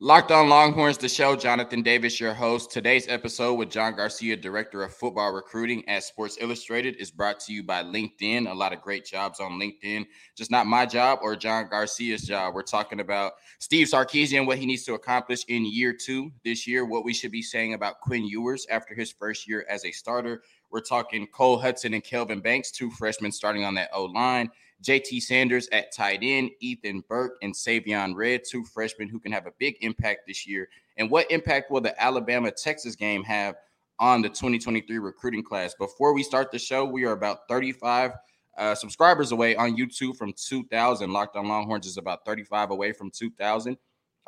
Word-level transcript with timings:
Locked 0.00 0.30
on 0.30 0.48
Longhorns, 0.48 0.96
the 0.96 1.08
show. 1.08 1.34
Jonathan 1.34 1.82
Davis, 1.82 2.20
your 2.20 2.32
host. 2.32 2.70
Today's 2.70 3.08
episode 3.08 3.54
with 3.54 3.68
John 3.68 3.96
Garcia, 3.96 4.36
Director 4.36 4.84
of 4.84 4.94
Football 4.94 5.32
Recruiting 5.32 5.82
at 5.88 6.04
Sports 6.04 6.38
Illustrated, 6.40 6.94
is 7.00 7.10
brought 7.10 7.40
to 7.40 7.52
you 7.52 7.64
by 7.64 7.82
LinkedIn. 7.82 8.48
A 8.48 8.54
lot 8.54 8.72
of 8.72 8.80
great 8.80 9.04
jobs 9.04 9.40
on 9.40 9.58
LinkedIn. 9.58 10.06
Just 10.36 10.52
not 10.52 10.68
my 10.68 10.86
job 10.86 11.18
or 11.20 11.34
John 11.34 11.68
Garcia's 11.68 12.22
job. 12.22 12.54
We're 12.54 12.62
talking 12.62 13.00
about 13.00 13.32
Steve 13.58 13.88
Sarkisian, 13.88 14.46
what 14.46 14.58
he 14.58 14.66
needs 14.66 14.84
to 14.84 14.94
accomplish 14.94 15.44
in 15.48 15.66
year 15.66 15.92
two 15.92 16.30
this 16.44 16.64
year, 16.64 16.84
what 16.84 17.04
we 17.04 17.12
should 17.12 17.32
be 17.32 17.42
saying 17.42 17.74
about 17.74 17.98
Quinn 18.00 18.24
Ewers 18.24 18.68
after 18.70 18.94
his 18.94 19.10
first 19.10 19.48
year 19.48 19.66
as 19.68 19.84
a 19.84 19.90
starter. 19.90 20.44
We're 20.70 20.80
talking 20.80 21.26
Cole 21.26 21.58
Hudson 21.58 21.92
and 21.92 22.04
Kelvin 22.04 22.38
Banks, 22.38 22.70
two 22.70 22.92
freshmen 22.92 23.32
starting 23.32 23.64
on 23.64 23.74
that 23.74 23.90
O 23.92 24.04
line. 24.04 24.48
JT 24.82 25.22
Sanders 25.22 25.68
at 25.72 25.92
tight 25.92 26.20
end, 26.22 26.50
Ethan 26.60 27.02
Burke 27.08 27.36
and 27.42 27.52
Savion 27.52 28.14
Red, 28.14 28.42
two 28.48 28.64
freshmen 28.64 29.08
who 29.08 29.18
can 29.18 29.32
have 29.32 29.46
a 29.46 29.52
big 29.58 29.76
impact 29.80 30.20
this 30.26 30.46
year. 30.46 30.68
And 30.96 31.10
what 31.10 31.30
impact 31.30 31.70
will 31.70 31.80
the 31.80 32.00
Alabama 32.00 32.50
Texas 32.50 32.94
game 32.94 33.24
have 33.24 33.56
on 33.98 34.22
the 34.22 34.28
2023 34.28 34.98
recruiting 34.98 35.42
class? 35.42 35.74
Before 35.74 36.14
we 36.14 36.22
start 36.22 36.52
the 36.52 36.58
show, 36.58 36.84
we 36.84 37.04
are 37.04 37.12
about 37.12 37.48
35 37.48 38.12
uh, 38.56 38.74
subscribers 38.74 39.32
away 39.32 39.56
on 39.56 39.76
YouTube 39.76 40.16
from 40.16 40.32
2,000. 40.32 41.12
Locked 41.12 41.36
on 41.36 41.48
Longhorns 41.48 41.86
is 41.86 41.96
about 41.96 42.24
35 42.24 42.70
away 42.70 42.92
from 42.92 43.10
2,000. 43.10 43.76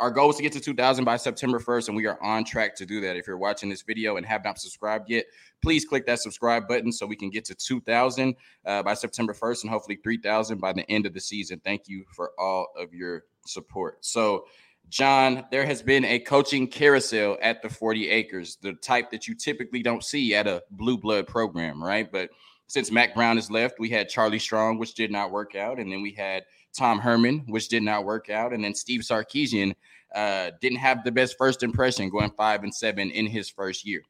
Our 0.01 0.11
goal 0.11 0.31
is 0.31 0.37
to 0.37 0.43
get 0.43 0.53
to 0.53 0.61
2,000 0.61 1.05
by 1.05 1.19
September 1.19 1.59
1st, 1.59 1.89
and 1.89 1.97
we 1.97 2.07
are 2.07 2.21
on 2.23 2.43
track 2.43 2.75
to 2.77 2.87
do 2.87 3.03
that. 3.03 3.17
If 3.17 3.27
you're 3.27 3.37
watching 3.37 3.69
this 3.69 3.83
video 3.83 4.17
and 4.17 4.25
have 4.25 4.43
not 4.43 4.59
subscribed 4.59 5.11
yet, 5.11 5.27
please 5.63 5.85
click 5.85 6.07
that 6.07 6.21
subscribe 6.21 6.67
button 6.67 6.91
so 6.91 7.05
we 7.05 7.17
can 7.17 7.29
get 7.29 7.45
to 7.45 7.55
2,000 7.55 8.35
uh, 8.65 8.83
by 8.83 8.95
September 8.95 9.35
1st 9.35 9.65
and 9.65 9.71
hopefully 9.71 9.99
3,000 10.03 10.59
by 10.59 10.73
the 10.73 10.91
end 10.91 11.05
of 11.05 11.13
the 11.13 11.21
season. 11.21 11.61
Thank 11.63 11.87
you 11.87 12.07
for 12.17 12.33
all 12.39 12.69
of 12.79 12.95
your 12.95 13.25
support. 13.45 14.03
So, 14.03 14.47
John, 14.89 15.45
there 15.51 15.67
has 15.67 15.83
been 15.83 16.07
a 16.07 16.19
coaching 16.19 16.67
carousel 16.67 17.37
at 17.43 17.61
the 17.61 17.69
40 17.69 18.09
acres, 18.09 18.57
the 18.63 18.73
type 18.73 19.11
that 19.11 19.29
you 19.29 19.35
typically 19.35 19.83
don't 19.83 20.03
see 20.03 20.35
at 20.35 20.47
a 20.47 20.63
blue 20.71 20.97
blood 20.97 21.27
program, 21.27 21.85
right? 21.85 22.11
But 22.11 22.31
since 22.69 22.91
Mack 22.91 23.15
Brown 23.15 23.37
has 23.37 23.51
left, 23.51 23.79
we 23.79 23.91
had 23.91 24.09
Charlie 24.09 24.39
Strong, 24.39 24.79
which 24.79 24.95
did 24.95 25.11
not 25.11 25.31
work 25.31 25.57
out. 25.57 25.79
And 25.79 25.93
then 25.93 26.03
we 26.03 26.13
had 26.13 26.45
Tom 26.77 26.99
Herman, 26.99 27.45
which 27.49 27.69
did 27.69 27.83
not 27.83 28.05
work 28.05 28.31
out. 28.31 28.53
And 28.53 28.63
then 28.63 28.75
Steve 28.75 29.01
Sarkisian 29.01 29.75
uh, 30.15 30.51
didn't 30.61 30.79
have 30.79 31.05
the 31.05 31.13
best 31.13 31.37
first 31.39 31.63
impression 31.63 32.11
going 32.11 32.31
five 32.37 32.63
and 32.63 32.75
seven 32.75 33.11
in 33.11 33.27
his 33.27 33.49
first 33.49 33.87
year. 33.87 34.03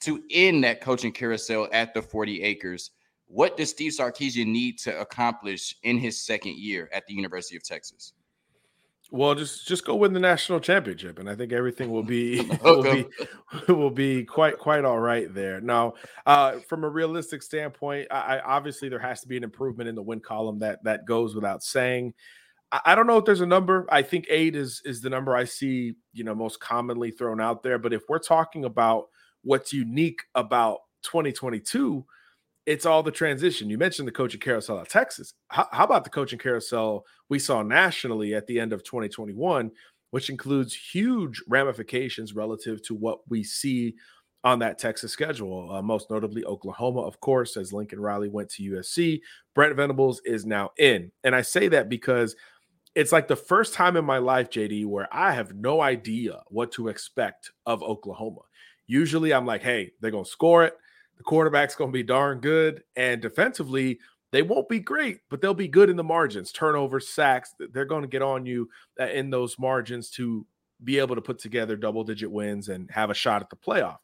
To 0.00 0.22
end 0.30 0.64
that 0.64 0.80
coaching 0.80 1.12
carousel 1.12 1.68
at 1.72 1.94
the 1.94 2.02
40 2.02 2.42
acres, 2.42 2.90
what 3.26 3.56
does 3.56 3.70
Steve 3.70 3.92
Sarkisian 3.92 4.48
need 4.48 4.78
to 4.80 4.98
accomplish 5.00 5.76
in 5.82 5.98
his 5.98 6.20
second 6.20 6.56
year 6.56 6.90
at 6.92 7.06
the 7.06 7.14
University 7.14 7.56
of 7.56 7.64
Texas? 7.64 8.12
Well, 9.14 9.36
just 9.36 9.64
just 9.64 9.84
go 9.84 9.94
win 9.94 10.12
the 10.12 10.18
national 10.18 10.58
championship, 10.58 11.20
and 11.20 11.30
I 11.30 11.36
think 11.36 11.52
everything 11.52 11.92
will 11.92 12.02
be 12.02 12.40
will 12.64 12.82
be 12.82 13.06
will 13.68 13.88
be 13.88 14.24
quite 14.24 14.58
quite 14.58 14.84
all 14.84 14.98
right 14.98 15.32
there. 15.32 15.60
Now, 15.60 15.94
uh, 16.26 16.58
from 16.68 16.82
a 16.82 16.88
realistic 16.88 17.40
standpoint, 17.40 18.08
I, 18.10 18.38
I, 18.38 18.40
obviously 18.40 18.88
there 18.88 18.98
has 18.98 19.20
to 19.20 19.28
be 19.28 19.36
an 19.36 19.44
improvement 19.44 19.88
in 19.88 19.94
the 19.94 20.02
win 20.02 20.18
column 20.18 20.58
that 20.58 20.82
that 20.82 21.06
goes 21.06 21.36
without 21.36 21.62
saying. 21.62 22.12
I, 22.72 22.80
I 22.86 22.94
don't 22.96 23.06
know 23.06 23.16
if 23.16 23.24
there's 23.24 23.40
a 23.40 23.46
number. 23.46 23.86
I 23.88 24.02
think 24.02 24.26
eight 24.28 24.56
is 24.56 24.82
is 24.84 25.00
the 25.00 25.10
number 25.10 25.36
I 25.36 25.44
see 25.44 25.94
you 26.12 26.24
know 26.24 26.34
most 26.34 26.58
commonly 26.58 27.12
thrown 27.12 27.40
out 27.40 27.62
there. 27.62 27.78
But 27.78 27.92
if 27.92 28.02
we're 28.08 28.18
talking 28.18 28.64
about 28.64 29.10
what's 29.42 29.72
unique 29.72 30.22
about 30.34 30.78
2022 31.02 32.04
it's 32.66 32.86
all 32.86 33.02
the 33.02 33.10
transition. 33.10 33.68
You 33.68 33.78
mentioned 33.78 34.08
the 34.08 34.12
coaching 34.12 34.40
carousel 34.40 34.80
at 34.80 34.88
Texas. 34.88 35.34
How, 35.48 35.68
how, 35.70 35.84
about 35.84 36.04
the 36.04 36.10
coaching 36.10 36.38
carousel 36.38 37.04
we 37.28 37.38
saw 37.38 37.62
nationally 37.62 38.34
at 38.34 38.46
the 38.46 38.58
end 38.58 38.72
of 38.72 38.82
2021, 38.84 39.70
which 40.10 40.30
includes 40.30 40.74
huge 40.74 41.42
ramifications 41.48 42.34
relative 42.34 42.82
to 42.84 42.94
what 42.94 43.18
we 43.28 43.44
see 43.44 43.94
on 44.44 44.58
that 44.58 44.78
Texas 44.78 45.10
schedule, 45.10 45.70
uh, 45.72 45.80
most 45.80 46.10
notably 46.10 46.44
Oklahoma, 46.44 47.00
of 47.00 47.18
course, 47.20 47.56
as 47.56 47.72
Lincoln 47.72 48.00
Riley 48.00 48.28
went 48.28 48.50
to 48.50 48.72
USC. 48.72 49.20
Brent 49.54 49.74
Venables 49.74 50.20
is 50.24 50.44
now 50.44 50.70
in. 50.78 51.10
And 51.22 51.34
I 51.34 51.40
say 51.40 51.68
that 51.68 51.88
because 51.88 52.36
it's 52.94 53.10
like 53.10 53.26
the 53.26 53.36
first 53.36 53.72
time 53.72 53.96
in 53.96 54.04
my 54.04 54.18
life, 54.18 54.50
JD, 54.50 54.86
where 54.86 55.08
I 55.10 55.32
have 55.32 55.54
no 55.54 55.80
idea 55.80 56.42
what 56.48 56.72
to 56.72 56.88
expect 56.88 57.50
of 57.64 57.82
Oklahoma. 57.82 58.42
Usually 58.86 59.32
I'm 59.32 59.46
like, 59.46 59.62
hey, 59.62 59.92
they're 60.00 60.10
going 60.10 60.24
to 60.24 60.30
score 60.30 60.64
it 60.64 60.74
the 61.16 61.24
quarterback's 61.24 61.74
going 61.74 61.90
to 61.90 61.94
be 61.94 62.02
darn 62.02 62.40
good. 62.40 62.82
And 62.96 63.20
defensively, 63.20 63.98
they 64.32 64.42
won't 64.42 64.68
be 64.68 64.80
great, 64.80 65.20
but 65.30 65.40
they'll 65.40 65.54
be 65.54 65.68
good 65.68 65.88
in 65.88 65.96
the 65.96 66.02
margins, 66.02 66.50
turnovers, 66.50 67.08
sacks. 67.08 67.54
They're 67.72 67.84
going 67.84 68.02
to 68.02 68.08
get 68.08 68.22
on 68.22 68.46
you 68.46 68.68
uh, 69.00 69.06
in 69.06 69.30
those 69.30 69.58
margins 69.58 70.10
to 70.10 70.46
be 70.82 70.98
able 70.98 71.14
to 71.14 71.22
put 71.22 71.38
together 71.38 71.76
double 71.76 72.04
digit 72.04 72.30
wins 72.30 72.68
and 72.68 72.90
have 72.90 73.10
a 73.10 73.14
shot 73.14 73.42
at 73.42 73.50
the 73.50 73.56
playoff. 73.56 73.98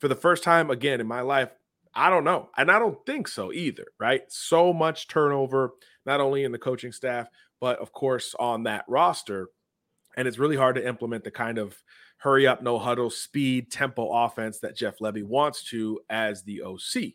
For 0.00 0.08
the 0.08 0.16
first 0.16 0.42
time 0.42 0.70
again 0.70 1.00
in 1.00 1.06
my 1.06 1.20
life, 1.20 1.50
I 1.94 2.10
don't 2.10 2.24
know. 2.24 2.50
And 2.56 2.70
I 2.70 2.78
don't 2.78 2.98
think 3.06 3.28
so 3.28 3.52
either, 3.52 3.86
right? 4.00 4.22
So 4.28 4.72
much 4.72 5.06
turnover, 5.06 5.74
not 6.04 6.20
only 6.20 6.42
in 6.42 6.50
the 6.50 6.58
coaching 6.58 6.92
staff, 6.92 7.28
but 7.60 7.78
of 7.78 7.92
course 7.92 8.34
on 8.38 8.64
that 8.64 8.84
roster. 8.88 9.48
And 10.16 10.26
it's 10.26 10.38
really 10.38 10.56
hard 10.56 10.74
to 10.76 10.86
implement 10.86 11.24
the 11.24 11.30
kind 11.30 11.58
of 11.58 11.76
hurry 12.18 12.46
up, 12.46 12.62
no 12.62 12.78
huddle, 12.78 13.10
speed, 13.10 13.70
tempo 13.70 14.08
offense 14.10 14.58
that 14.60 14.76
Jeff 14.76 14.98
Lebby 14.98 15.22
wants 15.22 15.62
to 15.70 16.00
as 16.08 16.42
the 16.42 16.62
OC. 16.62 17.14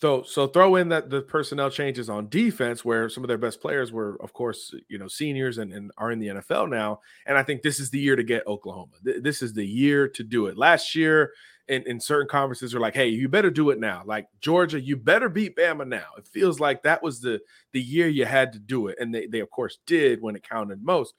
So, 0.00 0.22
so 0.22 0.46
throw 0.46 0.76
in 0.76 0.90
that 0.90 1.10
the 1.10 1.22
personnel 1.22 1.70
changes 1.70 2.08
on 2.08 2.28
defense, 2.28 2.84
where 2.84 3.08
some 3.08 3.24
of 3.24 3.28
their 3.28 3.36
best 3.36 3.60
players 3.60 3.90
were, 3.90 4.16
of 4.22 4.32
course, 4.32 4.72
you 4.88 4.96
know, 4.96 5.08
seniors 5.08 5.58
and, 5.58 5.72
and 5.72 5.90
are 5.98 6.12
in 6.12 6.20
the 6.20 6.28
NFL 6.28 6.70
now. 6.70 7.00
And 7.26 7.36
I 7.36 7.42
think 7.42 7.62
this 7.62 7.80
is 7.80 7.90
the 7.90 7.98
year 7.98 8.14
to 8.14 8.22
get 8.22 8.46
Oklahoma. 8.46 8.92
This 9.02 9.42
is 9.42 9.54
the 9.54 9.66
year 9.66 10.06
to 10.06 10.22
do 10.22 10.46
it. 10.46 10.56
Last 10.56 10.94
year, 10.94 11.32
in, 11.66 11.82
in 11.82 12.00
certain 12.00 12.28
conferences, 12.28 12.76
are 12.76 12.80
like, 12.80 12.94
hey, 12.94 13.08
you 13.08 13.28
better 13.28 13.50
do 13.50 13.70
it 13.70 13.80
now. 13.80 14.02
Like 14.06 14.28
Georgia, 14.40 14.80
you 14.80 14.96
better 14.96 15.28
beat 15.28 15.56
Bama 15.56 15.86
now. 15.86 16.06
It 16.16 16.28
feels 16.28 16.60
like 16.60 16.84
that 16.84 17.02
was 17.02 17.20
the 17.20 17.40
the 17.72 17.82
year 17.82 18.06
you 18.06 18.24
had 18.24 18.52
to 18.52 18.60
do 18.60 18.86
it, 18.86 18.98
and 19.00 19.12
they 19.12 19.26
they 19.26 19.40
of 19.40 19.50
course 19.50 19.78
did 19.84 20.22
when 20.22 20.36
it 20.36 20.48
counted 20.48 20.82
most. 20.82 21.14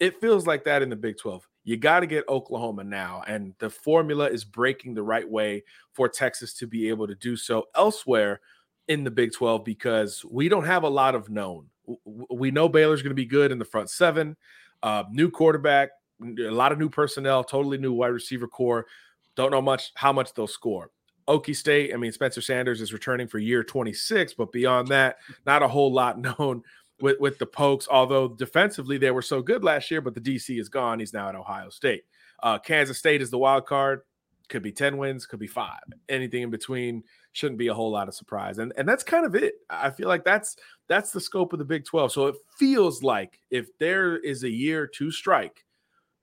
It 0.00 0.20
feels 0.20 0.48
like 0.48 0.64
that 0.64 0.82
in 0.82 0.90
the 0.90 0.96
Big 0.96 1.16
Twelve 1.16 1.46
you 1.66 1.76
got 1.76 2.00
to 2.00 2.06
get 2.06 2.28
Oklahoma 2.28 2.84
now. 2.84 3.24
And 3.26 3.52
the 3.58 3.68
formula 3.68 4.28
is 4.28 4.44
breaking 4.44 4.94
the 4.94 5.02
right 5.02 5.28
way 5.28 5.64
for 5.92 6.08
Texas 6.08 6.54
to 6.54 6.66
be 6.66 6.88
able 6.88 7.08
to 7.08 7.16
do 7.16 7.36
so 7.36 7.64
elsewhere 7.74 8.40
in 8.86 9.02
the 9.02 9.10
Big 9.10 9.32
12 9.32 9.64
because 9.64 10.24
we 10.30 10.48
don't 10.48 10.64
have 10.64 10.84
a 10.84 10.88
lot 10.88 11.16
of 11.16 11.28
known. 11.28 11.66
We 12.06 12.52
know 12.52 12.68
Baylor's 12.68 13.02
going 13.02 13.10
to 13.10 13.16
be 13.16 13.26
good 13.26 13.50
in 13.50 13.58
the 13.58 13.64
front 13.64 13.90
seven, 13.90 14.36
uh, 14.84 15.04
new 15.10 15.28
quarterback, 15.28 15.90
a 16.22 16.50
lot 16.50 16.70
of 16.70 16.78
new 16.78 16.88
personnel, 16.88 17.42
totally 17.42 17.78
new 17.78 17.92
wide 17.92 18.08
receiver 18.08 18.46
core. 18.46 18.86
Don't 19.34 19.50
know 19.50 19.60
much 19.60 19.90
how 19.96 20.12
much 20.12 20.34
they'll 20.34 20.46
score. 20.46 20.92
Okie 21.26 21.56
State, 21.56 21.92
I 21.92 21.96
mean, 21.96 22.12
Spencer 22.12 22.40
Sanders 22.40 22.80
is 22.80 22.92
returning 22.92 23.26
for 23.26 23.40
year 23.40 23.64
26, 23.64 24.34
but 24.34 24.52
beyond 24.52 24.86
that, 24.88 25.16
not 25.44 25.64
a 25.64 25.68
whole 25.68 25.92
lot 25.92 26.20
known 26.38 26.62
with, 27.00 27.20
with 27.20 27.38
the 27.38 27.46
Pokes, 27.46 27.88
although 27.90 28.28
defensively 28.28 28.98
they 28.98 29.10
were 29.10 29.22
so 29.22 29.42
good 29.42 29.64
last 29.64 29.90
year, 29.90 30.00
but 30.00 30.14
the 30.14 30.20
DC 30.20 30.58
is 30.58 30.68
gone. 30.68 30.98
He's 30.98 31.12
now 31.12 31.28
at 31.28 31.34
Ohio 31.34 31.68
State. 31.68 32.04
Uh, 32.42 32.58
Kansas 32.58 32.98
State 32.98 33.22
is 33.22 33.30
the 33.30 33.38
wild 33.38 33.66
card. 33.66 34.00
Could 34.48 34.62
be 34.62 34.72
10 34.72 34.96
wins, 34.96 35.26
could 35.26 35.40
be 35.40 35.48
five. 35.48 35.80
Anything 36.08 36.42
in 36.42 36.50
between 36.50 37.02
shouldn't 37.32 37.58
be 37.58 37.66
a 37.66 37.74
whole 37.74 37.90
lot 37.90 38.06
of 38.06 38.14
surprise. 38.14 38.58
And 38.58 38.72
and 38.76 38.88
that's 38.88 39.02
kind 39.02 39.26
of 39.26 39.34
it. 39.34 39.54
I 39.68 39.90
feel 39.90 40.06
like 40.06 40.24
that's 40.24 40.56
that's 40.86 41.10
the 41.10 41.20
scope 41.20 41.52
of 41.52 41.58
the 41.58 41.64
Big 41.64 41.84
12. 41.84 42.12
So 42.12 42.26
it 42.28 42.36
feels 42.56 43.02
like 43.02 43.40
if 43.50 43.76
there 43.78 44.18
is 44.18 44.44
a 44.44 44.50
year 44.50 44.86
to 44.86 45.10
strike, 45.10 45.64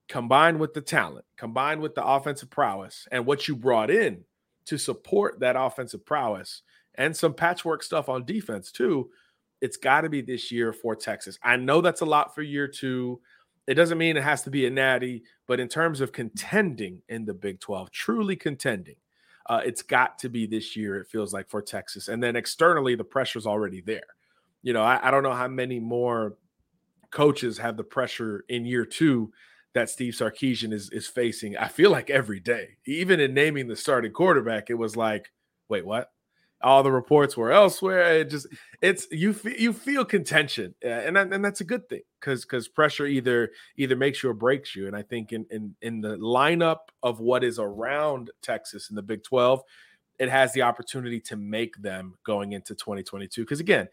combined 0.07 0.59
with 0.59 0.73
the 0.73 0.81
talent, 0.81 1.25
combined 1.37 1.81
with 1.81 1.95
the 1.95 2.05
offensive 2.05 2.49
prowess 2.49 3.07
and 3.11 3.25
what 3.25 3.47
you 3.47 3.55
brought 3.55 3.91
in 3.91 4.23
to 4.65 4.77
support 4.77 5.39
that 5.41 5.57
offensive 5.57 6.05
prowess 6.05 6.61
and 6.95 7.15
some 7.15 7.33
patchwork 7.33 7.83
stuff 7.83 8.09
on 8.09 8.25
defense 8.25 8.71
too, 8.71 9.09
it's 9.63 9.77
got 9.77 10.01
to 10.01 10.09
be 10.09 10.21
this 10.21 10.51
year 10.51 10.73
for 10.73 10.93
Texas. 10.93 11.39
I 11.41 11.55
know 11.55 11.79
that's 11.79 12.01
a 12.01 12.05
lot 12.05 12.35
for 12.35 12.41
year 12.41 12.67
two. 12.67 13.21
It 13.65 13.75
doesn't 13.75 13.97
mean 13.97 14.17
it 14.17 14.23
has 14.23 14.41
to 14.41 14.49
be 14.49 14.65
a 14.65 14.69
natty, 14.69 15.23
but 15.47 15.61
in 15.61 15.69
terms 15.69 16.01
of 16.01 16.11
contending 16.11 17.01
in 17.07 17.23
the 17.23 17.33
Big 17.33 17.61
12, 17.61 17.89
truly 17.89 18.35
contending, 18.35 18.97
uh, 19.45 19.61
it's 19.63 19.81
got 19.81 20.19
to 20.19 20.27
be 20.27 20.45
this 20.45 20.75
year, 20.75 20.99
it 20.99 21.07
feels 21.07 21.31
like, 21.31 21.47
for 21.47 21.61
Texas. 21.61 22.09
And 22.09 22.21
then 22.21 22.35
externally, 22.35 22.95
the 22.95 23.05
pressure's 23.05 23.47
already 23.47 23.79
there. 23.79 24.03
You 24.63 24.73
know, 24.73 24.83
I, 24.83 25.07
I 25.07 25.11
don't 25.11 25.23
know 25.23 25.31
how 25.31 25.47
many 25.47 25.79
more 25.79 26.35
coaches 27.09 27.57
have 27.57 27.77
the 27.77 27.85
pressure 27.85 28.43
in 28.49 28.65
year 28.65 28.85
two 28.85 29.31
that 29.75 29.89
Steve 29.89 30.13
Sarkisian 30.13 30.73
is, 30.73 30.89
is 30.89 31.07
facing. 31.07 31.55
I 31.55 31.69
feel 31.69 31.89
like 31.89 32.09
every 32.09 32.41
day, 32.41 32.79
even 32.85 33.21
in 33.21 33.33
naming 33.33 33.69
the 33.69 33.77
starting 33.77 34.11
quarterback, 34.11 34.69
it 34.69 34.73
was 34.73 34.97
like, 34.97 35.31
wait, 35.69 35.85
what? 35.85 36.11
All 36.63 36.81
the 36.81 36.91
reports 36.91 37.35
were 37.35 37.51
elsewhere. 37.51 38.19
It 38.19 38.29
just 38.29 38.47
it's 38.81 39.07
you 39.11 39.33
feel 39.33 39.53
you 39.53 39.73
feel 39.73 40.05
contention, 40.05 40.73
and 40.81 41.17
and 41.17 41.43
that's 41.43 41.61
a 41.61 41.65
good 41.65 41.87
thing 41.89 42.01
because 42.19 42.45
because 42.45 42.67
pressure 42.67 43.05
either 43.05 43.51
either 43.77 43.95
makes 43.95 44.23
you 44.23 44.29
or 44.29 44.33
breaks 44.33 44.75
you. 44.75 44.87
And 44.87 44.95
I 44.95 45.01
think 45.01 45.33
in 45.33 45.45
in 45.51 45.75
in 45.81 46.01
the 46.01 46.17
lineup 46.17 46.89
of 47.03 47.19
what 47.19 47.43
is 47.43 47.59
around 47.59 48.31
Texas 48.41 48.89
in 48.89 48.95
the 48.95 49.01
Big 49.01 49.23
Twelve, 49.23 49.61
it 50.19 50.29
has 50.29 50.53
the 50.53 50.61
opportunity 50.61 51.19
to 51.21 51.35
make 51.35 51.75
them 51.81 52.15
going 52.25 52.53
into 52.53 52.73
2022. 52.75 53.41
Because 53.41 53.59
again, 53.59 53.87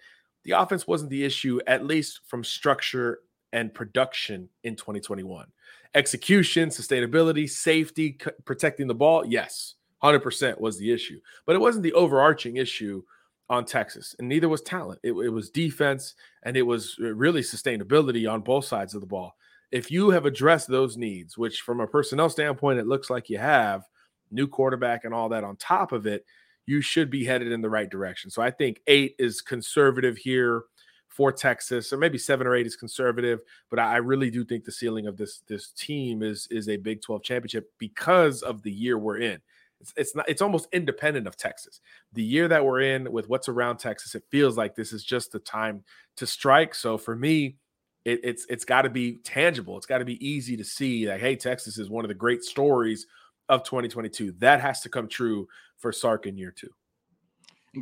the 0.44 0.52
offense 0.52 0.86
wasn't 0.86 1.10
the 1.10 1.24
issue, 1.24 1.60
at 1.66 1.84
least 1.84 2.20
from 2.26 2.44
structure 2.44 3.20
and 3.52 3.74
production 3.74 4.48
in 4.62 4.76
2021. 4.76 5.46
Execution, 5.94 6.68
sustainability, 6.68 7.50
safety, 7.50 8.16
c- 8.22 8.30
protecting 8.44 8.86
the 8.86 8.94
ball, 8.94 9.26
yes, 9.26 9.74
100% 10.02 10.60
was 10.60 10.78
the 10.78 10.92
issue. 10.92 11.20
But 11.46 11.56
it 11.56 11.60
wasn't 11.60 11.82
the 11.82 11.92
overarching 11.92 12.56
issue 12.56 13.02
on 13.48 13.64
Texas, 13.64 14.14
and 14.18 14.28
neither 14.28 14.48
was 14.48 14.62
talent. 14.62 15.00
It, 15.02 15.12
it 15.12 15.30
was 15.30 15.50
defense 15.50 16.14
and 16.44 16.56
it 16.56 16.62
was 16.62 16.96
uh, 17.00 17.12
really 17.14 17.42
sustainability 17.42 18.30
on 18.30 18.42
both 18.42 18.64
sides 18.64 18.94
of 18.94 19.00
the 19.00 19.08
ball. 19.08 19.34
If 19.72 19.90
you 19.90 20.10
have 20.10 20.24
addressed 20.24 20.68
those 20.68 20.96
needs, 20.96 21.36
which 21.36 21.60
from 21.62 21.80
a 21.80 21.86
personnel 21.86 22.30
standpoint, 22.30 22.78
it 22.78 22.86
looks 22.86 23.10
like 23.10 23.28
you 23.28 23.38
have, 23.38 23.82
new 24.30 24.46
quarterback 24.46 25.04
and 25.04 25.12
all 25.12 25.28
that 25.30 25.44
on 25.44 25.56
top 25.56 25.90
of 25.92 26.06
it, 26.06 26.24
you 26.66 26.80
should 26.80 27.10
be 27.10 27.24
headed 27.24 27.50
in 27.50 27.60
the 27.60 27.70
right 27.70 27.90
direction. 27.90 28.30
So 28.30 28.42
I 28.42 28.50
think 28.50 28.80
eight 28.86 29.16
is 29.18 29.40
conservative 29.40 30.16
here 30.16 30.64
for 31.08 31.32
Texas, 31.32 31.92
or 31.92 31.96
maybe 31.96 32.18
seven 32.18 32.46
or 32.46 32.54
eight 32.54 32.66
is 32.66 32.76
conservative. 32.76 33.40
But 33.68 33.80
I 33.80 33.96
really 33.96 34.30
do 34.30 34.44
think 34.44 34.64
the 34.64 34.72
ceiling 34.72 35.08
of 35.08 35.16
this 35.16 35.42
this 35.48 35.72
team 35.72 36.22
is 36.22 36.46
is 36.50 36.68
a 36.68 36.76
Big 36.76 37.02
12 37.02 37.22
championship 37.24 37.70
because 37.78 38.42
of 38.42 38.62
the 38.62 38.70
year 38.70 38.96
we're 38.96 39.18
in. 39.18 39.40
It's, 39.80 39.92
it's 39.96 40.14
not 40.14 40.28
it's 40.28 40.42
almost 40.42 40.68
independent 40.72 41.26
of 41.26 41.36
Texas. 41.36 41.80
The 42.12 42.22
year 42.22 42.48
that 42.48 42.64
we're 42.64 42.80
in 42.80 43.10
with 43.10 43.28
what's 43.28 43.48
around 43.48 43.78
Texas, 43.78 44.14
it 44.14 44.24
feels 44.30 44.56
like 44.56 44.74
this 44.74 44.92
is 44.92 45.04
just 45.04 45.32
the 45.32 45.38
time 45.38 45.84
to 46.16 46.26
strike. 46.26 46.74
So 46.74 46.98
for 46.98 47.16
me, 47.16 47.56
it, 48.04 48.20
it's 48.22 48.46
it's 48.48 48.64
got 48.64 48.82
to 48.82 48.90
be 48.90 49.18
tangible. 49.24 49.76
It's 49.76 49.86
got 49.86 49.98
to 49.98 50.04
be 50.04 50.24
easy 50.26 50.56
to 50.56 50.64
see 50.64 51.06
that 51.06 51.20
hey, 51.20 51.36
Texas 51.36 51.78
is 51.78 51.90
one 51.90 52.04
of 52.04 52.08
the 52.08 52.14
great 52.14 52.42
stories 52.42 53.06
of 53.48 53.64
2022. 53.64 54.32
That 54.38 54.60
has 54.60 54.80
to 54.82 54.88
come 54.88 55.08
true 55.08 55.48
for 55.78 55.92
Sark 55.92 56.26
in 56.26 56.36
year 56.36 56.52
two. 56.52 56.70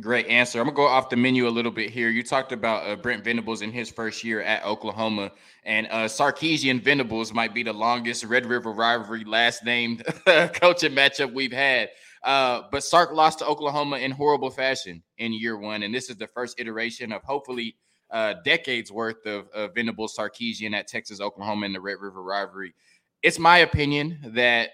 Great 0.01 0.27
answer. 0.27 0.59
I'm 0.59 0.65
gonna 0.65 0.75
go 0.75 0.85
off 0.85 1.09
the 1.09 1.15
menu 1.15 1.47
a 1.47 1.49
little 1.49 1.71
bit 1.71 1.89
here. 1.89 2.09
You 2.09 2.21
talked 2.21 2.51
about 2.51 2.87
uh, 2.87 2.95
Brent 2.95 3.23
Venables 3.23 3.63
in 3.63 3.71
his 3.71 3.89
first 3.89 4.23
year 4.23 4.39
at 4.39 4.63
Oklahoma, 4.63 5.31
and 5.63 5.87
uh, 5.87 6.05
Sarkisian 6.05 6.83
Venables 6.83 7.33
might 7.33 7.55
be 7.55 7.63
the 7.63 7.73
longest 7.73 8.23
Red 8.23 8.45
River 8.45 8.71
rivalry 8.71 9.23
last 9.23 9.65
named 9.65 10.03
coaching 10.53 10.91
matchup 10.91 11.33
we've 11.33 11.51
had. 11.51 11.89
Uh, 12.23 12.63
but 12.71 12.83
Sark 12.83 13.13
lost 13.13 13.39
to 13.39 13.47
Oklahoma 13.47 13.97
in 13.97 14.11
horrible 14.11 14.51
fashion 14.51 15.01
in 15.17 15.33
year 15.33 15.57
one, 15.57 15.81
and 15.81 15.91
this 15.93 16.11
is 16.11 16.17
the 16.17 16.27
first 16.27 16.59
iteration 16.59 17.11
of 17.11 17.23
hopefully 17.23 17.75
uh, 18.11 18.35
decades 18.45 18.91
worth 18.91 19.25
of, 19.25 19.47
of 19.55 19.73
Venables 19.73 20.15
Sarkisian 20.15 20.75
at 20.75 20.87
Texas 20.87 21.19
Oklahoma 21.19 21.65
in 21.65 21.73
the 21.73 21.81
Red 21.81 21.97
River 21.99 22.21
rivalry. 22.21 22.75
It's 23.23 23.39
my 23.39 23.57
opinion 23.59 24.19
that 24.35 24.69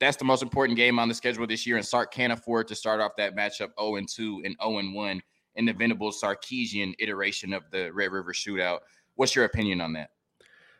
that's 0.00 0.16
the 0.16 0.24
most 0.24 0.42
important 0.42 0.76
game 0.76 0.98
on 0.98 1.08
the 1.08 1.14
schedule 1.14 1.46
this 1.46 1.66
year, 1.66 1.76
and 1.76 1.86
Sark 1.86 2.12
can't 2.12 2.32
afford 2.32 2.68
to 2.68 2.74
start 2.74 3.00
off 3.00 3.12
that 3.16 3.36
matchup 3.36 3.70
0 3.80 3.96
and 3.96 4.08
2 4.08 4.42
and 4.44 4.56
0 4.62 4.78
and 4.78 4.94
1 4.94 5.22
in 5.56 5.64
the 5.64 5.72
Venables 5.72 6.20
Sarkisian 6.20 6.94
iteration 6.98 7.52
of 7.52 7.64
the 7.70 7.90
Red 7.92 8.12
River 8.12 8.32
Shootout. 8.32 8.80
What's 9.16 9.34
your 9.34 9.44
opinion 9.44 9.80
on 9.80 9.92
that? 9.94 10.10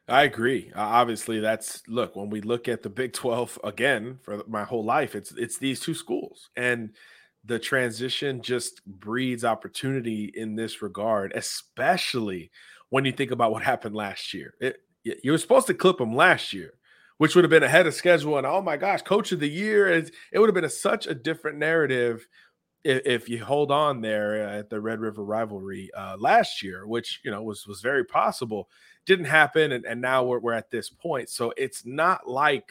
I 0.08 0.22
agree. 0.22 0.72
Uh, 0.74 0.80
obviously, 0.80 1.40
that's 1.40 1.82
look 1.86 2.16
when 2.16 2.30
we 2.30 2.40
look 2.40 2.66
at 2.66 2.82
the 2.82 2.88
Big 2.88 3.12
Twelve 3.12 3.58
again 3.62 4.18
for 4.22 4.42
my 4.46 4.64
whole 4.64 4.84
life. 4.84 5.14
It's 5.14 5.32
it's 5.32 5.58
these 5.58 5.80
two 5.80 5.94
schools, 5.94 6.48
and 6.56 6.94
the 7.44 7.58
transition 7.58 8.40
just 8.40 8.84
breeds 8.86 9.44
opportunity 9.44 10.32
in 10.34 10.56
this 10.56 10.80
regard, 10.80 11.32
especially 11.34 12.50
when 12.88 13.04
you 13.04 13.12
think 13.12 13.32
about 13.32 13.52
what 13.52 13.62
happened 13.62 13.94
last 13.94 14.32
year. 14.32 14.54
It, 14.60 14.78
you 15.04 15.30
were 15.30 15.38
supposed 15.38 15.66
to 15.66 15.74
clip 15.74 15.98
them 15.98 16.14
last 16.14 16.52
year, 16.52 16.74
which 17.18 17.34
would 17.34 17.44
have 17.44 17.50
been 17.50 17.62
ahead 17.62 17.86
of 17.86 17.94
schedule. 17.94 18.38
And 18.38 18.46
oh 18.46 18.62
my 18.62 18.76
gosh, 18.76 19.02
coach 19.02 19.32
of 19.32 19.40
the 19.40 19.48
year. 19.48 19.88
It, 19.88 20.12
it 20.32 20.38
would 20.38 20.48
have 20.48 20.54
been 20.54 20.64
a, 20.64 20.70
such 20.70 21.06
a 21.06 21.14
different 21.14 21.58
narrative 21.58 22.26
if, 22.84 23.02
if, 23.04 23.28
you 23.28 23.44
hold 23.44 23.70
on 23.70 24.00
there 24.00 24.36
at 24.36 24.70
the 24.70 24.80
Red 24.80 25.00
River 25.00 25.24
rivalry 25.24 25.90
uh, 25.96 26.16
last 26.18 26.62
year, 26.62 26.86
which 26.86 27.20
you 27.24 27.30
know 27.30 27.42
was 27.42 27.66
was 27.66 27.80
very 27.80 28.04
possible. 28.04 28.68
Didn't 29.04 29.26
happen, 29.26 29.72
and, 29.72 29.84
and 29.84 30.00
now 30.00 30.24
we're, 30.24 30.38
we're 30.38 30.52
at 30.52 30.70
this 30.70 30.88
point. 30.88 31.28
So 31.28 31.52
it's 31.56 31.84
not 31.84 32.28
like 32.28 32.70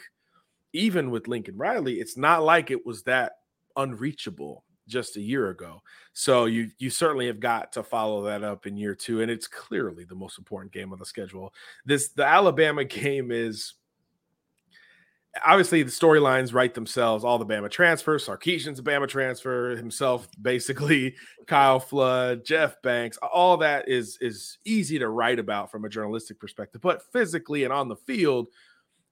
even 0.73 1.11
with 1.11 1.27
Lincoln 1.27 1.57
Riley, 1.57 1.99
it's 1.99 2.17
not 2.17 2.43
like 2.43 2.71
it 2.71 2.85
was 2.85 3.03
that 3.03 3.33
unreachable 3.75 4.63
just 4.87 5.17
a 5.17 5.21
year 5.21 5.49
ago. 5.49 5.81
So 6.13 6.45
you 6.45 6.69
you 6.77 6.89
certainly 6.89 7.27
have 7.27 7.41
got 7.41 7.73
to 7.73 7.83
follow 7.83 8.23
that 8.23 8.43
up 8.43 8.65
in 8.65 8.77
year 8.77 8.95
two, 8.95 9.21
and 9.21 9.29
it's 9.29 9.47
clearly 9.47 10.05
the 10.05 10.15
most 10.15 10.37
important 10.37 10.71
game 10.71 10.93
on 10.93 10.99
the 10.99 11.05
schedule. 11.05 11.53
This 11.85 12.09
the 12.09 12.25
Alabama 12.25 12.83
game 12.85 13.31
is 13.31 13.73
obviously 15.45 15.83
the 15.83 15.91
storylines 15.91 16.53
write 16.53 16.73
themselves. 16.73 17.23
All 17.23 17.37
the 17.37 17.45
Bama 17.45 17.69
transfers, 17.69 18.25
Sarkisian's 18.25 18.79
a 18.79 18.83
Bama 18.83 19.07
transfer 19.07 19.75
himself, 19.75 20.27
basically. 20.41 21.15
Kyle 21.45 21.79
Flood, 21.79 22.45
Jeff 22.45 22.81
Banks, 22.81 23.17
all 23.17 23.57
that 23.57 23.87
is 23.87 24.17
is 24.21 24.57
easy 24.65 24.99
to 24.99 25.09
write 25.09 25.39
about 25.39 25.71
from 25.71 25.85
a 25.85 25.89
journalistic 25.89 26.39
perspective, 26.39 26.81
but 26.81 27.01
physically 27.11 27.63
and 27.63 27.73
on 27.73 27.87
the 27.87 27.95
field. 27.95 28.47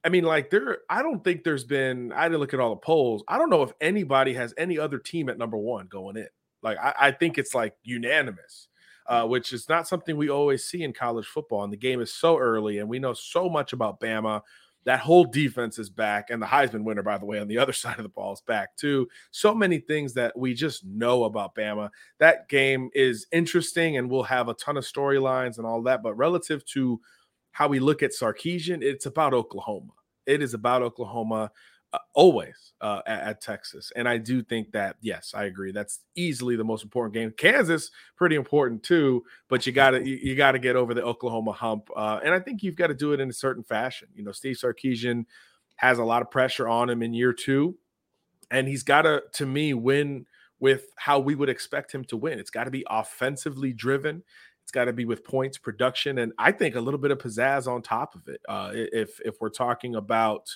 I 0.04 0.10
mean, 0.10 0.24
like 0.24 0.52
there, 0.52 0.80
I 0.90 1.02
don't 1.02 1.24
think 1.24 1.44
there's 1.44 1.64
been. 1.64 2.12
I 2.12 2.28
didn't 2.28 2.40
look 2.40 2.54
at 2.54 2.60
all 2.60 2.70
the 2.70 2.76
polls. 2.76 3.24
I 3.28 3.38
don't 3.38 3.50
know 3.50 3.64
if 3.64 3.72
anybody 3.82 4.34
has 4.34 4.54
any 4.58 4.78
other 4.78 5.00
team 5.00 5.30
at 5.30 5.38
number 5.38 5.58
one 5.58 5.88
going 5.88 6.18
in. 6.18 6.28
Like 6.62 6.78
I, 6.78 6.94
I 7.00 7.12
think 7.12 7.38
it's 7.38 7.56
like 7.56 7.76
unanimous, 7.84 8.68
uh, 9.08 9.26
which 9.26 9.54
is 9.54 9.68
not 9.68 9.88
something 9.88 10.16
we 10.16 10.30
always 10.30 10.66
see 10.66 10.84
in 10.84 10.94
college 10.94 11.26
football. 11.26 11.64
And 11.64 11.74
the 11.74 11.78
game 11.78 12.02
is 12.02 12.14
so 12.14 12.38
early, 12.38 12.80
and 12.80 12.90
we 12.90 13.00
know 13.00 13.14
so 13.14 13.50
much 13.50 13.74
about 13.74 14.00
Bama 14.00 14.42
that 14.86 15.00
whole 15.00 15.26
defense 15.26 15.80
is 15.80 15.90
back, 15.90 16.30
and 16.30 16.42
the 16.42 16.46
Heisman 16.46 16.84
winner, 16.84 17.04
by 17.04 17.18
the 17.18 17.26
way, 17.26 17.40
on 17.40 17.48
the 17.48 17.58
other 17.58 17.74
side 17.74 17.98
of 17.98 18.04
the 18.04 18.10
ball 18.10 18.34
is 18.34 18.42
back 18.42 18.76
too. 18.78 19.08
So 19.32 19.54
many 19.54 19.80
things 19.80 20.14
that 20.14 20.38
we 20.38 20.54
just 20.54 20.86
know 20.86 21.26
about 21.26 21.56
Bama. 21.56 21.90
That 22.20 22.48
game 22.50 22.90
is 22.94 23.28
interesting, 23.32 23.98
and 23.98 24.10
we'll 24.10 24.24
have 24.24 24.48
a 24.48 24.54
ton 24.54 24.78
of 24.78 24.84
storylines 24.84 25.58
and 25.58 25.66
all 25.66 25.82
that. 25.84 26.04
But 26.04 26.16
relative 26.16 26.66
to 26.68 27.02
how 27.52 27.68
we 27.68 27.80
look 27.80 28.04
at 28.04 28.12
Sarkisian, 28.12 28.84
it's 28.84 29.06
about 29.06 29.34
Oklahoma. 29.34 29.94
It 30.26 30.42
is 30.42 30.54
about 30.54 30.82
Oklahoma 30.82 31.52
uh, 31.96 32.00
always 32.14 32.74
uh, 32.82 33.02
at, 33.08 33.20
at, 33.22 33.42
Texas. 33.42 33.92
And 33.96 34.08
I 34.08 34.18
do 34.18 34.44
think 34.44 34.72
that, 34.72 34.98
yes, 35.02 35.34
I 35.34 35.46
agree. 35.46 35.72
That's 35.72 36.02
easily 36.16 36.56
the 36.56 36.64
most 36.64 36.84
important 36.84 37.14
game. 37.14 37.34
Kansas, 37.38 37.92
pretty 38.16 38.36
important 38.36 38.84
too, 38.84 39.24
but 39.50 39.66
you 39.66 39.72
got 39.72 39.92
to 39.92 40.06
you, 40.06 40.18
you 40.22 40.36
got 40.36 40.52
to 40.52 40.60
get 40.60 40.76
over 40.76 40.94
the 40.94 41.04
Oklahoma 41.04 41.54
hump. 41.54 41.90
Uh, 41.96 42.20
and 42.24 42.34
I 42.34 42.40
think 42.40 42.64
you've 42.64 42.76
got 42.76 42.88
to 42.88 42.94
do 42.94 43.14
it 43.14 43.20
in 43.20 43.30
a 43.30 43.34
certain 43.34 43.64
fashion. 43.64 44.10
You 44.14 44.24
know, 44.24 44.32
Steve 44.32 44.58
Sarkisian 44.58 45.26
has 45.78 46.00
a 46.00 46.04
lot 46.04 46.22
of 46.22 46.30
pressure 46.30 46.68
on 46.68 46.90
him 46.90 47.02
in 47.02 47.14
year 47.14 47.34
two, 47.34 47.78
and 48.52 48.68
he's 48.68 48.84
got 48.84 49.04
to, 49.04 49.24
to 49.34 49.46
me, 49.46 49.74
win 49.74 50.26
with 50.60 50.86
how 50.98 51.20
we 51.20 51.36
would 51.36 51.50
expect 51.50 51.94
him 51.94 52.04
to 52.06 52.18
win. 52.18 52.40
It's 52.40 52.50
got 52.50 52.66
to 52.66 52.72
be 52.72 52.86
offensively 52.90 53.74
driven. 53.74 54.24
It's 54.64 54.72
got 54.72 54.86
to 54.86 54.94
be 54.94 55.06
with 55.06 55.24
points, 55.24 55.58
production, 55.58 56.18
and 56.18 56.34
I 56.40 56.52
think 56.52 56.76
a 56.76 56.82
little 56.82 57.00
bit 57.00 57.12
of 57.12 57.20
pizzazz 57.20 57.68
on 57.68 57.82
top 57.82 58.16
of 58.16 58.28
it. 58.28 58.42
Uh, 58.50 58.72
if 58.74 59.20
if 59.24 59.36
we're 59.40 59.50
talking 59.50 59.96
about 59.96 60.50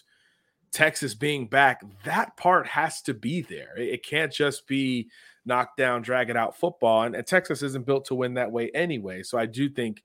Texas 0.72 1.14
being 1.14 1.48
back, 1.48 1.84
that 2.04 2.36
part 2.38 2.68
has 2.68 3.02
to 3.04 3.14
be 3.14 3.42
there. 3.42 3.78
It, 3.78 4.04
can't 4.04 4.32
just 4.32 4.68
be 4.68 5.10
knock 5.46 5.76
down, 5.78 6.02
drag 6.02 6.30
it 6.30 6.38
out 6.38 6.58
football. 6.58 7.04
And, 7.04 7.16
and, 7.16 7.26
Texas 7.26 7.64
isn't 7.64 7.86
built 7.86 8.06
to 8.06 8.16
win 8.16 8.36
that 8.36 8.52
way 8.52 8.70
anyway. 8.74 9.24
So 9.24 9.38
I 9.38 9.46
do 9.46 9.70
think 9.70 10.04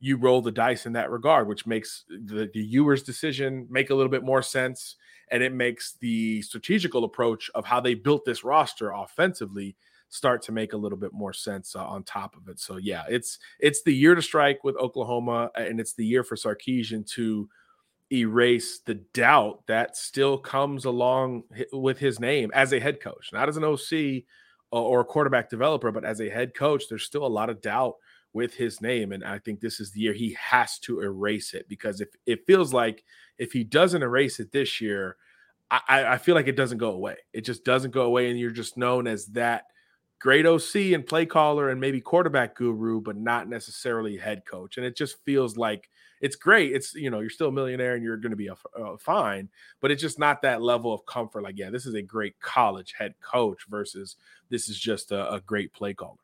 you 0.00 0.16
roll 0.16 0.42
the 0.42 0.52
dice 0.52 0.86
in 0.86 0.92
that 0.92 1.10
regard, 1.10 1.48
which 1.48 1.66
makes 1.66 2.04
the, 2.08 2.50
the 2.52 2.60
Ewers 2.60 3.02
decision 3.02 3.66
make 3.70 3.90
a 3.90 3.94
little 3.94 4.10
bit 4.10 4.22
more 4.22 4.42
sense. 4.42 4.96
And 5.30 5.42
it 5.42 5.52
makes 5.52 5.94
the 6.00 6.42
strategical 6.42 7.04
approach 7.04 7.50
of 7.54 7.64
how 7.64 7.80
they 7.80 7.94
built 7.94 8.24
this 8.24 8.44
roster 8.44 8.90
offensively 8.90 9.76
start 10.10 10.42
to 10.42 10.52
make 10.52 10.72
a 10.72 10.76
little 10.76 10.98
bit 10.98 11.12
more 11.12 11.32
sense 11.32 11.74
uh, 11.74 11.84
on 11.84 12.04
top 12.04 12.36
of 12.36 12.48
it. 12.48 12.60
So 12.60 12.76
yeah, 12.76 13.04
it's 13.08 13.38
it's 13.58 13.82
the 13.82 13.94
year 13.94 14.14
to 14.14 14.22
strike 14.22 14.62
with 14.62 14.76
Oklahoma, 14.76 15.50
and 15.56 15.80
it's 15.80 15.94
the 15.94 16.06
year 16.06 16.22
for 16.22 16.36
Sarkisian 16.36 17.06
to 17.12 17.48
erase 18.12 18.80
the 18.84 18.94
doubt 18.94 19.66
that 19.66 19.96
still 19.96 20.38
comes 20.38 20.84
along 20.84 21.44
with 21.72 21.98
his 21.98 22.20
name 22.20 22.50
as 22.54 22.72
a 22.72 22.80
head 22.80 23.00
coach, 23.00 23.30
not 23.32 23.48
as 23.48 23.56
an 23.56 23.64
OC 23.64 24.24
or 24.70 25.00
a 25.00 25.04
quarterback 25.04 25.48
developer, 25.48 25.92
but 25.92 26.04
as 26.04 26.20
a 26.20 26.28
head 26.28 26.54
coach. 26.54 26.84
There's 26.88 27.04
still 27.04 27.26
a 27.26 27.28
lot 27.28 27.50
of 27.50 27.62
doubt 27.62 27.94
with 28.32 28.54
his 28.54 28.80
name, 28.80 29.12
and 29.12 29.24
I 29.24 29.38
think 29.38 29.60
this 29.60 29.78
is 29.78 29.92
the 29.92 30.00
year 30.00 30.12
he 30.12 30.36
has 30.40 30.78
to 30.80 31.00
erase 31.00 31.54
it 31.54 31.68
because 31.68 32.00
if 32.00 32.08
it 32.26 32.46
feels 32.46 32.72
like 32.72 33.04
if 33.38 33.52
he 33.52 33.62
doesn't 33.62 34.02
erase 34.02 34.40
it 34.40 34.50
this 34.50 34.80
year, 34.80 35.16
I, 35.70 36.04
I 36.04 36.18
feel 36.18 36.34
like 36.34 36.48
it 36.48 36.56
doesn't 36.56 36.78
go 36.78 36.90
away. 36.90 37.16
It 37.32 37.42
just 37.42 37.64
doesn't 37.64 37.92
go 37.92 38.02
away, 38.02 38.30
and 38.30 38.38
you're 38.38 38.50
just 38.50 38.76
known 38.76 39.06
as 39.06 39.26
that 39.26 39.64
great 40.20 40.46
OC 40.46 40.76
and 40.94 41.06
play 41.06 41.26
caller 41.26 41.68
and 41.68 41.80
maybe 41.80 42.00
quarterback 42.00 42.56
guru, 42.56 43.00
but 43.00 43.16
not 43.16 43.48
necessarily 43.48 44.16
head 44.16 44.42
coach. 44.46 44.76
And 44.76 44.86
it 44.86 44.96
just 44.96 45.16
feels 45.24 45.56
like 45.56 45.88
it's 46.20 46.36
great. 46.36 46.72
It's 46.72 46.94
you 46.94 47.10
know 47.10 47.20
you're 47.20 47.30
still 47.30 47.48
a 47.48 47.52
millionaire 47.52 47.94
and 47.94 48.02
you're 48.02 48.16
going 48.16 48.30
to 48.30 48.36
be 48.36 48.48
a, 48.48 48.56
a, 48.76 48.98
fine, 48.98 49.48
but 49.80 49.90
it's 49.90 50.02
just 50.02 50.18
not 50.18 50.42
that 50.42 50.62
level 50.62 50.92
of 50.92 51.04
comfort. 51.06 51.42
Like 51.42 51.58
yeah, 51.58 51.70
this 51.70 51.86
is 51.86 51.94
a 51.94 52.02
great 52.02 52.38
college 52.40 52.94
head 52.96 53.14
coach 53.20 53.66
versus 53.68 54.16
this 54.50 54.68
is 54.68 54.78
just 54.78 55.12
a, 55.12 55.32
a 55.32 55.40
great 55.40 55.72
play 55.72 55.94
caller. 55.94 56.16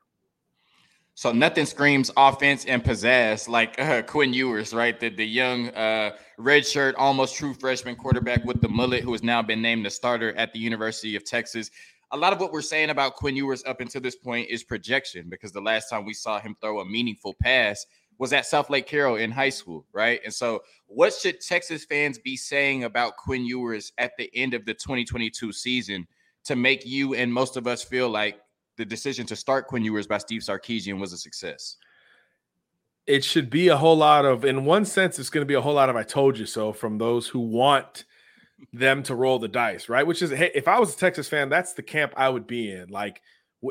So 1.15 1.33
nothing 1.33 1.67
screams 1.67 2.11
offense 2.17 2.65
and 2.65 2.83
pizzazz 2.83 3.47
like 3.47 3.79
uh, 3.79 4.01
Quinn 4.03 4.33
Ewers, 4.33 4.73
right? 4.73 4.99
The 4.99 5.11
the 5.11 5.27
young 5.27 5.69
uh, 5.71 6.17
red 6.39 6.67
shirt, 6.67 6.95
almost 6.95 7.37
true 7.37 7.53
freshman 7.53 7.97
quarterback 7.97 8.45
with 8.45 8.63
the 8.63 8.69
mullet, 8.69 9.05
who 9.05 9.13
has 9.13 9.23
now 9.23 9.43
been 9.43 9.61
named 9.61 9.85
the 9.85 9.91
starter 9.91 10.35
at 10.37 10.53
the 10.53 10.59
University 10.59 11.17
of 11.17 11.25
Texas. 11.25 11.71
A 12.13 12.17
lot 12.17 12.33
of 12.33 12.41
what 12.41 12.53
we're 12.53 12.63
saying 12.63 12.91
about 12.91 13.17
Quinn 13.17 13.37
Ewers 13.37 13.63
up 13.67 13.81
until 13.81 14.01
this 14.01 14.17
point 14.17 14.49
is 14.49 14.65
projection, 14.65 15.29
because 15.29 15.53
the 15.53 15.61
last 15.61 15.91
time 15.91 16.05
we 16.05 16.15
saw 16.15 16.41
him 16.41 16.57
throw 16.61 16.81
a 16.81 16.85
meaningful 16.85 17.35
pass 17.41 17.87
was 18.21 18.35
at 18.35 18.45
Southlake 18.45 18.87
Carroll 18.87 19.17
in 19.17 19.31
high 19.31 19.49
school, 19.49 19.87
right? 19.95 20.21
And 20.23 20.33
so, 20.33 20.63
what 20.87 21.15
should 21.15 21.41
Texas 21.41 21.87
fans 21.87 22.19
be 22.19 22.37
saying 22.37 22.85
about 22.85 23.17
Quinn 23.17 23.47
Ewers 23.47 23.93
at 23.97 24.13
the 24.19 24.31
end 24.35 24.53
of 24.53 24.67
the 24.67 24.75
2022 24.75 25.51
season 25.53 26.07
to 26.45 26.55
make 26.55 26.85
you 26.85 27.15
and 27.15 27.33
most 27.33 27.57
of 27.57 27.67
us 27.67 27.83
feel 27.83 28.11
like 28.11 28.39
the 28.77 28.85
decision 28.85 29.25
to 29.27 29.35
start 29.35 29.69
Quinn 29.69 29.85
Ewers 29.85 30.07
by 30.07 30.19
Steve 30.19 30.43
Sarkisian 30.43 31.01
was 31.01 31.15
a 31.15 31.19
success? 31.19 31.79
It 33.07 33.25
should 33.25 33.49
be 33.49 33.69
a 33.69 33.77
whole 33.77 33.97
lot 33.97 34.27
of, 34.27 34.45
in 34.45 34.67
one 34.67 34.85
sense, 34.85 35.19
it's 35.19 35.31
going 35.31 35.43
to 35.43 35.49
be 35.49 35.55
a 35.55 35.61
whole 35.63 35.75
lot 35.75 35.89
of 35.89 35.97
"I 35.97 36.03
told 36.03 36.39
you 36.39 36.45
so" 36.45 36.75
from 36.75 36.99
those 36.99 37.27
who 37.27 37.41
want 37.41 38.05
them 38.75 39.03
to 39.05 39.15
roll 39.15 39.39
the 39.39 39.49
dice, 39.49 39.89
right? 39.89 40.07
Which 40.07 40.21
is, 40.21 40.31
hey, 40.31 40.51
if 40.55 40.69
I 40.69 40.79
was 40.79 40.95
a 40.95 40.99
Texas 40.99 41.27
fan, 41.27 41.49
that's 41.49 41.73
the 41.73 41.83
camp 41.83 42.13
I 42.19 42.29
would 42.29 42.47
be 42.47 42.71
in. 42.71 42.91
Like, 42.91 43.23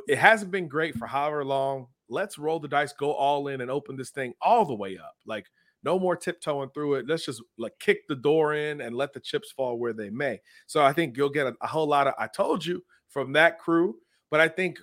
it 0.08 0.18
hasn't 0.18 0.50
been 0.50 0.68
great 0.68 0.96
for 0.96 1.06
however 1.06 1.46
long 1.46 1.86
let's 2.10 2.38
roll 2.38 2.60
the 2.60 2.68
dice, 2.68 2.94
go 2.94 3.13
all 3.13 3.48
in, 3.48 3.62
and 3.62 3.72
open 3.72 3.96
this 3.96 4.10
thing 4.10 4.34
all 4.42 4.66
the 4.66 4.75
way 4.75 4.98
up. 4.98 5.16
Like 5.25 5.48
no 5.84 6.00
more 6.00 6.16
tiptoeing 6.16 6.70
through 6.72 6.96
it. 6.96 7.08
Let's 7.08 7.25
just 7.25 7.42
like 7.58 7.74
kick 7.80 8.08
the 8.08 8.16
door 8.16 8.54
in 8.54 8.82
and 8.82 8.96
let 8.96 9.13
the 9.13 9.20
chips 9.20 9.51
fall 9.51 9.78
where 9.78 9.94
they 9.94 10.10
may. 10.10 10.42
So 10.68 10.84
I 10.84 10.94
think 10.94 11.16
you'll 11.16 11.30
get 11.30 11.48
a, 11.48 11.56
a 11.62 11.68
whole 11.68 11.88
lot 11.88 12.08
of 12.08 12.13
I 12.18 12.28
told 12.28 12.66
you 12.66 12.84
from 13.08 13.34
that 13.34 13.60
crew, 13.60 13.96
but 14.30 14.42
I 14.42 14.48
think 14.48 14.80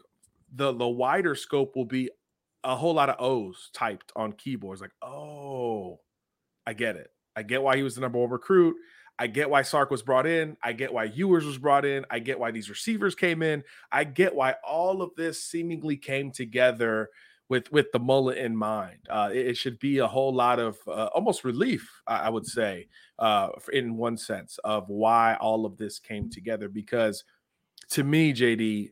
the 0.54 0.72
the 0.72 0.88
wider 0.88 1.34
scope 1.34 1.76
will 1.76 1.84
be 1.84 2.10
a 2.64 2.74
whole 2.74 2.94
lot 2.94 3.10
of 3.10 3.16
O's 3.20 3.70
typed 3.72 4.12
on 4.16 4.32
keyboards. 4.32 4.80
Like, 4.80 4.94
oh, 5.02 6.00
I 6.66 6.72
get 6.72 6.96
it. 6.96 7.10
I 7.36 7.42
get 7.42 7.62
why 7.62 7.76
he 7.76 7.82
was 7.82 7.94
the 7.94 8.00
number 8.00 8.18
one 8.18 8.30
recruit. 8.30 8.76
I 9.18 9.26
get 9.26 9.48
why 9.48 9.62
Sark 9.62 9.90
was 9.90 10.02
brought 10.02 10.26
in. 10.26 10.56
I 10.62 10.72
get 10.72 10.92
why 10.92 11.04
Ewers 11.04 11.44
was 11.44 11.58
brought 11.58 11.84
in. 11.84 12.04
I 12.10 12.18
get 12.18 12.38
why 12.38 12.50
these 12.50 12.68
receivers 12.68 13.14
came 13.14 13.42
in. 13.42 13.64
I 13.90 14.04
get 14.04 14.34
why 14.34 14.56
all 14.62 15.02
of 15.02 15.14
this 15.16 15.42
seemingly 15.42 15.96
came 15.96 16.30
together 16.30 17.10
with 17.48 17.70
with 17.72 17.90
the 17.92 17.98
mullet 17.98 18.38
in 18.38 18.56
mind. 18.56 18.98
Uh, 19.08 19.30
it, 19.32 19.46
it, 19.48 19.56
should 19.56 19.78
be 19.78 19.98
a 19.98 20.06
whole 20.06 20.34
lot 20.34 20.58
of 20.58 20.76
uh, 20.88 21.08
almost 21.14 21.44
relief, 21.44 22.02
I, 22.06 22.22
I 22.22 22.28
would 22.28 22.46
say, 22.46 22.88
uh, 23.18 23.50
in 23.72 23.96
one 23.96 24.16
sense, 24.16 24.58
of 24.64 24.88
why 24.88 25.36
all 25.36 25.64
of 25.64 25.76
this 25.76 25.98
came 25.98 26.28
together. 26.28 26.68
Because 26.68 27.24
to 27.90 28.02
me, 28.02 28.32
JD, 28.32 28.90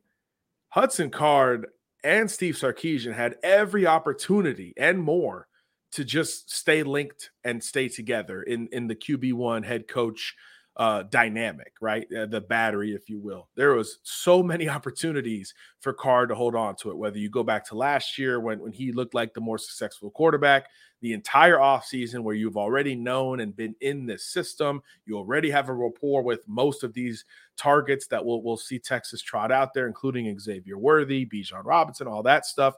Hudson 0.69 1.11
Card 1.11 1.67
and 2.05 2.31
Steve 2.31 2.55
Sarkisian 2.55 3.15
had 3.15 3.37
every 3.43 3.87
opportunity 3.87 4.73
and 4.77 4.99
more 4.99 5.49
to 5.95 6.05
just 6.05 6.51
stay 6.51 6.83
linked 6.83 7.31
and 7.45 7.63
stay 7.63 7.89
together 7.89 8.43
in 8.43 8.69
in 8.73 8.89
the 8.89 8.97
QB1 8.97 9.65
head 9.65 9.89
coach 9.89 10.35
uh, 10.77 11.05
dynamic, 11.05 11.73
right? 11.81 12.07
Uh, 12.13 12.27
the 12.27 12.41
battery, 12.41 12.95
if 12.95 13.09
you 13.09 13.21
will. 13.21 13.49
There 13.55 13.75
was 13.75 14.01
so 14.03 14.43
many 14.43 14.69
opportunities 14.77 15.55
for 15.81 15.93
Card 15.93 16.31
to 16.31 16.35
hold 16.35 16.57
on 16.57 16.75
to 16.77 16.91
it. 16.91 16.99
Whether 16.99 17.19
you 17.19 17.31
go 17.31 17.45
back 17.45 17.65
to 17.69 17.77
last 17.77 18.19
year 18.19 18.41
when 18.41 18.59
when 18.59 18.73
he 18.73 18.93
looked 18.93 19.15
like 19.15 19.35
the 19.35 19.41
more 19.41 19.59
successful 19.59 20.11
quarterback, 20.11 20.67
the 21.01 21.13
entire 21.13 21.59
offseason 21.59 22.25
where 22.25 22.35
you've 22.35 22.57
already 22.57 22.97
known 22.97 23.39
and 23.39 23.55
been 23.55 23.77
in 23.81 24.07
this 24.07 24.27
system, 24.27 24.83
you 25.07 25.17
already 25.17 25.51
have 25.51 25.69
a 25.69 25.75
rapport 25.75 26.23
with 26.23 26.41
most 26.49 26.83
of 26.83 26.93
these 26.93 27.25
targets 27.57 28.09
that 28.09 28.25
we'll, 28.25 28.43
we'll 28.43 28.57
see 28.57 28.81
Texas 28.81 29.23
trot 29.23 29.53
out 29.53 29.75
there, 29.75 29.87
including 29.87 30.37
Xavier 30.41 30.77
Worthy, 30.77 31.25
Bijan 31.25 31.65
Robinson, 31.65 32.09
all 32.09 32.25
that 32.25 32.47
stuff 32.47 32.75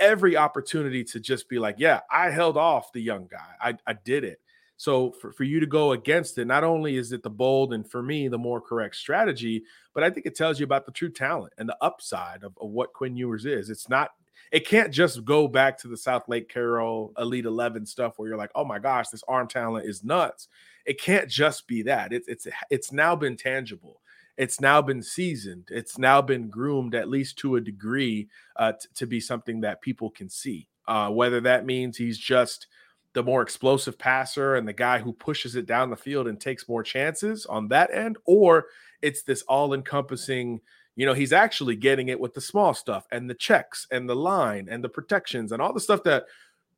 every 0.00 0.36
opportunity 0.36 1.04
to 1.04 1.20
just 1.20 1.48
be 1.48 1.58
like, 1.58 1.76
yeah, 1.78 2.00
I 2.10 2.30
held 2.30 2.56
off 2.56 2.92
the 2.92 3.00
young 3.00 3.28
guy. 3.30 3.54
I, 3.60 3.76
I 3.86 3.92
did 3.92 4.24
it. 4.24 4.40
So 4.76 5.12
for, 5.12 5.30
for 5.30 5.44
you 5.44 5.60
to 5.60 5.66
go 5.66 5.92
against 5.92 6.38
it, 6.38 6.46
not 6.46 6.64
only 6.64 6.96
is 6.96 7.12
it 7.12 7.22
the 7.22 7.30
bold 7.30 7.74
and 7.74 7.88
for 7.88 8.02
me 8.02 8.28
the 8.28 8.38
more 8.38 8.62
correct 8.62 8.96
strategy, 8.96 9.62
but 9.92 10.02
I 10.02 10.08
think 10.08 10.24
it 10.24 10.34
tells 10.34 10.58
you 10.58 10.64
about 10.64 10.86
the 10.86 10.92
true 10.92 11.10
talent 11.10 11.52
and 11.58 11.68
the 11.68 11.76
upside 11.82 12.42
of, 12.42 12.56
of 12.58 12.70
what 12.70 12.94
Quinn 12.94 13.14
Ewers 13.14 13.44
is. 13.44 13.68
It's 13.68 13.90
not, 13.90 14.12
it 14.50 14.66
can't 14.66 14.90
just 14.90 15.22
go 15.24 15.46
back 15.46 15.76
to 15.78 15.88
the 15.88 15.96
Southlake 15.96 16.48
Carroll 16.48 17.12
Elite 17.18 17.44
11 17.44 17.84
stuff 17.84 18.18
where 18.18 18.28
you're 18.28 18.38
like, 18.38 18.52
oh 18.54 18.64
my 18.64 18.78
gosh, 18.78 19.10
this 19.10 19.22
arm 19.28 19.48
talent 19.48 19.86
is 19.86 20.02
nuts. 20.02 20.48
It 20.86 20.98
can't 20.98 21.28
just 21.28 21.68
be 21.68 21.82
that. 21.82 22.12
It's 22.12 22.26
it's 22.26 22.48
it's 22.70 22.90
now 22.90 23.14
been 23.14 23.36
tangible 23.36 24.00
it's 24.36 24.60
now 24.60 24.80
been 24.80 25.02
seasoned. 25.02 25.68
It's 25.70 25.98
now 25.98 26.22
been 26.22 26.48
groomed 26.48 26.94
at 26.94 27.08
least 27.08 27.38
to 27.38 27.56
a 27.56 27.60
degree 27.60 28.28
uh, 28.56 28.72
t- 28.72 28.88
to 28.94 29.06
be 29.06 29.20
something 29.20 29.60
that 29.60 29.82
people 29.82 30.10
can 30.10 30.28
see. 30.28 30.68
Uh, 30.88 31.10
whether 31.10 31.40
that 31.40 31.66
means 31.66 31.96
he's 31.96 32.18
just 32.18 32.66
the 33.12 33.22
more 33.22 33.42
explosive 33.42 33.98
passer 33.98 34.54
and 34.54 34.66
the 34.66 34.72
guy 34.72 34.98
who 34.98 35.12
pushes 35.12 35.56
it 35.56 35.66
down 35.66 35.90
the 35.90 35.96
field 35.96 36.28
and 36.28 36.40
takes 36.40 36.68
more 36.68 36.82
chances 36.82 37.44
on 37.46 37.68
that 37.68 37.92
end, 37.92 38.16
or 38.24 38.66
it's 39.02 39.22
this 39.22 39.42
all 39.42 39.74
encompassing, 39.74 40.60
you 40.96 41.06
know, 41.06 41.14
he's 41.14 41.32
actually 41.32 41.76
getting 41.76 42.08
it 42.08 42.20
with 42.20 42.34
the 42.34 42.40
small 42.40 42.72
stuff 42.72 43.06
and 43.10 43.28
the 43.28 43.34
checks 43.34 43.86
and 43.90 44.08
the 44.08 44.14
line 44.14 44.68
and 44.70 44.84
the 44.84 44.88
protections 44.88 45.52
and 45.52 45.60
all 45.60 45.72
the 45.72 45.80
stuff 45.80 46.02
that 46.04 46.26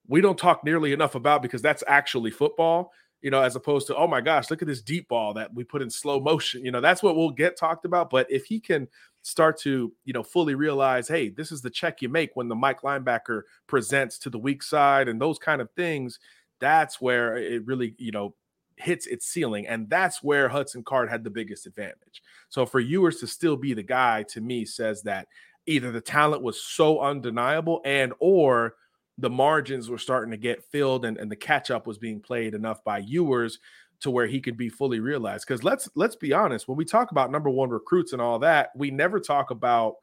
we 0.09 0.21
don't 0.21 0.39
talk 0.39 0.65
nearly 0.65 0.93
enough 0.93 1.15
about 1.15 1.43
because 1.43 1.63
that's 1.63 1.85
actually 1.87 2.31
football 2.31 2.93
you 3.23 3.31
know, 3.31 3.41
as 3.41 3.57
opposed 3.57 3.87
to, 3.87 3.97
oh 3.97 4.07
my 4.07 4.21
gosh, 4.21 4.51
look 4.51 4.63
at 4.63 4.69
this 4.69 4.83
deep 4.83 5.09
ball 5.09 5.33
that 5.35 5.55
we 5.55 5.65
put 5.65 5.81
in 5.81 5.89
slow 5.89 6.21
motion. 6.21 6.65
You 6.65 6.73
know, 6.73 6.81
that's 6.81 7.03
what 7.03 7.17
we'll 7.17 7.31
get 7.31 7.57
talked 7.57 7.85
about. 7.85 8.11
But 8.11 8.27
if 8.29 8.45
he 8.45 8.61
can 8.61 8.89
start 9.23 9.59
to, 9.61 9.93
you 10.05 10.13
know, 10.13 10.25
fully 10.25 10.57
realize, 10.57 11.07
hey, 11.07 11.29
this 11.31 11.53
is 11.53 11.63
the 11.63 11.71
check 11.71 12.03
you 12.03 12.09
make 12.09 12.31
when 12.35 12.49
the 12.49 12.57
Mike 12.57 12.83
linebacker 12.83 13.43
presents 13.69 14.19
to 14.19 14.31
the 14.31 14.39
weak 14.39 14.63
side 14.63 15.09
and 15.09 15.21
those 15.21 15.39
kind 15.39 15.61
of 15.61 15.71
things, 15.77 16.19
that's 16.61 17.01
where 17.01 17.37
it 17.37 17.65
really, 17.65 17.95
you 17.99 18.11
know, 18.11 18.35
hits 18.77 19.07
its 19.07 19.27
ceiling. 19.27 19.69
And 19.69 19.89
that's 19.89 20.23
where 20.23 20.49
Hudson 20.49 20.83
Card 20.83 21.09
had 21.09 21.23
the 21.23 21.31
biggest 21.31 21.67
advantage. 21.67 22.23
So 22.49 22.67
for 22.67 22.81
Ewers 22.81 23.21
to 23.21 23.29
still 23.29 23.57
be 23.57 23.75
the 23.75 23.83
guy 23.85 24.25
to 24.31 24.41
me 24.41 24.65
says 24.65 25.03
that 25.03 25.29
either 25.67 25.93
the 25.93 26.01
talent 26.01 26.43
was 26.43 26.61
so 26.61 27.01
undeniable 27.01 27.81
and 27.85 28.13
or 28.19 28.75
the 29.19 29.31
margins 29.31 29.89
were 29.89 29.99
starting 29.99 30.31
to 30.31 30.37
get 30.37 30.65
filled 30.65 31.05
and, 31.05 31.19
and 31.19 31.31
the 31.31 31.37
catch 31.37 31.71
up 31.71 31.87
was 31.87 31.99
being 31.99 32.21
played 32.21 32.55
enough 32.55 32.83
by 32.85 32.99
Ewers 32.99 33.59
to 34.01 34.11
where 34.11 34.27
he 34.27 34.41
could 34.41 34.57
be 34.57 34.69
fully 34.69 35.01
realized. 35.01 35.47
Because 35.47 35.63
let's 35.63 35.89
let's 35.95 36.17
be 36.17 36.33
honest, 36.33 36.69
when 36.69 36.77
we 36.77 36.85
talk 36.85 37.11
about 37.11 37.31
number 37.31 37.51
one 37.51 37.71
recruits 37.71 38.13
and 38.13 38.23
all 38.23 38.39
that, 38.41 38.71
we 38.77 38.91
never 38.91 39.21
talk 39.21 39.51
about 39.51 39.95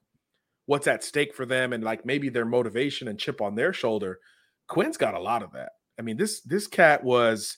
what's 0.66 0.88
at 0.88 1.04
stake 1.04 1.34
for 1.34 1.46
them 1.46 1.74
and 1.74 1.84
like 1.84 2.06
maybe 2.06 2.30
their 2.30 2.46
motivation 2.46 3.08
and 3.08 3.20
chip 3.20 3.42
on 3.42 3.56
their 3.56 3.74
shoulder. 3.74 4.20
Quinn's 4.68 4.98
got 4.98 5.16
a 5.16 5.20
lot 5.20 5.44
of 5.44 5.52
that. 5.54 5.72
I 5.98 6.02
mean, 6.02 6.16
this 6.16 6.42
this 6.42 6.68
cat 6.68 7.04
was 7.04 7.58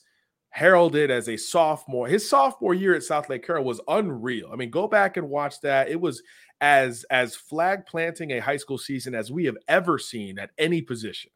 heralded 0.50 1.10
as 1.10 1.28
a 1.28 1.36
sophomore. 1.36 2.08
His 2.08 2.28
sophomore 2.28 2.74
year 2.74 2.94
at 2.94 3.02
Southlake 3.02 3.44
Carroll 3.44 3.64
was 3.64 3.80
unreal. 3.86 4.50
I 4.52 4.56
mean, 4.56 4.70
go 4.70 4.88
back 4.88 5.16
and 5.16 5.30
watch 5.30 5.60
that. 5.60 5.88
It 5.90 6.00
was 6.00 6.22
as 6.60 7.04
as 7.10 7.36
flag 7.36 7.86
planting 7.86 8.32
a 8.32 8.40
high 8.40 8.56
school 8.56 8.78
season 8.78 9.14
as 9.14 9.30
we 9.30 9.44
have 9.44 9.56
ever 9.68 9.98
seen 9.98 10.38
at 10.38 10.50
any 10.58 10.82
position 10.82 11.30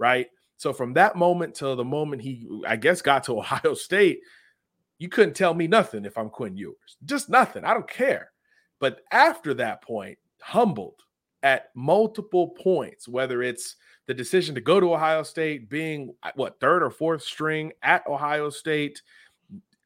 right? 0.00 0.26
So 0.56 0.72
from 0.72 0.94
that 0.94 1.14
moment 1.14 1.54
till 1.54 1.76
the 1.76 1.84
moment 1.84 2.22
he, 2.22 2.48
I 2.66 2.74
guess, 2.74 3.00
got 3.02 3.22
to 3.24 3.32
Ohio 3.38 3.74
State, 3.74 4.20
you 4.98 5.08
couldn't 5.08 5.34
tell 5.34 5.54
me 5.54 5.68
nothing 5.68 6.04
if 6.04 6.18
I'm 6.18 6.30
Quinn 6.30 6.56
Ewers. 6.56 6.96
Just 7.04 7.28
nothing. 7.28 7.64
I 7.64 7.72
don't 7.72 7.88
care. 7.88 8.32
But 8.80 9.02
after 9.12 9.54
that 9.54 9.82
point, 9.82 10.18
humbled 10.40 11.02
at 11.42 11.70
multiple 11.74 12.48
points, 12.48 13.06
whether 13.06 13.42
it's 13.42 13.76
the 14.06 14.14
decision 14.14 14.54
to 14.54 14.60
go 14.60 14.80
to 14.80 14.94
Ohio 14.94 15.22
State, 15.22 15.70
being 15.70 16.14
uh, 16.22 16.32
what 16.34 16.58
third 16.60 16.82
or 16.82 16.90
fourth 16.90 17.22
string 17.22 17.72
at 17.82 18.06
Ohio 18.06 18.50
State, 18.50 19.00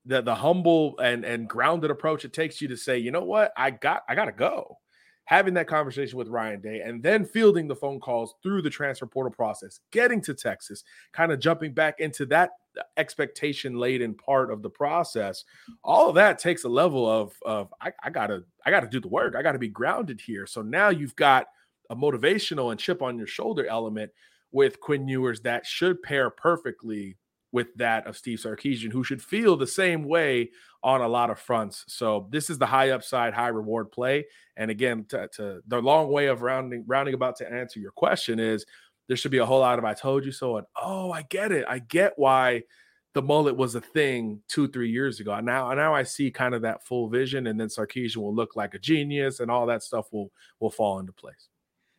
the 0.06 0.22
the 0.22 0.34
humble 0.34 0.98
and 0.98 1.24
and 1.24 1.48
grounded 1.48 1.90
approach 1.90 2.24
it 2.24 2.32
takes 2.32 2.60
you 2.60 2.68
to 2.68 2.76
say, 2.76 2.98
you 2.98 3.10
know 3.10 3.24
what, 3.24 3.52
I 3.56 3.70
got 3.70 4.02
I 4.08 4.14
got 4.14 4.26
to 4.26 4.32
go 4.32 4.78
having 5.26 5.54
that 5.54 5.66
conversation 5.66 6.18
with 6.18 6.28
Ryan 6.28 6.60
Day, 6.60 6.80
and 6.80 7.02
then 7.02 7.24
fielding 7.24 7.66
the 7.66 7.76
phone 7.76 7.98
calls 7.98 8.34
through 8.42 8.62
the 8.62 8.70
transfer 8.70 9.06
portal 9.06 9.32
process, 9.32 9.80
getting 9.90 10.20
to 10.22 10.34
Texas, 10.34 10.84
kind 11.12 11.32
of 11.32 11.40
jumping 11.40 11.72
back 11.72 12.00
into 12.00 12.26
that 12.26 12.50
uh, 12.78 12.82
expectation 12.96 13.78
laden 13.78 14.14
part 14.14 14.50
of 14.50 14.62
the 14.62 14.70
process. 14.70 15.44
All 15.82 16.08
of 16.08 16.14
that 16.16 16.38
takes 16.38 16.64
a 16.64 16.68
level 16.68 17.08
of 17.08 17.34
of 17.44 17.72
I, 17.80 17.92
I 18.02 18.10
gotta 18.10 18.44
I 18.66 18.70
gotta 18.70 18.88
do 18.88 19.00
the 19.00 19.08
work. 19.08 19.34
I 19.36 19.42
gotta 19.42 19.58
be 19.58 19.68
grounded 19.68 20.20
here. 20.20 20.46
So 20.46 20.62
now 20.62 20.90
you've 20.90 21.16
got 21.16 21.46
a 21.90 21.96
motivational 21.96 22.70
and 22.70 22.80
chip 22.80 23.02
on 23.02 23.18
your 23.18 23.26
shoulder 23.26 23.66
element 23.66 24.10
with 24.52 24.80
Quinn 24.80 25.08
Ewers 25.08 25.40
that 25.40 25.66
should 25.66 26.02
pair 26.02 26.30
perfectly 26.30 27.16
with 27.54 27.72
that 27.76 28.04
of 28.08 28.16
Steve 28.16 28.40
Sarkisian, 28.40 28.90
who 28.90 29.04
should 29.04 29.22
feel 29.22 29.56
the 29.56 29.64
same 29.64 30.02
way 30.02 30.50
on 30.82 31.02
a 31.02 31.08
lot 31.08 31.30
of 31.30 31.38
fronts. 31.38 31.84
So 31.86 32.26
this 32.30 32.50
is 32.50 32.58
the 32.58 32.66
high 32.66 32.90
upside, 32.90 33.32
high 33.32 33.48
reward 33.48 33.92
play. 33.92 34.26
And 34.56 34.72
again, 34.72 35.04
to, 35.10 35.28
to, 35.36 35.60
the 35.68 35.80
long 35.80 36.10
way 36.10 36.26
of 36.26 36.42
rounding 36.42 36.82
rounding 36.88 37.14
about 37.14 37.36
to 37.36 37.50
answer 37.50 37.78
your 37.78 37.92
question 37.92 38.40
is 38.40 38.66
there 39.06 39.16
should 39.16 39.30
be 39.30 39.38
a 39.38 39.46
whole 39.46 39.60
lot 39.60 39.78
of 39.78 39.84
I 39.84 39.94
told 39.94 40.24
you 40.24 40.32
so 40.32 40.56
and 40.56 40.66
oh, 40.82 41.12
I 41.12 41.22
get 41.22 41.52
it. 41.52 41.64
I 41.68 41.78
get 41.78 42.14
why 42.16 42.64
the 43.12 43.22
mullet 43.22 43.56
was 43.56 43.76
a 43.76 43.80
thing 43.80 44.42
two, 44.48 44.66
three 44.66 44.90
years 44.90 45.20
ago. 45.20 45.32
And 45.32 45.46
Now, 45.46 45.72
now 45.74 45.94
I 45.94 46.02
see 46.02 46.32
kind 46.32 46.56
of 46.56 46.62
that 46.62 46.84
full 46.84 47.08
vision, 47.08 47.46
and 47.46 47.58
then 47.58 47.68
Sarkisian 47.68 48.16
will 48.16 48.34
look 48.34 48.56
like 48.56 48.74
a 48.74 48.80
genius, 48.80 49.38
and 49.38 49.48
all 49.48 49.66
that 49.66 49.84
stuff 49.84 50.12
will 50.12 50.32
will 50.58 50.70
fall 50.70 50.98
into 50.98 51.12
place. 51.12 51.48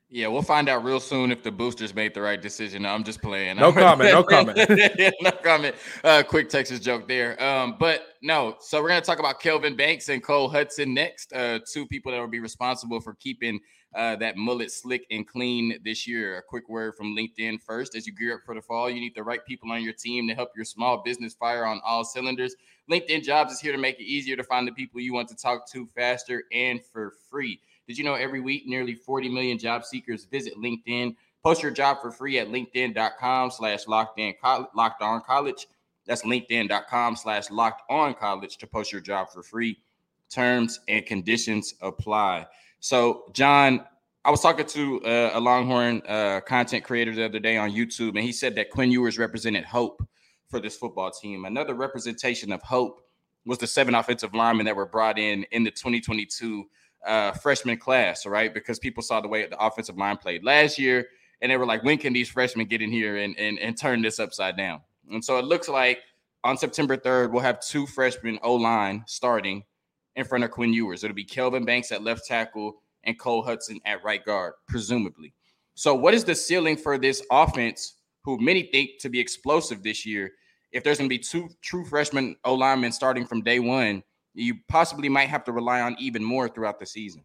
Yeah, 0.10 0.28
we'll 0.28 0.44
find 0.44 0.70
out 0.70 0.84
real 0.84 1.00
soon 1.00 1.32
if 1.32 1.42
the 1.42 1.52
boosters 1.52 1.96
made 1.96 2.14
the 2.14 2.22
right 2.22 2.40
decision. 2.40 2.84
No, 2.84 2.90
I'm 2.90 3.04
just 3.04 3.22
playing. 3.22 3.58
No 3.58 3.74
comment. 3.74 4.12
No 4.12 4.24
comment. 4.24 4.58
no 5.22 5.32
comment. 5.32 5.76
Uh, 6.04 6.22
quick 6.22 6.48
Texas 6.48 6.80
joke 6.80 7.08
there. 7.08 7.42
Um, 7.44 7.76
but 7.80 8.04
no. 8.22 8.56
So 8.60 8.82
we're 8.82 8.90
gonna 8.90 9.02
talk 9.02 9.20
about 9.20 9.42
Kelvin 9.42 9.76
Banks 9.76 10.10
and 10.10 10.24
Cole 10.24 10.48
Hudson 10.48 10.94
next. 10.94 11.34
Uh, 11.34 11.60
two 11.72 11.88
people 11.88 12.12
that 12.12 12.20
will 12.20 12.28
be 12.28 12.40
responsible 12.40 13.02
for 13.02 13.16
keeping 13.16 13.60
uh, 13.96 14.16
that 14.18 14.38
mullet 14.38 14.72
slick 14.72 15.06
and 15.10 15.28
clean 15.28 15.80
this 15.84 16.06
year. 16.06 16.38
A 16.38 16.42
quick 16.44 16.70
word 16.70 16.96
from 16.96 17.16
LinkedIn 17.16 17.62
first. 17.62 17.96
As 17.96 18.06
you 18.06 18.14
gear 18.14 18.36
up 18.36 18.42
for 18.46 18.54
the 18.54 18.62
fall, 18.62 18.90
you 18.90 19.00
need 19.00 19.16
the 19.16 19.24
right 19.24 19.44
people 19.48 19.72
on 19.72 19.82
your 19.82 19.94
team 19.94 20.28
to 20.28 20.36
help 20.36 20.50
your 20.56 20.66
small 20.66 21.02
business 21.04 21.34
fire 21.34 21.66
on 21.66 21.82
all 21.84 22.04
cylinders. 22.04 22.56
LinkedIn 22.92 23.24
Jobs 23.24 23.54
is 23.54 23.60
here 23.60 23.72
to 23.72 23.78
make 23.80 24.00
it 24.00 24.04
easier 24.04 24.36
to 24.36 24.44
find 24.44 24.68
the 24.68 24.72
people 24.72 25.02
you 25.02 25.14
want 25.14 25.30
to 25.30 25.36
talk 25.36 25.68
to 25.72 25.88
faster 25.96 26.44
and 26.52 26.84
for 26.86 27.14
free. 27.30 27.60
Did 27.88 27.98
you 27.98 28.04
know 28.04 28.15
every 28.15 28.39
week 28.39 28.65
nearly 28.65 28.96
40 28.96 29.30
million 29.30 29.58
job 29.58 29.86
seekers 29.86 30.25
visit 30.25 30.56
LinkedIn? 30.58 31.15
Post 31.44 31.62
your 31.62 31.72
job 31.72 32.01
for 32.01 32.12
free 32.12 32.39
at 32.39 32.48
linkedin.com 32.48 33.51
slash 33.51 33.88
locked 33.88 34.20
locked 34.75 35.01
on 35.01 35.22
college. 35.22 35.68
That's 36.08 36.24
linkedin.com 36.24 37.15
slash 37.15 37.51
locked 37.51 37.84
on 37.89 38.13
college 38.15 38.58
to 38.58 38.68
post 38.68 38.92
your 38.92 39.01
job 39.01 39.30
for 39.30 39.44
free. 39.44 39.77
Terms 40.30 40.80
and 40.88 41.06
conditions 41.06 41.75
apply. 41.82 42.48
So, 42.80 43.32
John, 43.34 43.86
I 44.24 44.32
was 44.32 44.42
talking 44.42 44.65
to 44.65 45.04
uh, 45.04 45.32
a 45.34 45.39
Longhorn 45.39 46.01
uh, 46.08 46.42
content 46.42 46.84
creator 46.84 47.13
the 47.13 47.25
other 47.25 47.39
day 47.39 47.58
on 47.58 47.72
YouTube, 47.72 48.10
and 48.10 48.20
he 48.20 48.32
said 48.32 48.56
that 48.56 48.72
Quinn 48.72 48.92
Ewers 48.92 49.20
represented 49.20 49.65
hope 49.65 50.04
for 50.50 50.60
this 50.60 50.75
football 50.75 51.12
team. 51.12 51.46
Another 51.46 51.75
representation 51.75 52.51
of 52.51 52.62
hope 52.63 53.01
was 53.46 53.60
the 53.60 53.68
seven 53.68 53.94
offensive 53.94 54.34
linemen 54.34 54.65
that 54.65 54.75
were 54.75 54.88
brought 54.88 55.20
in 55.20 55.44
in 55.51 55.63
the 55.63 55.70
2022 55.70 56.65
uh, 57.06 57.32
freshman 57.34 57.78
class, 57.78 58.26
right? 58.26 58.54
Because 58.54 58.80
people 58.80 59.04
saw 59.04 59.22
the 59.22 59.28
way 59.28 59.46
the 59.46 59.60
offensive 59.64 59.98
line 59.98 60.18
played 60.18 60.44
last 60.44 60.78
year, 60.80 61.08
and 61.42 61.52
they 61.52 61.58
were 61.58 61.66
like, 61.66 61.84
when 61.84 61.98
can 61.98 62.14
these 62.14 62.30
freshmen 62.30 62.66
get 62.66 62.82
in 62.82 62.92
here 62.92 63.18
and, 63.18 63.38
and, 63.38 63.60
and 63.60 63.78
turn 63.78 64.02
this 64.02 64.20
upside 64.20 64.58
down? 64.58 64.82
And 65.12 65.24
so 65.24 65.38
it 65.38 65.46
looks 65.46 65.68
like 65.68 66.00
on 66.44 66.58
September 66.58 66.98
3rd, 66.98 67.32
we'll 67.32 67.42
have 67.42 67.60
two 67.60 67.86
freshmen 67.88 68.40
O 68.44 68.56
line 68.56 69.04
starting 69.08 69.64
in 70.16 70.26
front 70.26 70.44
of 70.44 70.52
Quinn 70.52 70.74
Ewers. 70.74 71.04
It'll 71.04 71.16
be 71.16 71.24
Kelvin 71.24 71.66
Banks 71.66 71.92
at 71.92 72.04
left 72.04 72.26
tackle 72.26 72.82
and 73.04 73.20
Cole 73.20 73.44
Hudson 73.44 73.80
at 73.86 74.04
right 74.04 74.24
guard, 74.24 74.54
presumably. 74.68 75.34
So, 75.76 75.94
what 75.94 76.14
is 76.14 76.24
the 76.24 76.36
ceiling 76.36 76.78
for 76.78 76.98
this 76.98 77.22
offense, 77.32 77.96
who 78.24 78.40
many 78.40 78.64
think 78.64 79.00
to 79.02 79.10
be 79.10 79.20
explosive 79.20 79.84
this 79.84 80.06
year? 80.06 80.32
If 80.72 80.84
there's 80.84 80.98
going 80.98 81.10
to 81.10 81.16
be 81.16 81.20
two 81.20 81.50
true 81.62 81.86
freshman 81.86 82.36
O 82.46 82.54
linemen 82.54 82.92
starting 82.92 83.26
from 83.26 83.42
day 83.42 83.60
one, 83.60 84.04
you 84.36 84.56
possibly 84.68 85.10
might 85.10 85.30
have 85.30 85.44
to 85.46 85.51
rely 85.51 85.82
on 85.82 85.96
even 86.00 86.24
more 86.24 86.48
throughout 86.48 86.80
the 86.80 86.86
season. 86.86 87.24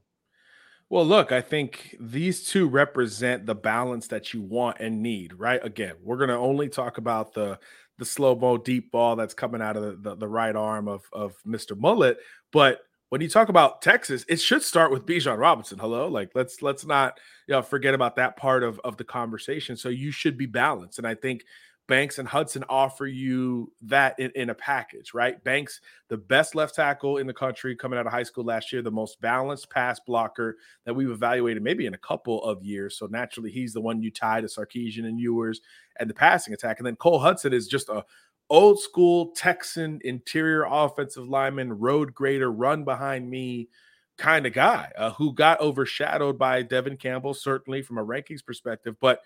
Well, 0.89 1.05
look, 1.05 1.31
I 1.31 1.41
think 1.41 1.97
these 2.01 2.49
two 2.49 2.69
represent 2.69 3.47
the 3.47 3.55
balance 3.55 4.09
that 4.09 4.35
you 4.35 4.43
want 4.43 4.79
and 4.81 5.03
need, 5.03 5.35
right? 5.35 5.65
Again, 5.65 5.95
we're 6.03 6.17
going 6.17 6.31
to 6.31 6.37
only 6.37 6.69
talk 6.69 6.99
about 6.99 7.33
the 7.35 7.59
the 7.99 8.05
slow 8.07 8.35
mo 8.35 8.57
deep 8.57 8.91
ball 8.91 9.15
that's 9.15 9.35
coming 9.35 9.61
out 9.61 9.77
of 9.77 9.83
the, 9.83 10.11
the, 10.11 10.17
the 10.17 10.29
right 10.29 10.57
arm 10.57 10.89
of, 10.89 11.03
of 11.13 11.35
Mr. 11.47 11.79
Mullet. 11.79 12.17
But 12.51 12.81
when 13.11 13.21
you 13.21 13.29
talk 13.29 13.51
about 13.51 13.83
Texas, 13.83 14.25
it 14.27 14.41
should 14.41 14.63
start 14.63 14.91
with 14.91 15.05
Bijan 15.05 15.39
Robinson. 15.39 15.79
Hello, 15.79 16.09
like 16.09 16.31
let's 16.35 16.63
let's 16.63 16.87
not 16.87 17.21
you 17.47 17.53
know 17.53 17.63
forget 17.63 17.93
about 17.93 18.17
that 18.17 18.37
part 18.37 18.63
of 18.63 18.81
of 18.81 18.97
the 18.97 19.05
conversation. 19.05 19.77
So 19.77 19.91
you 19.91 20.11
should 20.11 20.39
be 20.39 20.47
balanced, 20.47 20.99
and 20.99 21.07
I 21.07 21.15
think 21.15 21.45
Banks 21.91 22.21
and 22.21 22.29
Hudson 22.29 22.63
offer 22.69 23.05
you 23.05 23.73
that 23.83 24.17
in, 24.21 24.31
in, 24.37 24.51
a 24.51 24.55
package, 24.55 25.13
right? 25.13 25.43
Banks, 25.43 25.81
the 26.07 26.17
best 26.17 26.55
left 26.55 26.77
tackle 26.77 27.17
in 27.17 27.27
the 27.27 27.35
country 27.35 27.75
coming 27.75 27.99
out 27.99 28.07
of 28.07 28.13
high 28.13 28.23
school 28.23 28.45
last 28.45 28.73
year, 28.73 28.81
the 28.81 28.93
most 28.93 29.21
balanced 29.21 29.69
pass 29.71 29.99
blocker 29.99 30.57
that 30.87 30.95
we've 30.95 31.11
evaluated 31.11 31.65
maybe 31.65 31.87
in 31.87 31.95
a 31.95 31.99
couple 31.99 32.45
of 32.45 32.63
years. 32.63 32.97
So 32.97 33.07
naturally, 33.07 33.51
he's 33.51 33.73
the 33.73 33.81
one 33.81 34.01
you 34.01 34.13
tie 34.13 34.41
to 34.41 34.47
Sarkisian 34.47 35.05
and 35.05 35.19
Ewers 35.19 35.63
and 35.99 36.09
the 36.09 36.15
passing 36.15 36.55
attack. 36.55 36.79
And 36.79 36.87
then 36.87 36.95
Cole 36.95 37.19
Hudson 37.19 37.53
is 37.53 37.67
just 37.67 37.89
a 37.89 38.05
old 38.49 38.79
school 38.79 39.33
Texan 39.33 40.01
interior 40.05 40.67
offensive 40.71 41.29
lineman, 41.29 41.73
road 41.73 42.15
grader, 42.15 42.53
run 42.53 42.85
behind 42.85 43.29
me 43.29 43.69
kind 44.17 44.47
of 44.47 44.53
guy 44.53 44.93
uh, 44.97 45.11
who 45.11 45.35
got 45.35 45.61
overshadowed 45.61 46.39
by 46.39 46.63
Devon 46.63 46.97
Campbell, 46.99 47.35
certainly 47.35 47.83
from 47.83 47.99
a 47.99 48.07
rankings 48.07 48.47
perspective, 48.47 48.95
but 49.01 49.23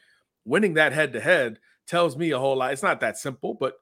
winning 0.47 0.73
that 0.75 0.94
head 0.94 1.12
to 1.12 1.21
head– 1.21 1.59
tells 1.87 2.17
me 2.17 2.31
a 2.31 2.38
whole 2.38 2.57
lot. 2.57 2.73
It's 2.73 2.83
not 2.83 3.00
that 3.00 3.19
simple, 3.19 3.55
but 3.55 3.75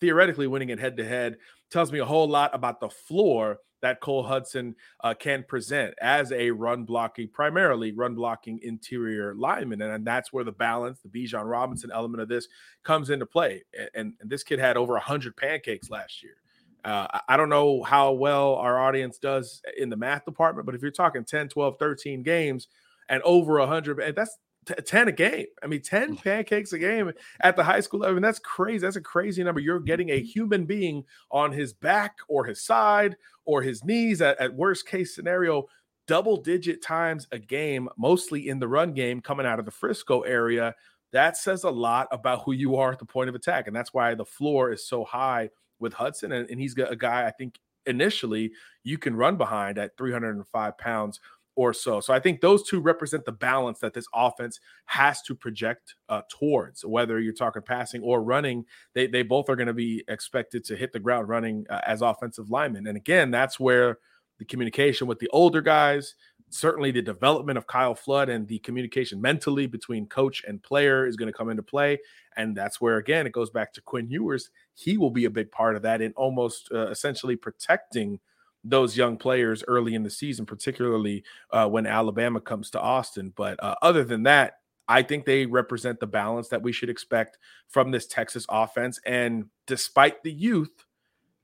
theoretically, 0.00 0.46
winning 0.46 0.70
it 0.70 0.80
head 0.80 0.96
to 0.96 1.04
head 1.04 1.36
tells 1.70 1.90
me 1.90 1.98
a 1.98 2.04
whole 2.04 2.28
lot 2.28 2.54
about 2.54 2.80
the 2.80 2.90
floor 2.90 3.58
that 3.82 4.00
Cole 4.00 4.22
Hudson 4.22 4.76
uh, 5.02 5.12
can 5.12 5.44
present 5.46 5.94
as 6.00 6.32
a 6.32 6.50
run 6.52 6.84
blocking, 6.84 7.28
primarily 7.28 7.92
run 7.92 8.14
blocking 8.14 8.60
interior 8.62 9.34
lineman. 9.34 9.82
And, 9.82 9.92
and 9.92 10.06
that's 10.06 10.32
where 10.32 10.44
the 10.44 10.52
balance, 10.52 11.00
the 11.00 11.08
Bijan 11.08 11.44
Robinson 11.44 11.90
element 11.92 12.22
of 12.22 12.28
this 12.28 12.46
comes 12.84 13.10
into 13.10 13.26
play. 13.26 13.64
And, 13.94 14.14
and 14.20 14.30
this 14.30 14.44
kid 14.44 14.60
had 14.60 14.76
over 14.76 14.92
100 14.94 15.36
pancakes 15.36 15.90
last 15.90 16.22
year. 16.22 16.36
Uh, 16.84 17.06
I 17.28 17.36
don't 17.36 17.48
know 17.48 17.82
how 17.82 18.12
well 18.12 18.54
our 18.54 18.78
audience 18.80 19.18
does 19.18 19.62
in 19.76 19.88
the 19.88 19.96
math 19.96 20.24
department, 20.24 20.66
but 20.66 20.74
if 20.74 20.82
you're 20.82 20.90
talking 20.90 21.24
10, 21.24 21.48
12, 21.48 21.76
13 21.78 22.22
games 22.22 22.68
and 23.08 23.22
over 23.22 23.58
100, 23.58 24.14
that's 24.16 24.36
t- 24.66 24.74
10 24.74 25.08
a 25.08 25.12
game. 25.12 25.46
I 25.62 25.66
mean, 25.66 25.82
10 25.82 26.16
mm. 26.16 26.22
pancakes 26.22 26.72
a 26.72 26.78
game 26.78 27.12
at 27.40 27.56
the 27.56 27.64
high 27.64 27.80
school 27.80 28.00
level. 28.00 28.12
I 28.12 28.14
mean, 28.14 28.22
that's 28.22 28.38
crazy. 28.38 28.78
That's 28.78 28.96
a 28.96 29.00
crazy 29.00 29.42
number. 29.42 29.60
You're 29.60 29.80
getting 29.80 30.10
a 30.10 30.20
human 30.20 30.64
being 30.64 31.04
on 31.30 31.52
his 31.52 31.72
back 31.72 32.16
or 32.28 32.44
his 32.44 32.60
side 32.64 33.16
or 33.44 33.62
his 33.62 33.84
knees 33.84 34.22
at, 34.22 34.38
at 34.40 34.54
worst 34.54 34.86
case 34.86 35.14
scenario, 35.14 35.66
double 36.06 36.36
digit 36.36 36.82
times 36.82 37.26
a 37.32 37.38
game, 37.38 37.88
mostly 37.96 38.48
in 38.48 38.58
the 38.58 38.68
run 38.68 38.92
game 38.92 39.20
coming 39.20 39.46
out 39.46 39.58
of 39.58 39.64
the 39.64 39.70
Frisco 39.70 40.20
area. 40.22 40.74
That 41.12 41.36
says 41.36 41.64
a 41.64 41.70
lot 41.70 42.08
about 42.10 42.42
who 42.44 42.52
you 42.52 42.76
are 42.76 42.92
at 42.92 42.98
the 42.98 43.04
point 43.04 43.28
of 43.28 43.34
attack. 43.34 43.66
And 43.66 43.76
that's 43.76 43.92
why 43.92 44.14
the 44.14 44.24
floor 44.24 44.72
is 44.72 44.86
so 44.86 45.04
high 45.04 45.50
with 45.78 45.92
Hudson. 45.92 46.32
And, 46.32 46.48
and 46.48 46.58
he's 46.58 46.74
got 46.74 46.92
a 46.92 46.96
guy, 46.96 47.26
I 47.26 47.30
think, 47.30 47.58
initially 47.86 48.52
you 48.84 48.98
can 48.98 49.16
run 49.16 49.36
behind 49.36 49.78
at 49.78 49.96
305 49.96 50.78
pounds 50.78 51.20
or 51.54 51.72
so. 51.72 52.00
So 52.00 52.14
I 52.14 52.20
think 52.20 52.40
those 52.40 52.62
two 52.62 52.80
represent 52.80 53.24
the 53.24 53.32
balance 53.32 53.78
that 53.80 53.94
this 53.94 54.06
offense 54.14 54.58
has 54.86 55.22
to 55.22 55.34
project 55.34 55.94
uh, 56.08 56.22
towards. 56.30 56.84
Whether 56.84 57.20
you're 57.20 57.34
talking 57.34 57.62
passing 57.62 58.02
or 58.02 58.22
running, 58.22 58.64
they 58.94 59.06
they 59.06 59.22
both 59.22 59.48
are 59.48 59.56
going 59.56 59.66
to 59.66 59.74
be 59.74 60.04
expected 60.08 60.64
to 60.64 60.76
hit 60.76 60.92
the 60.92 61.00
ground 61.00 61.28
running 61.28 61.66
uh, 61.68 61.80
as 61.86 62.02
offensive 62.02 62.50
linemen. 62.50 62.86
And 62.86 62.96
again, 62.96 63.30
that's 63.30 63.60
where 63.60 63.98
the 64.38 64.44
communication 64.44 65.06
with 65.06 65.18
the 65.18 65.28
older 65.28 65.60
guys, 65.60 66.14
certainly 66.48 66.90
the 66.90 67.02
development 67.02 67.58
of 67.58 67.66
Kyle 67.66 67.94
Flood 67.94 68.28
and 68.28 68.48
the 68.48 68.58
communication 68.60 69.20
mentally 69.20 69.66
between 69.66 70.06
coach 70.06 70.42
and 70.46 70.62
player 70.62 71.06
is 71.06 71.16
going 71.16 71.30
to 71.30 71.36
come 71.36 71.50
into 71.50 71.62
play. 71.62 71.98
And 72.36 72.56
that's 72.56 72.80
where 72.80 72.96
again 72.96 73.26
it 73.26 73.32
goes 73.32 73.50
back 73.50 73.74
to 73.74 73.82
Quinn 73.82 74.10
Ewers. 74.10 74.50
He 74.74 74.96
will 74.96 75.10
be 75.10 75.26
a 75.26 75.30
big 75.30 75.50
part 75.50 75.76
of 75.76 75.82
that 75.82 76.00
in 76.00 76.12
almost 76.14 76.70
uh, 76.72 76.88
essentially 76.88 77.36
protecting 77.36 78.20
those 78.64 78.96
young 78.96 79.16
players 79.16 79.64
early 79.66 79.94
in 79.94 80.02
the 80.02 80.10
season, 80.10 80.46
particularly 80.46 81.24
uh, 81.50 81.68
when 81.68 81.86
Alabama 81.86 82.40
comes 82.40 82.70
to 82.70 82.80
Austin. 82.80 83.32
But 83.34 83.62
uh, 83.62 83.74
other 83.82 84.04
than 84.04 84.22
that, 84.24 84.58
I 84.88 85.02
think 85.02 85.24
they 85.24 85.46
represent 85.46 86.00
the 86.00 86.06
balance 86.06 86.48
that 86.48 86.62
we 86.62 86.72
should 86.72 86.90
expect 86.90 87.38
from 87.68 87.90
this 87.90 88.06
Texas 88.06 88.46
offense. 88.48 89.00
And 89.06 89.46
despite 89.66 90.22
the 90.22 90.32
youth, 90.32 90.84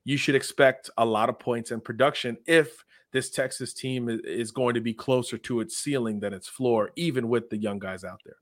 you 0.05 0.17
should 0.17 0.35
expect 0.35 0.89
a 0.97 1.05
lot 1.05 1.29
of 1.29 1.39
points 1.39 1.71
and 1.71 1.83
production 1.83 2.37
if 2.45 2.83
this 3.11 3.29
Texas 3.29 3.73
team 3.73 4.07
is 4.23 4.51
going 4.51 4.75
to 4.75 4.81
be 4.81 4.93
closer 4.93 5.37
to 5.37 5.61
its 5.61 5.77
ceiling 5.77 6.19
than 6.19 6.33
its 6.33 6.47
floor, 6.47 6.91
even 6.95 7.27
with 7.27 7.49
the 7.49 7.57
young 7.57 7.79
guys 7.79 8.03
out 8.03 8.21
there. 8.23 8.37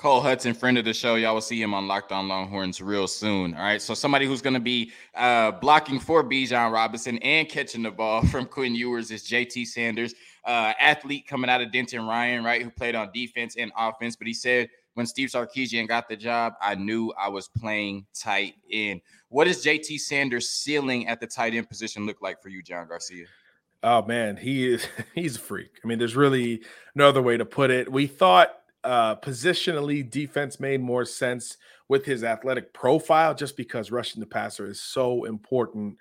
Cole 0.00 0.22
Hudson, 0.22 0.54
friend 0.54 0.78
of 0.78 0.86
the 0.86 0.94
show. 0.94 1.16
Y'all 1.16 1.34
will 1.34 1.42
see 1.42 1.60
him 1.60 1.74
on 1.74 1.86
Locked 1.86 2.10
On 2.10 2.26
Longhorns 2.26 2.80
real 2.80 3.06
soon. 3.06 3.52
All 3.52 3.60
right. 3.60 3.82
So 3.82 3.92
somebody 3.92 4.24
who's 4.24 4.40
going 4.40 4.54
to 4.54 4.58
be 4.58 4.92
uh, 5.14 5.50
blocking 5.50 6.00
for 6.00 6.24
Bijan 6.24 6.72
Robinson 6.72 7.18
and 7.18 7.46
catching 7.46 7.82
the 7.82 7.90
ball 7.90 8.22
from 8.28 8.46
Quinn 8.46 8.74
Ewers 8.74 9.10
is 9.10 9.28
JT 9.28 9.66
Sanders, 9.66 10.14
uh, 10.46 10.72
athlete 10.80 11.26
coming 11.26 11.50
out 11.50 11.60
of 11.60 11.70
Denton 11.70 12.06
Ryan, 12.06 12.42
right, 12.42 12.62
who 12.62 12.70
played 12.70 12.94
on 12.94 13.10
defense 13.12 13.56
and 13.58 13.70
offense. 13.76 14.16
But 14.16 14.26
he 14.26 14.32
said 14.32 14.70
when 14.94 15.04
Steve 15.04 15.28
Sarkisian 15.28 15.86
got 15.86 16.08
the 16.08 16.16
job, 16.16 16.54
I 16.62 16.76
knew 16.76 17.12
I 17.20 17.28
was 17.28 17.48
playing 17.48 18.06
tight 18.14 18.54
end. 18.72 19.02
What 19.28 19.48
does 19.48 19.62
JT 19.62 20.00
Sanders' 20.00 20.48
ceiling 20.48 21.08
at 21.08 21.20
the 21.20 21.26
tight 21.26 21.52
end 21.52 21.68
position 21.68 22.06
look 22.06 22.22
like 22.22 22.42
for 22.42 22.48
you, 22.48 22.62
John 22.62 22.88
Garcia? 22.88 23.26
Oh 23.82 24.02
man, 24.02 24.38
he 24.38 24.66
is 24.66 24.86
he's 25.14 25.36
a 25.36 25.40
freak. 25.40 25.78
I 25.84 25.86
mean, 25.86 25.98
there's 25.98 26.16
really 26.16 26.62
no 26.94 27.06
other 27.06 27.20
way 27.20 27.36
to 27.36 27.44
put 27.44 27.70
it. 27.70 27.92
We 27.92 28.06
thought 28.06 28.59
uh, 28.84 29.16
positionally, 29.16 30.08
defense 30.08 30.60
made 30.60 30.80
more 30.80 31.04
sense 31.04 31.56
with 31.88 32.04
his 32.04 32.24
athletic 32.24 32.72
profile 32.72 33.34
just 33.34 33.56
because 33.56 33.90
rushing 33.90 34.20
the 34.20 34.26
passer 34.26 34.66
is 34.66 34.80
so 34.80 35.24
important 35.24 35.96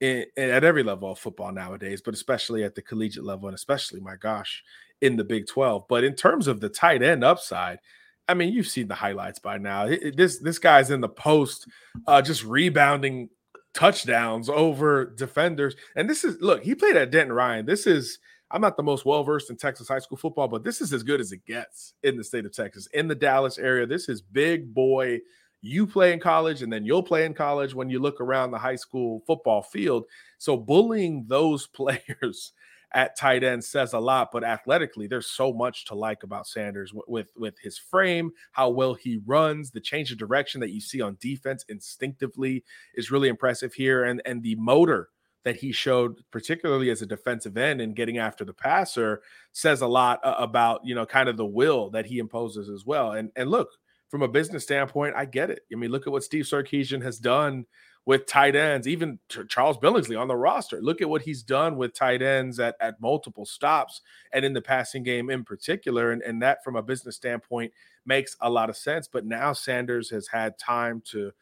in, 0.00 0.24
in, 0.36 0.50
at 0.50 0.64
every 0.64 0.82
level 0.82 1.12
of 1.12 1.18
football 1.18 1.52
nowadays, 1.52 2.00
but 2.00 2.14
especially 2.14 2.64
at 2.64 2.74
the 2.74 2.82
collegiate 2.82 3.24
level 3.24 3.48
and 3.48 3.54
especially, 3.54 4.00
my 4.00 4.16
gosh, 4.16 4.62
in 5.00 5.16
the 5.16 5.24
Big 5.24 5.46
12. 5.46 5.84
But 5.88 6.04
in 6.04 6.14
terms 6.14 6.46
of 6.46 6.60
the 6.60 6.68
tight 6.68 7.02
end 7.02 7.22
upside, 7.22 7.78
I 8.26 8.34
mean, 8.34 8.52
you've 8.52 8.66
seen 8.66 8.88
the 8.88 8.94
highlights 8.94 9.38
by 9.38 9.58
now. 9.58 9.86
This 9.86 10.38
this 10.38 10.58
guy's 10.58 10.90
in 10.90 11.02
the 11.02 11.08
post, 11.08 11.68
uh, 12.06 12.22
just 12.22 12.42
rebounding 12.42 13.28
touchdowns 13.74 14.48
over 14.48 15.04
defenders. 15.04 15.76
And 15.94 16.08
this 16.08 16.24
is 16.24 16.40
look, 16.40 16.62
he 16.62 16.74
played 16.74 16.96
at 16.96 17.10
Denton 17.10 17.34
Ryan. 17.34 17.66
This 17.66 17.86
is 17.86 18.18
I'm 18.50 18.60
not 18.60 18.76
the 18.76 18.82
most 18.82 19.04
well 19.04 19.24
versed 19.24 19.50
in 19.50 19.56
Texas 19.56 19.88
high 19.88 19.98
school 19.98 20.18
football, 20.18 20.48
but 20.48 20.64
this 20.64 20.80
is 20.80 20.92
as 20.92 21.02
good 21.02 21.20
as 21.20 21.32
it 21.32 21.44
gets 21.44 21.94
in 22.02 22.16
the 22.16 22.24
state 22.24 22.46
of 22.46 22.52
Texas, 22.52 22.86
in 22.92 23.08
the 23.08 23.14
Dallas 23.14 23.58
area. 23.58 23.86
This 23.86 24.08
is 24.08 24.20
big 24.20 24.72
boy. 24.72 25.20
You 25.60 25.86
play 25.86 26.12
in 26.12 26.20
college, 26.20 26.62
and 26.62 26.72
then 26.72 26.84
you'll 26.84 27.02
play 27.02 27.24
in 27.24 27.32
college 27.32 27.74
when 27.74 27.88
you 27.88 27.98
look 27.98 28.20
around 28.20 28.50
the 28.50 28.58
high 28.58 28.76
school 28.76 29.22
football 29.26 29.62
field. 29.62 30.04
So, 30.38 30.56
bullying 30.56 31.24
those 31.26 31.66
players 31.74 32.52
at 32.94 33.16
tight 33.16 33.42
end 33.42 33.64
says 33.64 33.92
a 33.92 33.98
lot. 33.98 34.30
But 34.32 34.44
athletically, 34.44 35.06
there's 35.06 35.26
so 35.26 35.52
much 35.52 35.84
to 35.86 35.94
like 35.94 36.22
about 36.22 36.46
Sanders 36.46 36.94
with, 36.94 37.04
with, 37.08 37.28
with 37.36 37.54
his 37.60 37.76
frame, 37.76 38.30
how 38.52 38.70
well 38.70 38.94
he 38.94 39.20
runs, 39.26 39.70
the 39.70 39.80
change 39.80 40.12
of 40.12 40.18
direction 40.18 40.60
that 40.60 40.70
you 40.70 40.80
see 40.80 41.00
on 41.00 41.18
defense 41.20 41.64
instinctively 41.68 42.64
is 42.94 43.10
really 43.10 43.28
impressive 43.28 43.74
here, 43.74 44.04
and 44.04 44.22
and 44.24 44.42
the 44.42 44.54
motor 44.54 45.08
that 45.44 45.56
he 45.56 45.72
showed, 45.72 46.22
particularly 46.30 46.90
as 46.90 47.02
a 47.02 47.06
defensive 47.06 47.56
end 47.56 47.80
and 47.80 47.94
getting 47.94 48.18
after 48.18 48.44
the 48.44 48.52
passer, 48.52 49.22
says 49.52 49.82
a 49.82 49.86
lot 49.86 50.20
uh, 50.24 50.34
about 50.38 50.84
you 50.84 50.94
know 50.94 51.06
kind 51.06 51.28
of 51.28 51.36
the 51.36 51.46
will 51.46 51.90
that 51.90 52.06
he 52.06 52.18
imposes 52.18 52.68
as 52.68 52.84
well. 52.84 53.12
And 53.12 53.30
and 53.36 53.50
look, 53.50 53.70
from 54.08 54.22
a 54.22 54.28
business 54.28 54.64
standpoint, 54.64 55.14
I 55.16 55.24
get 55.24 55.50
it. 55.50 55.60
I 55.72 55.76
mean, 55.76 55.90
look 55.90 56.06
at 56.06 56.12
what 56.12 56.24
Steve 56.24 56.44
Sarkisian 56.44 57.02
has 57.02 57.18
done 57.18 57.66
with 58.06 58.26
tight 58.26 58.54
ends, 58.54 58.86
even 58.86 59.18
Charles 59.48 59.78
Billingsley 59.78 60.20
on 60.20 60.28
the 60.28 60.36
roster. 60.36 60.80
Look 60.82 61.00
at 61.00 61.08
what 61.08 61.22
he's 61.22 61.42
done 61.42 61.76
with 61.76 61.94
tight 61.94 62.20
ends 62.20 62.60
at, 62.60 62.76
at 62.80 63.00
multiple 63.00 63.46
stops 63.46 64.02
and 64.32 64.44
in 64.44 64.52
the 64.52 64.60
passing 64.60 65.02
game 65.02 65.30
in 65.30 65.42
particular. 65.42 66.12
And, 66.12 66.20
and 66.22 66.42
that, 66.42 66.62
from 66.62 66.76
a 66.76 66.82
business 66.82 67.16
standpoint, 67.16 67.72
makes 68.04 68.36
a 68.40 68.50
lot 68.50 68.68
of 68.68 68.76
sense. 68.76 69.08
But 69.08 69.24
now 69.24 69.54
Sanders 69.54 70.10
has 70.10 70.28
had 70.28 70.58
time 70.58 71.02
to 71.06 71.32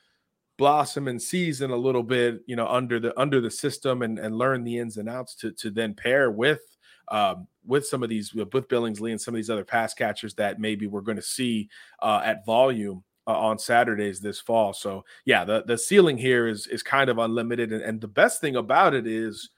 blossom 0.62 1.08
and 1.08 1.20
season 1.20 1.72
a 1.72 1.76
little 1.76 2.04
bit, 2.04 2.40
you 2.46 2.54
know, 2.54 2.68
under 2.68 3.00
the 3.00 3.18
under 3.18 3.40
the 3.40 3.50
system 3.50 4.02
and, 4.02 4.16
and 4.16 4.38
learn 4.38 4.62
the 4.62 4.78
ins 4.78 4.96
and 4.96 5.08
outs 5.08 5.34
to 5.34 5.50
to 5.50 5.72
then 5.72 5.92
pair 5.92 6.30
with 6.30 6.60
um, 7.08 7.48
with 7.66 7.84
some 7.84 8.04
of 8.04 8.08
these 8.08 8.32
with 8.32 8.48
Billingsley 8.68 9.10
and 9.10 9.20
some 9.20 9.34
of 9.34 9.38
these 9.38 9.50
other 9.50 9.64
pass 9.64 9.92
catchers 9.92 10.34
that 10.34 10.60
maybe 10.60 10.86
we're 10.86 11.00
going 11.00 11.16
to 11.16 11.20
see 11.22 11.68
uh, 12.00 12.22
at 12.24 12.46
volume 12.46 13.02
uh, 13.26 13.36
on 13.36 13.58
Saturdays 13.58 14.20
this 14.20 14.38
fall. 14.38 14.72
So 14.72 15.04
yeah, 15.24 15.44
the 15.44 15.64
the 15.66 15.76
ceiling 15.76 16.16
here 16.16 16.46
is 16.46 16.68
is 16.68 16.84
kind 16.84 17.10
of 17.10 17.18
unlimited, 17.18 17.72
and, 17.72 17.82
and 17.82 18.00
the 18.00 18.06
best 18.06 18.40
thing 18.40 18.54
about 18.54 18.94
it 18.94 19.04
is 19.04 19.50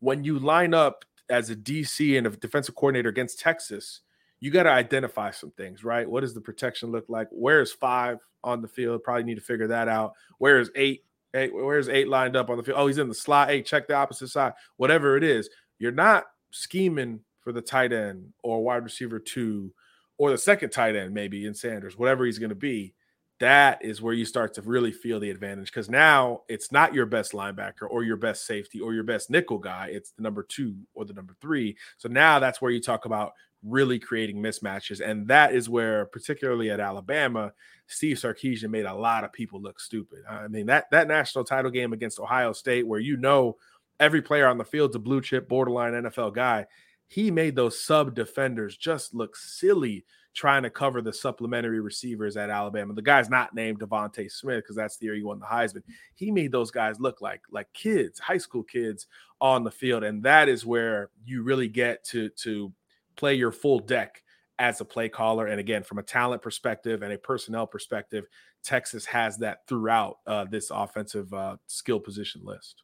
when 0.00 0.22
you 0.22 0.38
line 0.38 0.74
up 0.74 1.06
as 1.30 1.48
a 1.48 1.56
DC 1.56 2.18
and 2.18 2.26
a 2.26 2.30
defensive 2.30 2.74
coordinator 2.74 3.08
against 3.08 3.40
Texas, 3.40 4.02
you 4.42 4.50
got 4.50 4.64
to 4.64 4.70
identify 4.70 5.30
some 5.30 5.52
things, 5.52 5.84
right? 5.84 6.10
What 6.10 6.22
does 6.22 6.34
the 6.34 6.40
protection 6.40 6.90
look 6.90 7.04
like? 7.08 7.28
Where 7.30 7.62
is 7.62 7.70
five 7.70 8.18
on 8.42 8.60
the 8.60 8.66
field? 8.66 9.04
Probably 9.04 9.22
need 9.22 9.36
to 9.36 9.40
figure 9.40 9.68
that 9.68 9.86
out. 9.86 10.14
Where 10.38 10.58
is 10.58 10.68
eight? 10.74 11.04
Hey, 11.32 11.48
where's 11.48 11.88
eight 11.88 12.08
lined 12.08 12.34
up 12.34 12.50
on 12.50 12.56
the 12.56 12.64
field? 12.64 12.76
Oh, 12.76 12.88
he's 12.88 12.98
in 12.98 13.08
the 13.08 13.14
slot. 13.14 13.50
Hey, 13.50 13.62
check 13.62 13.86
the 13.86 13.94
opposite 13.94 14.30
side. 14.30 14.54
Whatever 14.78 15.16
it 15.16 15.22
is, 15.22 15.48
you're 15.78 15.92
not 15.92 16.24
scheming 16.50 17.20
for 17.38 17.52
the 17.52 17.62
tight 17.62 17.92
end 17.92 18.32
or 18.42 18.64
wide 18.64 18.82
receiver 18.82 19.20
two 19.20 19.72
or 20.18 20.32
the 20.32 20.38
second 20.38 20.70
tight 20.70 20.96
end, 20.96 21.14
maybe 21.14 21.46
in 21.46 21.54
Sanders, 21.54 21.96
whatever 21.96 22.24
he's 22.24 22.40
going 22.40 22.50
to 22.50 22.56
be 22.56 22.94
that 23.42 23.84
is 23.84 24.00
where 24.00 24.14
you 24.14 24.24
start 24.24 24.54
to 24.54 24.62
really 24.62 24.92
feel 24.92 25.18
the 25.18 25.28
advantage 25.28 25.66
because 25.66 25.90
now 25.90 26.42
it's 26.48 26.70
not 26.70 26.94
your 26.94 27.06
best 27.06 27.32
linebacker 27.32 27.88
or 27.90 28.04
your 28.04 28.16
best 28.16 28.46
safety 28.46 28.78
or 28.80 28.94
your 28.94 29.02
best 29.02 29.30
nickel 29.30 29.58
guy. 29.58 29.88
It's 29.90 30.12
the 30.12 30.22
number 30.22 30.44
two 30.44 30.76
or 30.94 31.04
the 31.04 31.12
number 31.12 31.34
three. 31.40 31.76
So 31.98 32.08
now 32.08 32.38
that's 32.38 32.62
where 32.62 32.70
you 32.70 32.80
talk 32.80 33.04
about 33.04 33.32
really 33.64 33.98
creating 33.98 34.36
mismatches. 34.36 35.00
And 35.00 35.26
that 35.26 35.52
is 35.52 35.68
where, 35.68 36.06
particularly 36.06 36.70
at 36.70 36.78
Alabama, 36.78 37.52
Steve 37.88 38.16
Sarkisian 38.16 38.70
made 38.70 38.86
a 38.86 38.94
lot 38.94 39.24
of 39.24 39.32
people 39.32 39.60
look 39.60 39.80
stupid. 39.80 40.20
I 40.30 40.46
mean, 40.46 40.66
that 40.66 40.88
that 40.92 41.08
national 41.08 41.42
title 41.44 41.72
game 41.72 41.92
against 41.92 42.20
Ohio 42.20 42.52
State, 42.52 42.86
where 42.86 43.00
you 43.00 43.16
know 43.16 43.56
every 43.98 44.22
player 44.22 44.46
on 44.46 44.56
the 44.56 44.64
field's 44.64 44.94
a 44.94 45.00
blue 45.00 45.20
chip, 45.20 45.48
borderline 45.48 45.94
NFL 45.94 46.32
guy, 46.32 46.66
he 47.08 47.32
made 47.32 47.56
those 47.56 47.84
sub 47.84 48.14
defenders 48.14 48.76
just 48.76 49.14
look 49.14 49.34
silly 49.34 50.04
trying 50.34 50.62
to 50.62 50.70
cover 50.70 51.02
the 51.02 51.12
supplementary 51.12 51.80
receivers 51.80 52.36
at 52.36 52.50
Alabama. 52.50 52.94
The 52.94 53.02
guy's 53.02 53.28
not 53.28 53.54
named 53.54 53.80
DeVonta 53.80 54.30
Smith 54.30 54.64
because 54.64 54.76
that's 54.76 54.96
the 54.96 55.06
year 55.06 55.14
he 55.14 55.22
won 55.22 55.38
the 55.38 55.46
Heisman. 55.46 55.82
He 56.14 56.30
made 56.30 56.52
those 56.52 56.70
guys 56.70 57.00
look 57.00 57.20
like 57.20 57.42
like 57.50 57.72
kids, 57.72 58.18
high 58.18 58.38
school 58.38 58.62
kids 58.62 59.06
on 59.40 59.64
the 59.64 59.70
field, 59.70 60.04
and 60.04 60.22
that 60.22 60.48
is 60.48 60.64
where 60.64 61.10
you 61.24 61.42
really 61.42 61.68
get 61.68 62.04
to 62.06 62.28
to 62.30 62.72
play 63.16 63.34
your 63.34 63.52
full 63.52 63.78
deck 63.78 64.22
as 64.58 64.80
a 64.80 64.84
play 64.84 65.08
caller. 65.08 65.46
And 65.46 65.60
again, 65.60 65.82
from 65.82 65.98
a 65.98 66.02
talent 66.02 66.40
perspective 66.40 67.02
and 67.02 67.12
a 67.12 67.18
personnel 67.18 67.66
perspective, 67.66 68.26
Texas 68.62 69.04
has 69.06 69.36
that 69.38 69.66
throughout 69.66 70.18
uh, 70.26 70.44
this 70.44 70.70
offensive 70.70 71.32
uh, 71.34 71.56
skill 71.66 72.00
position 72.00 72.42
list. 72.44 72.82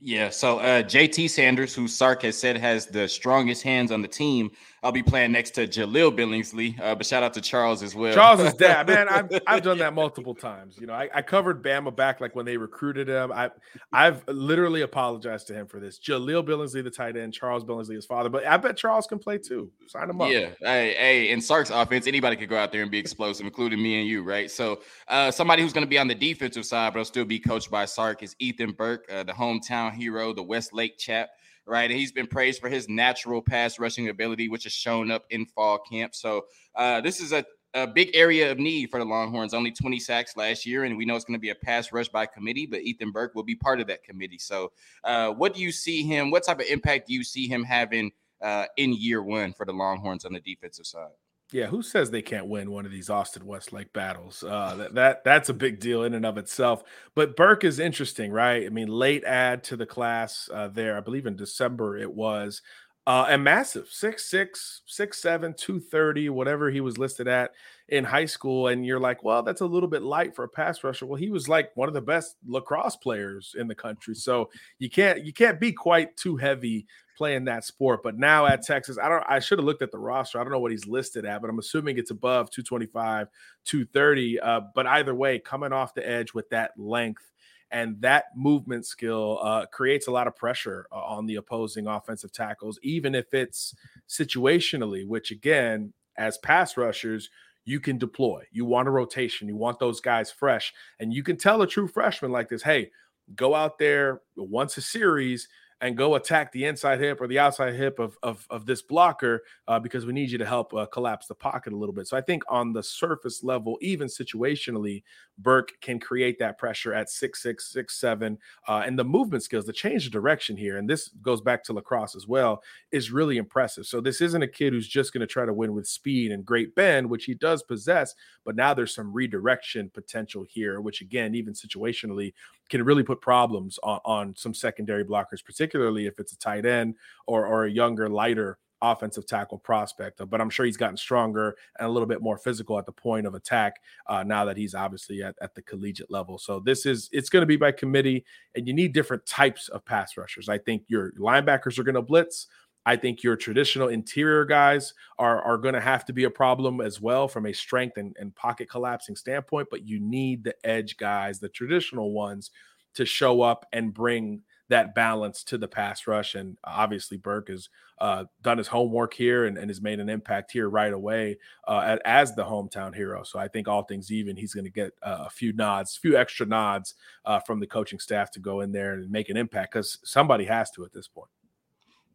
Yeah, 0.00 0.28
so 0.28 0.58
uh, 0.58 0.82
JT 0.82 1.30
Sanders, 1.30 1.74
who 1.74 1.88
Sark 1.88 2.22
has 2.22 2.36
said 2.36 2.56
has 2.56 2.86
the 2.86 3.08
strongest 3.08 3.62
hands 3.62 3.90
on 3.90 4.02
the 4.02 4.08
team, 4.08 4.50
I'll 4.84 4.92
be 4.92 5.02
playing 5.02 5.32
next 5.32 5.52
to 5.52 5.66
Jahleel 5.66 6.14
Billingsley. 6.14 6.78
Uh, 6.78 6.94
but 6.94 7.06
shout 7.06 7.22
out 7.22 7.32
to 7.34 7.40
Charles 7.40 7.82
as 7.82 7.94
well. 7.94 8.12
Charles 8.12 8.40
is 8.40 8.52
dad, 8.52 8.86
man. 8.86 9.08
I've, 9.08 9.30
I've 9.46 9.62
done 9.62 9.78
that 9.78 9.94
multiple 9.94 10.34
times. 10.34 10.76
You 10.78 10.86
know, 10.86 10.92
I, 10.92 11.08
I, 11.14 11.22
covered 11.22 11.62
Bama 11.62 11.96
back 11.96 12.20
like 12.20 12.36
when 12.36 12.44
they 12.44 12.58
recruited 12.58 13.08
him. 13.08 13.32
I 13.32 13.50
I've 13.94 14.22
literally 14.28 14.82
apologized 14.82 15.46
to 15.46 15.54
him 15.54 15.66
for 15.66 15.80
this. 15.80 15.98
Jahleel 15.98 16.46
Billingsley, 16.46 16.84
the 16.84 16.90
tight 16.90 17.16
end, 17.16 17.32
Charles 17.32 17.64
Billingsley, 17.64 17.94
his 17.94 18.04
father. 18.04 18.28
But 18.28 18.46
I 18.46 18.58
bet 18.58 18.76
Charles 18.76 19.06
can 19.06 19.18
play 19.18 19.38
too. 19.38 19.72
Sign 19.86 20.10
him 20.10 20.20
up. 20.20 20.30
Yeah. 20.30 20.50
Hey, 20.60 20.94
hey, 20.98 21.30
in 21.30 21.40
Sark's 21.40 21.70
offense, 21.70 22.06
anybody 22.06 22.36
could 22.36 22.50
go 22.50 22.58
out 22.58 22.70
there 22.70 22.82
and 22.82 22.90
be 22.90 22.98
explosive, 22.98 23.46
including 23.46 23.82
me 23.82 24.00
and 24.00 24.06
you, 24.06 24.22
right? 24.22 24.50
So 24.50 24.82
uh, 25.08 25.30
somebody 25.30 25.62
who's 25.62 25.72
going 25.72 25.86
to 25.86 25.90
be 25.90 25.98
on 25.98 26.08
the 26.08 26.14
defensive 26.14 26.66
side, 26.66 26.92
but 26.92 26.98
will 26.98 27.04
still 27.06 27.24
be 27.24 27.38
coached 27.38 27.70
by 27.70 27.86
Sark 27.86 28.22
is 28.22 28.36
Ethan 28.38 28.72
Burke, 28.72 29.10
uh, 29.10 29.22
the 29.22 29.32
hometown 29.32 29.94
hero, 29.94 30.34
the 30.34 30.42
Westlake 30.42 30.98
chap 30.98 31.30
right? 31.66 31.90
And 31.90 31.98
he's 31.98 32.12
been 32.12 32.26
praised 32.26 32.60
for 32.60 32.68
his 32.68 32.88
natural 32.88 33.42
pass 33.42 33.78
rushing 33.78 34.08
ability, 34.08 34.48
which 34.48 34.64
has 34.64 34.72
shown 34.72 35.10
up 35.10 35.24
in 35.30 35.46
fall 35.46 35.78
camp. 35.78 36.14
So 36.14 36.46
uh, 36.74 37.00
this 37.00 37.20
is 37.20 37.32
a, 37.32 37.44
a 37.74 37.86
big 37.86 38.10
area 38.14 38.50
of 38.50 38.58
need 38.58 38.90
for 38.90 38.98
the 38.98 39.04
Longhorns. 39.04 39.54
Only 39.54 39.72
20 39.72 39.98
sacks 39.98 40.36
last 40.36 40.66
year, 40.66 40.84
and 40.84 40.96
we 40.96 41.04
know 41.04 41.16
it's 41.16 41.24
going 41.24 41.38
to 41.38 41.42
be 41.42 41.50
a 41.50 41.54
pass 41.54 41.92
rush 41.92 42.08
by 42.08 42.26
committee, 42.26 42.66
but 42.66 42.82
Ethan 42.82 43.10
Burke 43.10 43.34
will 43.34 43.42
be 43.42 43.56
part 43.56 43.80
of 43.80 43.86
that 43.88 44.04
committee. 44.04 44.38
So, 44.38 44.72
uh, 45.02 45.30
what 45.30 45.54
do 45.54 45.60
you 45.60 45.72
see 45.72 46.02
him? 46.02 46.30
What 46.30 46.44
type 46.44 46.60
of 46.60 46.66
impact 46.66 47.08
do 47.08 47.14
you 47.14 47.24
see 47.24 47.48
him 47.48 47.64
having 47.64 48.12
uh, 48.40 48.66
in 48.76 48.92
year 48.92 49.22
one 49.22 49.52
for 49.52 49.66
the 49.66 49.72
Longhorns 49.72 50.24
on 50.24 50.32
the 50.32 50.40
defensive 50.40 50.86
side? 50.86 51.10
Yeah, 51.52 51.66
who 51.66 51.82
says 51.82 52.10
they 52.10 52.22
can't 52.22 52.46
win 52.48 52.70
one 52.70 52.84
of 52.84 52.90
these 52.90 53.10
Austin 53.10 53.46
Westlake 53.46 53.92
battles? 53.92 54.42
Uh, 54.42 54.74
that, 54.76 54.94
that 54.94 55.24
that's 55.24 55.50
a 55.50 55.54
big 55.54 55.78
deal 55.78 56.02
in 56.04 56.14
and 56.14 56.26
of 56.26 56.38
itself. 56.38 56.82
But 57.14 57.36
Burke 57.36 57.64
is 57.64 57.78
interesting, 57.78 58.32
right? 58.32 58.66
I 58.66 58.70
mean, 58.70 58.88
late 58.88 59.24
add 59.24 59.62
to 59.64 59.76
the 59.76 59.86
class 59.86 60.48
uh, 60.52 60.68
there. 60.68 60.96
I 60.96 61.00
believe 61.00 61.26
in 61.26 61.36
December 61.36 61.96
it 61.96 62.12
was, 62.12 62.62
uh, 63.06 63.26
and 63.28 63.44
massive 63.44 63.88
six 63.88 64.28
six 64.28 64.82
six 64.86 65.20
seven 65.20 65.54
two 65.56 65.78
thirty, 65.78 66.28
whatever 66.28 66.70
he 66.70 66.80
was 66.80 66.98
listed 66.98 67.28
at 67.28 67.52
in 67.90 68.02
high 68.02 68.26
school. 68.26 68.68
And 68.68 68.84
you're 68.84 68.98
like, 68.98 69.22
well, 69.22 69.42
that's 69.42 69.60
a 69.60 69.66
little 69.66 69.88
bit 69.88 70.02
light 70.02 70.34
for 70.34 70.44
a 70.44 70.48
pass 70.48 70.82
rusher. 70.82 71.06
Well, 71.06 71.20
he 71.20 71.30
was 71.30 71.48
like 71.48 71.70
one 71.76 71.88
of 71.88 71.94
the 71.94 72.00
best 72.00 72.36
lacrosse 72.46 72.96
players 72.96 73.54
in 73.56 73.68
the 73.68 73.74
country, 73.74 74.14
so 74.14 74.50
you 74.78 74.90
can't 74.90 75.24
you 75.24 75.32
can't 75.32 75.60
be 75.60 75.72
quite 75.72 76.16
too 76.16 76.36
heavy 76.36 76.86
playing 77.16 77.44
that 77.44 77.64
sport. 77.64 78.02
But 78.02 78.18
now 78.18 78.46
at 78.46 78.62
Texas, 78.62 78.98
I 79.02 79.08
don't 79.08 79.24
I 79.28 79.38
should 79.38 79.58
have 79.58 79.66
looked 79.66 79.82
at 79.82 79.90
the 79.90 79.98
roster. 79.98 80.38
I 80.38 80.42
don't 80.42 80.52
know 80.52 80.58
what 80.58 80.70
he's 80.70 80.86
listed 80.86 81.24
at, 81.24 81.40
but 81.40 81.50
I'm 81.50 81.58
assuming 81.58 81.98
it's 81.98 82.10
above 82.10 82.50
225, 82.50 83.28
230. 83.64 84.40
Uh, 84.40 84.60
but 84.74 84.86
either 84.86 85.14
way, 85.14 85.38
coming 85.38 85.72
off 85.72 85.94
the 85.94 86.08
edge 86.08 86.34
with 86.34 86.48
that 86.50 86.72
length 86.76 87.22
and 87.70 88.00
that 88.00 88.26
movement 88.36 88.86
skill 88.86 89.40
uh, 89.42 89.66
creates 89.66 90.06
a 90.06 90.10
lot 90.10 90.26
of 90.26 90.36
pressure 90.36 90.86
uh, 90.92 90.96
on 90.96 91.26
the 91.26 91.36
opposing 91.36 91.86
offensive 91.86 92.32
tackles, 92.32 92.78
even 92.82 93.14
if 93.14 93.32
it's 93.34 93.74
situationally, 94.08 95.06
which 95.06 95.30
again, 95.30 95.92
as 96.16 96.38
pass 96.38 96.76
rushers, 96.76 97.30
you 97.64 97.80
can 97.80 97.98
deploy. 97.98 98.44
You 98.52 98.64
want 98.64 98.88
a 98.88 98.90
rotation. 98.90 99.48
You 99.48 99.56
want 99.56 99.78
those 99.78 100.00
guys 100.00 100.30
fresh. 100.30 100.72
And 101.00 101.12
you 101.12 101.22
can 101.22 101.36
tell 101.36 101.62
a 101.62 101.66
true 101.66 101.88
freshman 101.88 102.30
like 102.30 102.48
this, 102.48 102.62
hey, 102.62 102.90
go 103.34 103.54
out 103.54 103.78
there 103.78 104.20
once 104.36 104.76
a 104.76 104.82
series 104.82 105.48
and 105.80 105.96
go 105.96 106.14
attack 106.14 106.52
the 106.52 106.64
inside 106.64 107.00
hip 107.00 107.20
or 107.20 107.26
the 107.26 107.38
outside 107.38 107.74
hip 107.74 107.98
of 107.98 108.16
of, 108.22 108.46
of 108.50 108.66
this 108.66 108.82
blocker 108.82 109.42
uh, 109.68 109.78
because 109.78 110.06
we 110.06 110.12
need 110.12 110.30
you 110.30 110.38
to 110.38 110.46
help 110.46 110.72
uh, 110.74 110.86
collapse 110.86 111.26
the 111.26 111.34
pocket 111.34 111.72
a 111.72 111.76
little 111.76 111.94
bit. 111.94 112.06
So 112.06 112.16
I 112.16 112.20
think 112.20 112.42
on 112.48 112.72
the 112.72 112.82
surface 112.82 113.42
level, 113.42 113.78
even 113.80 114.08
situationally, 114.08 115.02
Burke 115.38 115.72
can 115.80 115.98
create 115.98 116.38
that 116.38 116.58
pressure 116.58 116.94
at 116.94 117.10
six 117.10 117.42
six 117.42 117.72
six 117.72 117.98
seven, 117.98 118.38
uh, 118.68 118.82
and 118.86 118.98
the 118.98 119.04
movement 119.04 119.42
skills, 119.42 119.66
the 119.66 119.72
change 119.72 120.06
of 120.06 120.12
direction 120.12 120.56
here, 120.56 120.78
and 120.78 120.88
this 120.88 121.08
goes 121.22 121.40
back 121.40 121.64
to 121.64 121.72
lacrosse 121.72 122.14
as 122.14 122.26
well, 122.26 122.62
is 122.92 123.10
really 123.10 123.36
impressive. 123.36 123.86
So 123.86 124.00
this 124.00 124.20
isn't 124.20 124.42
a 124.42 124.48
kid 124.48 124.72
who's 124.72 124.88
just 124.88 125.12
going 125.12 125.20
to 125.20 125.26
try 125.26 125.44
to 125.44 125.52
win 125.52 125.74
with 125.74 125.86
speed 125.86 126.30
and 126.30 126.44
great 126.44 126.74
bend, 126.74 127.10
which 127.10 127.24
he 127.24 127.34
does 127.34 127.62
possess, 127.62 128.14
but 128.44 128.56
now 128.56 128.74
there's 128.74 128.94
some 128.94 129.12
redirection 129.12 129.90
potential 129.90 130.44
here, 130.48 130.80
which 130.80 131.00
again, 131.00 131.34
even 131.34 131.52
situationally, 131.52 132.32
can 132.70 132.82
really 132.82 133.02
put 133.02 133.20
problems 133.20 133.78
on, 133.82 134.00
on 134.04 134.36
some 134.36 134.54
secondary 134.54 135.04
blockers, 135.04 135.44
particularly 135.44 135.63
if 135.72 136.18
it's 136.18 136.32
a 136.32 136.38
tight 136.38 136.66
end 136.66 136.96
or 137.26 137.46
or 137.46 137.64
a 137.64 137.70
younger, 137.70 138.08
lighter 138.08 138.58
offensive 138.84 139.26
tackle 139.26 139.58
prospect. 139.58 140.20
But 140.28 140.40
I'm 140.40 140.50
sure 140.50 140.66
he's 140.66 140.76
gotten 140.76 140.96
stronger 140.96 141.56
and 141.78 141.88
a 141.88 141.90
little 141.90 142.06
bit 142.06 142.20
more 142.20 142.36
physical 142.36 142.78
at 142.78 142.86
the 142.86 142.92
point 142.92 143.26
of 143.26 143.34
attack 143.34 143.80
uh, 144.08 144.22
now 144.22 144.44
that 144.44 144.56
he's 144.56 144.74
obviously 144.74 145.22
at, 145.22 145.34
at 145.40 145.54
the 145.54 145.62
collegiate 145.62 146.10
level. 146.10 146.38
So 146.38 146.60
this 146.60 146.86
is 146.86 147.08
it's 147.12 147.30
going 147.30 147.42
to 147.42 147.46
be 147.46 147.56
by 147.56 147.72
committee, 147.72 148.24
and 148.54 148.66
you 148.66 148.74
need 148.74 148.92
different 148.92 149.24
types 149.26 149.68
of 149.68 149.84
pass 149.84 150.16
rushers. 150.16 150.48
I 150.48 150.58
think 150.58 150.84
your 150.88 151.12
linebackers 151.12 151.78
are 151.78 151.84
going 151.84 151.94
to 151.94 152.02
blitz. 152.02 152.46
I 152.86 152.96
think 152.96 153.22
your 153.22 153.36
traditional 153.36 153.88
interior 153.88 154.44
guys 154.44 154.92
are, 155.18 155.40
are 155.40 155.56
going 155.56 155.72
to 155.72 155.80
have 155.80 156.04
to 156.04 156.12
be 156.12 156.24
a 156.24 156.30
problem 156.30 156.82
as 156.82 157.00
well 157.00 157.28
from 157.28 157.46
a 157.46 157.52
strength 157.54 157.96
and, 157.96 158.14
and 158.20 158.34
pocket 158.34 158.68
collapsing 158.68 159.16
standpoint, 159.16 159.68
but 159.70 159.86
you 159.86 159.98
need 160.00 160.44
the 160.44 160.54
edge 160.64 160.98
guys, 160.98 161.38
the 161.38 161.48
traditional 161.48 162.12
ones, 162.12 162.50
to 162.92 163.06
show 163.06 163.40
up 163.40 163.64
and 163.72 163.94
bring 163.94 164.42
that 164.74 164.92
balance 164.92 165.44
to 165.44 165.56
the 165.56 165.68
pass 165.68 166.08
rush. 166.08 166.34
And 166.34 166.58
obviously, 166.64 167.16
Burke 167.16 167.48
has 167.48 167.68
uh, 168.00 168.24
done 168.42 168.58
his 168.58 168.66
homework 168.66 169.14
here 169.14 169.44
and, 169.44 169.56
and, 169.56 169.70
has 169.70 169.80
made 169.80 170.00
an 170.00 170.08
impact 170.08 170.50
here 170.50 170.68
right 170.68 170.92
away 170.92 171.38
uh, 171.68 171.96
as 172.04 172.34
the 172.34 172.42
hometown 172.42 172.92
hero. 172.92 173.22
So 173.22 173.38
I 173.38 173.46
think 173.46 173.68
all 173.68 173.84
things 173.84 174.10
even, 174.10 174.36
he's 174.36 174.52
going 174.52 174.64
to 174.64 174.72
get 174.72 174.92
uh, 175.00 175.26
a 175.26 175.30
few 175.30 175.52
nods, 175.52 175.96
a 175.96 176.00
few 176.00 176.16
extra 176.16 176.44
nods 176.44 176.94
uh, 177.24 177.38
from 177.38 177.60
the 177.60 177.68
coaching 177.68 178.00
staff 178.00 178.32
to 178.32 178.40
go 178.40 178.62
in 178.62 178.72
there 178.72 178.94
and 178.94 179.08
make 179.08 179.28
an 179.28 179.36
impact 179.36 179.74
because 179.74 180.00
somebody 180.02 180.44
has 180.46 180.72
to 180.72 180.84
at 180.84 180.92
this 180.92 181.06
point. 181.06 181.30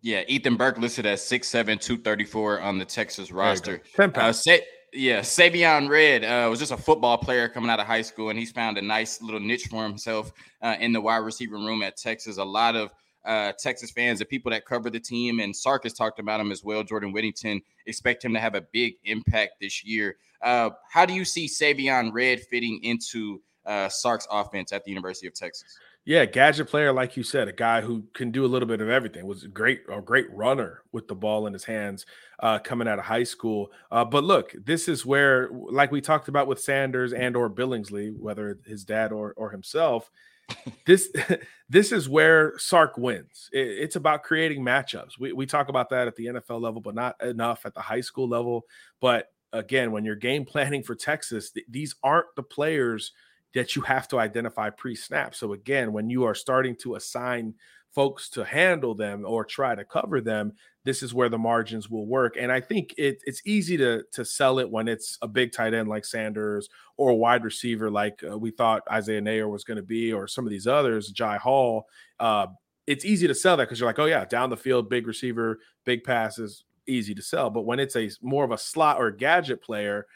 Yeah, 0.02 0.24
Ethan 0.28 0.58
Burke 0.58 0.80
listed 0.80 1.06
as 1.06 1.22
6'7", 1.22 1.80
234 1.80 2.60
on 2.60 2.78
the 2.78 2.84
Texas 2.84 3.32
roster. 3.32 3.82
Ten 3.95 4.10
uh, 4.10 4.12
pounds. 4.12 4.45
Yeah, 4.91 5.19
Savion 5.19 5.88
Red 5.88 6.23
uh, 6.23 6.49
was 6.49 6.60
just 6.60 6.71
a 6.71 6.78
football 6.78 7.17
player 7.17 7.47
coming 7.47 7.69
out 7.69 7.80
of 7.80 7.86
high 7.86 8.02
school, 8.02 8.30
and 8.30 8.39
he's 8.39 8.52
found 8.52 8.78
a 8.78 8.82
nice 8.82 9.21
little 9.21 9.39
niche 9.39 9.67
for 9.67 9.84
himself 9.84 10.32
uh, 10.62 10.75
in 10.80 10.93
the 10.93 11.02
wide 11.02 11.17
receiver 11.17 11.58
room 11.58 11.84
at 11.84 11.95
Texas. 11.95 12.38
A 12.38 12.43
lot 12.43 12.75
of 12.75 12.91
uh, 13.25 13.52
Texas 13.60 13.91
fans, 13.91 14.19
the 14.19 14.25
people 14.25 14.52
that 14.52 14.65
cover 14.65 14.89
the 14.89 14.99
team, 14.99 15.39
and 15.39 15.56
Sark 15.56 15.84
has 15.84 15.93
talked 15.93 16.19
about 16.19 16.39
him 16.39 16.52
as 16.52 16.63
well. 16.63 16.84
Jordan 16.84 17.12
Whittington 17.12 17.62
expect 17.86 18.25
him 18.25 18.34
to 18.34 18.39
have 18.39 18.56
a 18.56 18.62
big 18.62 18.95
impact 19.04 19.60
this 19.62 19.86
year. 19.86 20.17
Uh, 20.41 20.71
how 20.89 21.06
do 21.06 21.13
you 21.13 21.25
see 21.25 21.47
Savion 21.47 22.12
Red 22.12 22.41
fitting 22.41 22.80
into 22.84 23.41
uh, 23.65 23.89
Sark's 23.89 24.28
offense 24.32 24.73
at 24.73 24.84
the 24.84 24.89
University 24.89 25.28
of 25.28 25.36
Texas? 25.36 25.78
Yeah, 26.10 26.26
gadget 26.26 26.67
player, 26.67 26.91
like 26.91 27.15
you 27.15 27.22
said, 27.22 27.48
a 27.48 27.52
guy 27.52 27.82
who 27.82 28.02
can 28.15 28.32
do 28.32 28.43
a 28.43 28.48
little 28.48 28.67
bit 28.67 28.82
of 28.82 28.89
everything. 28.89 29.28
Was 29.28 29.43
a 29.43 29.48
great, 29.48 29.82
a 29.88 30.02
great 30.02 30.26
runner 30.34 30.82
with 30.91 31.08
the 31.08 31.13
ball 31.13 31.45
in 31.45 31.54
his 31.54 31.65
hands 31.65 32.08
uh, 32.39 32.58
coming 32.58 32.88
out 32.88 32.98
of 32.98 33.06
high 33.06 33.22
school. 33.22 33.72
Uh, 33.91 34.04
but 34.04 34.24
look, 34.24 34.56
this 34.65 34.88
is 34.88 35.06
where, 35.06 35.52
like 35.52 35.91
we 35.91 36.02
talked 36.02 36.28
about 36.28 36.48
with 36.48 36.60
Sanders 36.60 37.13
and 37.13 37.36
or 37.36 37.48
Billingsley, 37.48 38.12
whether 38.17 38.58
his 38.65 38.84
dad 38.84 39.12
or 39.12 39.36
or 39.38 39.52
himself, 39.52 40.10
this 40.88 41.13
this 41.69 41.91
is 41.91 42.10
where 42.10 42.58
Sark 42.58 42.98
wins. 42.98 43.48
It, 43.54 43.67
it's 43.67 43.95
about 43.95 44.24
creating 44.24 44.65
matchups. 44.65 45.19
We 45.19 45.32
we 45.34 45.45
talk 45.45 45.69
about 45.69 45.91
that 45.91 46.08
at 46.08 46.15
the 46.15 46.26
NFL 46.26 46.60
level, 46.60 46.82
but 46.82 46.95
not 46.95 47.24
enough 47.24 47.67
at 47.67 47.76
the 47.76 47.82
high 47.82 48.02
school 48.02 48.28
level. 48.28 48.65
But 49.00 49.28
again, 49.54 49.91
when 49.91 50.06
you're 50.06 50.15
game 50.15 50.43
planning 50.54 50.82
for 50.82 50.95
Texas, 50.95 51.52
th- 51.52 51.67
these 51.69 51.93
aren't 52.04 52.34
the 52.36 52.41
players 52.41 53.12
that 53.54 53.76
you 53.76 53.82
have 53.82 54.08
to 54.10 54.20
identify 54.20 54.70
pre-snap. 54.70 55.34
So 55.36 55.54
again, 55.54 55.92
when 55.94 56.10
you 56.10 56.24
are 56.24 56.36
starting 56.36 56.76
to 56.78 56.96
assign 56.96 57.56
folks 57.92 58.30
to 58.30 58.44
handle 58.46 58.94
them 58.94 59.26
or 59.26 59.44
try 59.44 59.74
to 59.74 59.84
cover 59.84 60.22
them, 60.22 60.54
this 60.86 61.02
is 61.02 61.14
where 61.14 61.30
the 61.30 61.38
margins 61.38 61.90
will 61.90 62.06
work. 62.06 62.36
And 62.40 62.52
I 62.52 62.62
think 62.62 62.94
it, 62.98 63.22
it's 63.26 63.42
easy 63.46 63.78
to 63.78 64.04
to 64.14 64.24
sell 64.24 64.60
it 64.60 64.70
when 64.70 64.88
it's 64.88 65.18
a 65.22 65.28
big 65.28 65.52
tight 65.52 65.74
end 65.74 65.90
like 65.90 66.06
Sanders 66.06 66.70
or 66.98 67.10
a 67.10 67.16
wide 67.16 67.44
receiver 67.44 67.90
like 67.90 68.24
uh, 68.30 68.38
we 68.38 68.52
thought 68.52 68.84
Isaiah 68.92 69.22
Neyor 69.22 69.50
was 69.50 69.64
going 69.64 69.78
to 69.78 69.84
be, 69.84 70.14
or 70.14 70.28
some 70.28 70.46
of 70.46 70.52
these 70.52 70.68
others, 70.68 71.12
Agiye 71.12 71.40
Hall. 71.40 71.86
Uh, 72.20 72.48
it's 72.88 73.06
easy 73.06 73.28
to 73.28 73.36
sell 73.36 73.58
that 73.58 73.66
because 73.66 73.80
you're 73.80 73.90
like, 73.90 74.00
oh 74.00 74.06
yeah, 74.06 74.26
down 74.26 74.50
the 74.50 74.58
field, 74.58 74.90
big 74.90 75.06
receiver, 75.06 75.60
big 75.86 76.04
passes, 76.04 76.64
easy 76.88 77.14
to 77.14 77.22
sell. 77.22 77.50
But 77.50 77.66
when 77.66 77.80
it's 77.80 77.96
a 77.96 78.10
more 78.22 78.44
of 78.44 78.52
a 78.52 78.58
slot 78.58 78.98
or 78.98 79.12
gadget 79.12 79.62
player, 79.62 80.08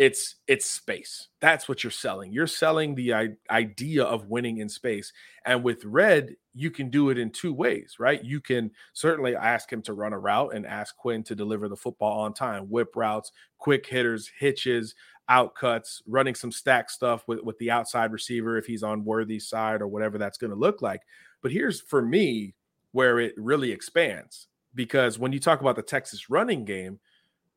it's 0.00 0.36
it's 0.48 0.64
space. 0.64 1.28
That's 1.42 1.68
what 1.68 1.84
you're 1.84 1.90
selling. 1.90 2.32
You're 2.32 2.46
selling 2.46 2.94
the 2.94 3.12
I- 3.12 3.36
idea 3.50 4.02
of 4.02 4.28
winning 4.30 4.56
in 4.56 4.68
space. 4.70 5.12
And 5.44 5.62
with 5.62 5.84
red 5.84 6.36
you 6.54 6.70
can 6.70 6.88
do 6.88 7.10
it 7.10 7.18
in 7.18 7.30
two 7.30 7.52
ways 7.52 7.96
right? 7.98 8.24
You 8.24 8.40
can 8.40 8.70
certainly 8.94 9.36
ask 9.36 9.70
him 9.70 9.82
to 9.82 9.92
run 9.92 10.14
a 10.14 10.18
route 10.18 10.54
and 10.54 10.66
ask 10.66 10.96
quinn 10.96 11.22
to 11.24 11.34
deliver 11.34 11.68
the 11.68 11.76
football 11.76 12.22
on 12.22 12.32
time. 12.32 12.64
Whip 12.70 12.96
routes 12.96 13.30
quick 13.58 13.86
hitters 13.86 14.30
hitches 14.38 14.94
out 15.28 15.54
cuts 15.54 16.02
running 16.06 16.34
some 16.34 16.50
stack 16.50 16.88
stuff 16.88 17.28
with, 17.28 17.42
with 17.42 17.58
the 17.58 17.70
outside 17.70 18.10
receiver 18.10 18.56
if 18.56 18.64
he's 18.64 18.82
on 18.82 19.04
worthy 19.04 19.38
side 19.38 19.82
or 19.82 19.86
whatever 19.86 20.16
that's 20.16 20.38
going 20.38 20.50
to 20.50 20.56
look 20.56 20.80
like. 20.80 21.02
But 21.42 21.52
here's 21.52 21.82
for 21.82 22.00
me 22.00 22.54
where 22.92 23.20
it 23.20 23.34
really 23.36 23.70
expands. 23.70 24.48
Because 24.74 25.18
when 25.18 25.32
you 25.32 25.40
talk 25.40 25.60
about 25.60 25.76
the 25.76 25.82
texas 25.82 26.30
running 26.30 26.64
game 26.64 27.00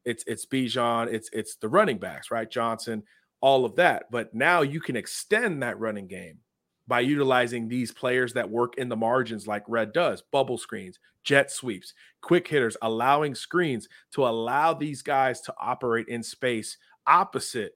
it's 0.06 0.24
it's 0.28 0.46
Bijan, 0.46 1.12
it's 1.12 1.30
it's 1.34 1.56
the 1.56 1.70
running 1.70 1.98
backs, 1.98 2.32
right? 2.32 2.50
Johnson, 2.50 3.04
all 3.42 3.66
of 3.66 3.76
that. 3.76 4.06
But 4.12 4.34
now 4.34 4.62
you 4.62 4.80
can 4.80 4.96
extend 4.96 5.62
that 5.64 5.80
running 5.80 6.08
game 6.08 6.40
by 6.88 7.00
utilizing 7.00 7.68
these 7.68 7.92
players 7.92 8.34
that 8.34 8.50
work 8.50 8.78
in 8.78 8.90
the 8.90 8.96
margins 8.96 9.48
like 9.48 9.64
Red 9.68 9.94
does, 9.94 10.22
bubble 10.32 10.58
screens, 10.58 11.00
jet 11.24 11.50
sweeps, 11.50 11.94
quick 12.22 12.48
hitters, 12.48 12.76
allowing 12.82 13.36
screens 13.36 13.88
to 14.14 14.28
allow 14.28 14.74
these 14.74 15.02
guys 15.02 15.40
to 15.42 15.54
operate 15.60 16.08
in 16.08 16.22
space 16.22 16.78
opposite 17.08 17.74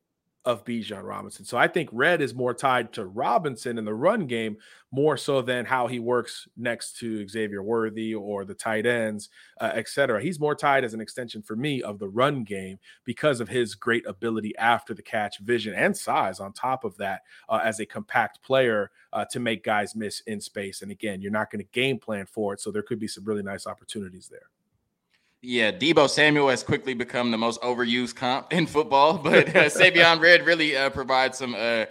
of 0.48 0.64
Bijan 0.64 1.04
Robinson. 1.04 1.44
So 1.44 1.58
I 1.58 1.68
think 1.68 1.90
Red 1.92 2.22
is 2.22 2.34
more 2.34 2.54
tied 2.54 2.94
to 2.94 3.06
Robinson 3.06 3.78
in 3.78 3.84
the 3.84 3.94
run 3.94 4.28
game 4.28 4.56
more 4.94 5.18
so 5.18 5.42
than 5.42 5.66
how 5.66 5.88
he 5.88 6.00
works 6.00 6.48
next 6.56 6.98
to 7.00 7.28
Xavier 7.28 7.62
Worthy 7.62 8.16
or 8.16 8.46
the 8.46 8.54
tight 8.54 8.86
ends, 8.86 9.28
uh, 9.60 9.72
etc. 9.74 10.22
He's 10.22 10.40
more 10.40 10.56
tied 10.56 10.86
as 10.86 10.94
an 10.94 11.02
extension 11.02 11.42
for 11.42 11.58
me 11.58 11.82
of 11.84 12.00
the 12.00 12.08
run 12.08 12.46
game 12.46 12.80
because 13.04 13.42
of 13.42 13.50
his 13.50 13.76
great 13.76 14.08
ability 14.08 14.56
after 14.58 14.94
the 14.94 15.02
catch, 15.02 15.40
vision, 15.40 15.74
and 15.74 15.96
size. 15.96 16.40
On 16.40 16.54
top 16.54 16.86
of 16.86 16.96
that, 16.96 17.24
uh, 17.50 17.60
as 17.62 17.82
a 17.82 17.86
compact 17.86 18.42
player 18.42 18.90
uh, 19.12 19.26
to 19.32 19.42
make 19.42 19.66
guys 19.66 19.98
miss 19.98 20.22
in 20.28 20.40
space. 20.40 20.82
And 20.82 20.92
again, 20.92 21.22
you're 21.22 21.30
not 21.30 21.52
going 21.52 21.60
to 21.60 21.72
game 21.74 22.00
plan 22.00 22.26
for 22.26 22.54
it, 22.54 22.62
so 22.62 22.72
there 22.72 22.84
could 22.84 23.00
be 23.00 23.10
some 23.10 23.26
really 23.26 23.44
nice 23.44 23.68
opportunities 23.68 24.30
there. 24.30 24.48
Yeah, 25.42 25.72
Deebo 25.72 26.10
Samuel 26.10 26.50
has 26.50 26.64
quickly 26.64 26.96
become 26.96 27.30
the 27.30 27.38
most 27.38 27.62
overused 27.62 28.16
comp 28.16 28.52
in 28.52 28.66
football, 28.66 29.18
but 29.24 29.50
uh, 29.50 29.66
Savion 29.66 30.20
Red 30.20 30.46
really 30.46 30.76
uh, 30.76 30.90
provides 30.90 31.38
some 31.38 31.54
uh, 31.54 31.86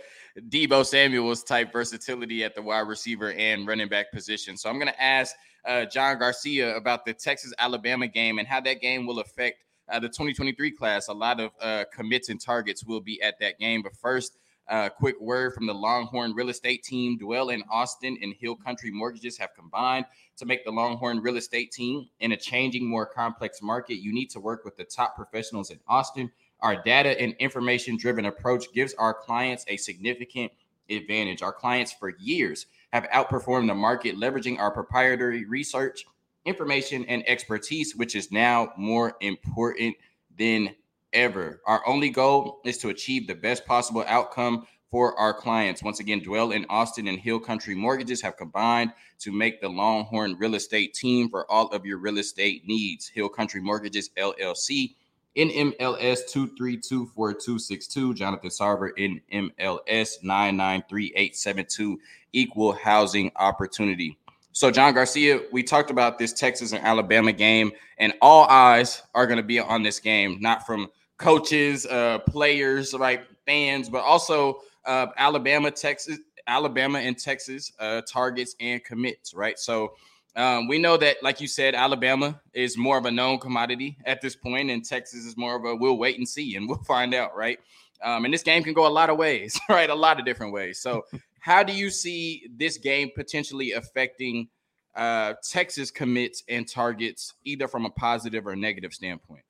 Deebo 0.48 0.84
Samuel's 0.84 1.44
type 1.44 1.72
versatility 1.72 2.42
at 2.42 2.54
the 2.54 2.62
wide 2.62 2.88
receiver 2.88 3.32
and 3.32 3.66
running 3.66 3.88
back 3.88 4.10
position. 4.12 4.56
So 4.56 4.68
I'm 4.68 4.76
going 4.76 4.92
to 4.92 5.02
ask 5.02 5.34
uh, 5.64 5.84
John 5.84 6.18
Garcia 6.18 6.76
about 6.76 7.04
the 7.04 7.14
Texas 7.14 7.52
Alabama 7.58 8.08
game 8.08 8.38
and 8.38 8.48
how 8.48 8.60
that 8.62 8.80
game 8.80 9.06
will 9.06 9.20
affect 9.20 9.58
uh, 9.88 10.00
the 10.00 10.08
2023 10.08 10.72
class. 10.72 11.08
A 11.08 11.12
lot 11.12 11.40
of 11.40 11.50
uh, 11.60 11.84
commits 11.94 12.28
and 12.28 12.40
targets 12.40 12.84
will 12.84 13.00
be 13.00 13.22
at 13.22 13.38
that 13.40 13.58
game. 13.58 13.82
But 13.82 13.94
first, 13.96 14.38
uh, 14.68 14.88
quick 14.88 15.20
word 15.20 15.54
from 15.54 15.66
the 15.66 15.74
Longhorn 15.74 16.34
real 16.34 16.48
estate 16.48 16.82
team. 16.82 17.18
Dwell 17.18 17.50
in 17.50 17.62
Austin 17.70 18.18
and 18.22 18.34
Hill 18.34 18.56
Country 18.56 18.90
Mortgages 18.90 19.38
have 19.38 19.54
combined 19.54 20.06
to 20.36 20.46
make 20.46 20.64
the 20.64 20.70
Longhorn 20.70 21.20
real 21.20 21.36
estate 21.36 21.72
team 21.72 22.08
in 22.20 22.32
a 22.32 22.36
changing, 22.36 22.86
more 22.86 23.06
complex 23.06 23.62
market. 23.62 23.96
You 23.96 24.12
need 24.12 24.30
to 24.30 24.40
work 24.40 24.64
with 24.64 24.76
the 24.76 24.84
top 24.84 25.16
professionals 25.16 25.70
in 25.70 25.78
Austin. 25.86 26.30
Our 26.60 26.82
data 26.82 27.20
and 27.20 27.34
information 27.38 27.96
driven 27.96 28.26
approach 28.26 28.72
gives 28.72 28.94
our 28.94 29.14
clients 29.14 29.64
a 29.68 29.76
significant 29.76 30.52
advantage. 30.90 31.42
Our 31.42 31.52
clients 31.52 31.92
for 31.92 32.10
years 32.18 32.66
have 32.92 33.08
outperformed 33.10 33.68
the 33.68 33.74
market, 33.74 34.16
leveraging 34.16 34.58
our 34.58 34.70
proprietary 34.70 35.44
research, 35.44 36.06
information, 36.44 37.04
and 37.06 37.28
expertise, 37.28 37.94
which 37.94 38.14
is 38.14 38.32
now 38.32 38.72
more 38.76 39.16
important 39.20 39.96
than 40.38 40.74
ever. 41.16 41.60
Our 41.66 41.82
only 41.88 42.10
goal 42.10 42.60
is 42.64 42.78
to 42.78 42.90
achieve 42.90 43.26
the 43.26 43.34
best 43.34 43.66
possible 43.66 44.04
outcome 44.06 44.66
for 44.90 45.18
our 45.18 45.34
clients. 45.34 45.82
Once 45.82 45.98
again, 45.98 46.20
Dwell 46.20 46.52
in 46.52 46.64
Austin 46.68 47.08
and 47.08 47.18
Hill 47.18 47.40
Country 47.40 47.74
Mortgages 47.74 48.22
have 48.22 48.36
combined 48.36 48.92
to 49.18 49.32
make 49.32 49.60
the 49.60 49.68
Longhorn 49.68 50.36
Real 50.38 50.54
Estate 50.54 50.94
team 50.94 51.28
for 51.28 51.50
all 51.50 51.68
of 51.68 51.84
your 51.84 51.98
real 51.98 52.18
estate 52.18 52.62
needs. 52.66 53.08
Hill 53.08 53.28
Country 53.28 53.60
Mortgages 53.60 54.10
LLC, 54.16 54.94
NMLS 55.36 56.20
2324262, 56.32 58.14
Jonathan 58.14 58.50
Sarver, 58.50 58.90
NMLS 58.96 60.22
993872, 60.22 61.98
Equal 62.32 62.72
Housing 62.72 63.32
Opportunity. 63.36 64.16
So, 64.52 64.70
John 64.70 64.94
Garcia, 64.94 65.40
we 65.52 65.62
talked 65.62 65.90
about 65.90 66.18
this 66.18 66.32
Texas 66.32 66.72
and 66.72 66.82
Alabama 66.82 67.32
game, 67.32 67.72
and 67.98 68.14
all 68.22 68.46
eyes 68.48 69.02
are 69.14 69.26
going 69.26 69.36
to 69.36 69.42
be 69.42 69.60
on 69.60 69.82
this 69.82 70.00
game, 70.00 70.38
not 70.40 70.64
from 70.64 70.88
coaches, 71.18 71.86
uh, 71.86 72.18
players, 72.20 72.94
right, 72.94 73.22
fans, 73.46 73.88
but 73.88 74.02
also 74.02 74.60
uh, 74.84 75.06
Alabama, 75.16 75.70
Texas, 75.70 76.18
Alabama 76.46 76.98
and 76.98 77.18
Texas 77.18 77.72
uh, 77.78 78.02
targets 78.02 78.54
and 78.60 78.82
commits, 78.84 79.34
right? 79.34 79.58
So 79.58 79.94
um, 80.36 80.68
we 80.68 80.78
know 80.78 80.96
that, 80.98 81.22
like 81.22 81.40
you 81.40 81.48
said, 81.48 81.74
Alabama 81.74 82.40
is 82.52 82.76
more 82.76 82.98
of 82.98 83.06
a 83.06 83.10
known 83.10 83.38
commodity 83.38 83.96
at 84.04 84.20
this 84.20 84.36
point, 84.36 84.70
and 84.70 84.84
Texas 84.84 85.24
is 85.24 85.36
more 85.36 85.56
of 85.56 85.64
a 85.64 85.74
we'll 85.74 85.96
wait 85.96 86.18
and 86.18 86.28
see, 86.28 86.56
and 86.56 86.68
we'll 86.68 86.78
find 86.84 87.14
out, 87.14 87.34
right? 87.34 87.58
Um, 88.04 88.26
and 88.26 88.34
this 88.34 88.42
game 88.42 88.62
can 88.62 88.74
go 88.74 88.86
a 88.86 88.88
lot 88.88 89.08
of 89.08 89.16
ways, 89.16 89.58
right? 89.70 89.88
A 89.88 89.94
lot 89.94 90.20
of 90.20 90.26
different 90.26 90.52
ways. 90.52 90.78
So 90.80 91.06
how 91.40 91.62
do 91.62 91.72
you 91.72 91.88
see 91.90 92.48
this 92.54 92.76
game 92.76 93.10
potentially 93.14 93.72
affecting 93.72 94.48
uh, 94.94 95.34
Texas 95.42 95.90
commits 95.90 96.42
and 96.48 96.68
targets, 96.68 97.32
either 97.44 97.66
from 97.66 97.86
a 97.86 97.90
positive 97.90 98.46
or 98.46 98.54
negative 98.54 98.92
standpoint? 98.92 99.45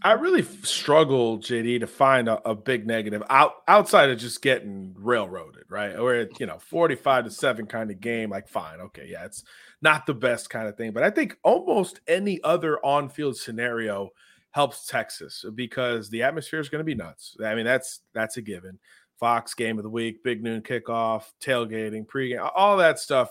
I 0.00 0.12
really 0.12 0.42
struggle, 0.42 1.38
JD, 1.38 1.80
to 1.80 1.86
find 1.86 2.28
a, 2.28 2.48
a, 2.48 2.54
big 2.54 2.86
negative 2.86 3.22
out 3.28 3.56
outside 3.68 4.08
of 4.08 4.18
just 4.18 4.40
getting 4.40 4.94
railroaded, 4.96 5.64
right? 5.68 5.94
Or 5.96 6.28
you 6.38 6.46
know, 6.46 6.58
forty-five 6.58 7.24
to 7.24 7.30
seven 7.30 7.66
kind 7.66 7.90
of 7.90 8.00
game. 8.00 8.30
Like, 8.30 8.48
fine, 8.48 8.80
okay, 8.80 9.06
yeah, 9.10 9.26
it's 9.26 9.44
not 9.82 10.06
the 10.06 10.14
best 10.14 10.48
kind 10.48 10.66
of 10.66 10.76
thing, 10.76 10.92
but 10.92 11.02
I 11.02 11.10
think 11.10 11.36
almost 11.44 12.00
any 12.08 12.42
other 12.42 12.78
on-field 12.84 13.36
scenario 13.36 14.10
helps 14.52 14.86
Texas 14.86 15.44
because 15.54 16.08
the 16.08 16.22
atmosphere 16.22 16.60
is 16.60 16.70
going 16.70 16.80
to 16.80 16.84
be 16.84 16.94
nuts. 16.94 17.36
I 17.44 17.54
mean, 17.54 17.66
that's 17.66 18.00
that's 18.14 18.38
a 18.38 18.42
given. 18.42 18.78
Fox 19.20 19.54
game 19.54 19.78
of 19.78 19.84
the 19.84 19.90
week, 19.90 20.24
big 20.24 20.42
noon 20.42 20.62
kickoff, 20.62 21.24
tailgating, 21.40 22.06
pregame, 22.06 22.50
all 22.56 22.78
that 22.78 22.98
stuff 22.98 23.30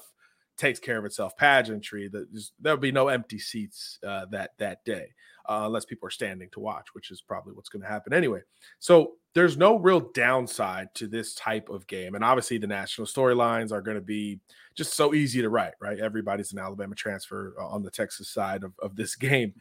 takes 0.57 0.79
care 0.79 0.99
of 0.99 1.05
itself. 1.05 1.35
Pageantry, 1.35 2.07
that 2.07 2.27
there'll 2.61 2.77
be 2.77 2.91
no 2.91 3.07
empty 3.07 3.39
seats 3.39 3.99
uh, 4.05 4.25
that 4.31 4.51
that 4.59 4.85
day 4.85 5.07
uh, 5.47 5.63
unless 5.65 5.85
people 5.85 6.07
are 6.07 6.11
standing 6.11 6.49
to 6.51 6.59
watch, 6.59 6.87
which 6.93 7.11
is 7.11 7.21
probably 7.21 7.53
what's 7.53 7.69
going 7.69 7.81
to 7.81 7.87
happen 7.87 8.13
anyway. 8.13 8.39
So 8.79 9.13
there's 9.33 9.57
no 9.57 9.77
real 9.77 10.11
downside 10.13 10.93
to 10.95 11.07
this 11.07 11.33
type 11.35 11.69
of 11.69 11.87
game, 11.87 12.15
and 12.15 12.23
obviously 12.23 12.57
the 12.57 12.67
national 12.67 13.07
storylines 13.07 13.71
are 13.71 13.81
going 13.81 13.95
to 13.95 14.01
be 14.01 14.39
just 14.75 14.93
so 14.93 15.13
easy 15.13 15.41
to 15.41 15.49
write. 15.49 15.73
Right, 15.79 15.99
everybody's 15.99 16.53
an 16.53 16.59
Alabama 16.59 16.95
transfer 16.95 17.55
uh, 17.59 17.67
on 17.67 17.83
the 17.83 17.91
Texas 17.91 18.29
side 18.29 18.63
of, 18.63 18.73
of 18.79 18.95
this 18.95 19.15
game, 19.17 19.53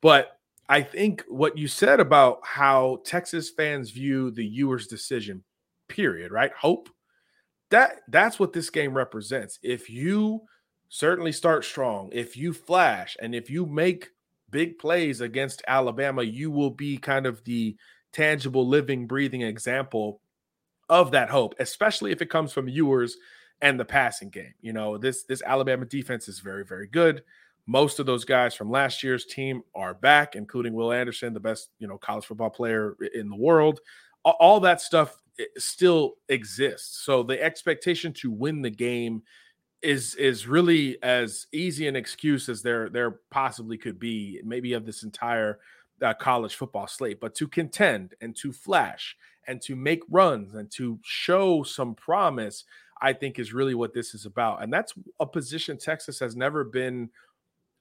but 0.00 0.38
I 0.68 0.80
think 0.80 1.22
what 1.28 1.58
you 1.58 1.68
said 1.68 2.00
about 2.00 2.40
how 2.42 3.00
Texas 3.04 3.50
fans 3.50 3.90
view 3.90 4.30
the 4.30 4.46
Ewers 4.46 4.86
decision, 4.86 5.44
period, 5.88 6.32
right? 6.32 6.52
Hope 6.52 6.88
that 7.70 8.00
that's 8.08 8.38
what 8.38 8.52
this 8.52 8.70
game 8.70 8.94
represents. 8.94 9.58
If 9.62 9.90
you 9.90 10.42
certainly 10.88 11.32
start 11.32 11.64
strong, 11.64 12.08
if 12.12 12.36
you 12.36 12.52
flash, 12.52 13.16
and 13.20 13.34
if 13.34 13.50
you 13.50 13.66
make 13.66 14.10
big 14.54 14.78
plays 14.78 15.20
against 15.20 15.64
Alabama, 15.66 16.22
you 16.22 16.48
will 16.48 16.70
be 16.70 16.96
kind 16.96 17.26
of 17.26 17.42
the 17.42 17.76
tangible, 18.12 18.68
living, 18.68 19.04
breathing 19.04 19.42
example 19.42 20.20
of 20.88 21.10
that 21.10 21.28
hope, 21.28 21.56
especially 21.58 22.12
if 22.12 22.22
it 22.22 22.30
comes 22.30 22.52
from 22.52 22.68
Ewers 22.68 23.16
and 23.62 23.80
the 23.80 23.84
passing 23.84 24.30
game. 24.30 24.54
You 24.60 24.72
know, 24.72 24.96
this 24.96 25.24
this 25.24 25.42
Alabama 25.44 25.86
defense 25.86 26.28
is 26.28 26.38
very, 26.38 26.64
very 26.64 26.86
good. 26.86 27.24
Most 27.66 27.98
of 27.98 28.06
those 28.06 28.24
guys 28.24 28.54
from 28.54 28.70
last 28.70 29.02
year's 29.02 29.26
team 29.26 29.62
are 29.74 29.92
back, 29.92 30.36
including 30.36 30.72
Will 30.72 30.92
Anderson, 30.92 31.34
the 31.34 31.40
best, 31.40 31.70
you 31.80 31.88
know, 31.88 31.98
college 31.98 32.26
football 32.26 32.50
player 32.50 32.96
in 33.12 33.28
the 33.28 33.36
world. 33.36 33.80
All 34.24 34.60
that 34.60 34.80
stuff 34.80 35.20
eh, 35.40 35.46
still 35.58 36.14
exists. 36.28 37.04
So 37.04 37.24
the 37.24 37.42
expectation 37.42 38.12
to 38.20 38.30
win 38.30 38.62
the 38.62 38.70
game 38.70 39.24
is 39.84 40.14
is 40.14 40.46
really 40.46 41.00
as 41.02 41.46
easy 41.52 41.86
an 41.86 41.94
excuse 41.96 42.48
as 42.48 42.62
there 42.62 42.88
there 42.88 43.20
possibly 43.30 43.76
could 43.76 43.98
be, 43.98 44.40
maybe 44.44 44.72
of 44.72 44.86
this 44.86 45.02
entire 45.02 45.60
uh, 46.02 46.14
college 46.14 46.54
football 46.56 46.86
slate. 46.86 47.20
But 47.20 47.34
to 47.36 47.46
contend 47.46 48.14
and 48.20 48.34
to 48.36 48.52
flash 48.52 49.16
and 49.46 49.60
to 49.62 49.76
make 49.76 50.02
runs 50.08 50.54
and 50.54 50.70
to 50.72 50.98
show 51.02 51.62
some 51.62 51.94
promise, 51.94 52.64
I 53.00 53.12
think 53.12 53.38
is 53.38 53.52
really 53.52 53.74
what 53.74 53.92
this 53.92 54.14
is 54.14 54.26
about. 54.26 54.62
And 54.62 54.72
that's 54.72 54.94
a 55.20 55.26
position 55.26 55.76
Texas 55.76 56.18
has 56.18 56.34
never 56.34 56.64
been 56.64 57.10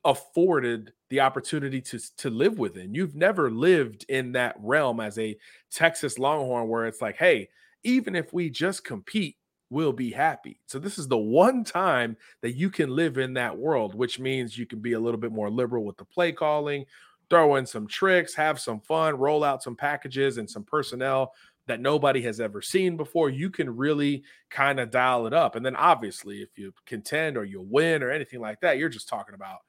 afforded 0.05 0.91
the 1.09 1.21
opportunity 1.21 1.79
to 1.79 1.99
to 2.17 2.29
live 2.29 2.59
within. 2.59 2.93
You've 2.93 3.15
never 3.15 3.49
lived 3.49 4.05
in 4.09 4.33
that 4.33 4.55
realm 4.59 4.99
as 4.99 5.17
a 5.17 5.37
Texas 5.71 6.19
Longhorn 6.19 6.67
where 6.67 6.85
it's 6.85 7.01
like, 7.01 7.15
hey, 7.15 7.47
even 7.83 8.15
if 8.15 8.33
we 8.33 8.49
just 8.49 8.83
compete, 8.83 9.37
we'll 9.69 9.93
be 9.93 10.11
happy. 10.11 10.59
So 10.67 10.79
this 10.79 10.97
is 10.97 11.07
the 11.07 11.17
one 11.17 11.63
time 11.63 12.17
that 12.41 12.53
you 12.53 12.69
can 12.69 12.89
live 12.89 13.17
in 13.17 13.33
that 13.33 13.57
world, 13.57 13.95
which 13.95 14.19
means 14.19 14.57
you 14.57 14.65
can 14.65 14.79
be 14.79 14.93
a 14.93 14.99
little 14.99 15.19
bit 15.19 15.31
more 15.31 15.49
liberal 15.49 15.83
with 15.83 15.97
the 15.97 16.05
play 16.05 16.31
calling, 16.31 16.85
throw 17.29 17.55
in 17.55 17.65
some 17.65 17.87
tricks, 17.87 18.35
have 18.35 18.59
some 18.59 18.79
fun, 18.81 19.15
roll 19.15 19.43
out 19.43 19.63
some 19.63 19.75
packages 19.75 20.37
and 20.37 20.49
some 20.49 20.63
personnel 20.63 21.33
that 21.67 21.79
nobody 21.79 22.21
has 22.21 22.39
ever 22.39 22.61
seen 22.61 22.97
before, 22.97 23.29
you 23.29 23.49
can 23.49 23.73
really 23.75 24.23
kind 24.49 24.79
of 24.79 24.91
dial 24.91 25.25
it 25.27 25.33
up. 25.33 25.55
And 25.55 25.65
then 25.65 25.75
obviously, 25.75 26.41
if 26.41 26.57
you 26.57 26.73
contend 26.85 27.37
or 27.37 27.45
you 27.45 27.61
win 27.61 28.03
or 28.03 28.11
anything 28.11 28.41
like 28.41 28.59
that, 28.61 28.77
you're 28.77 28.89
just 28.89 29.07
talking 29.07 29.35
about 29.35 29.59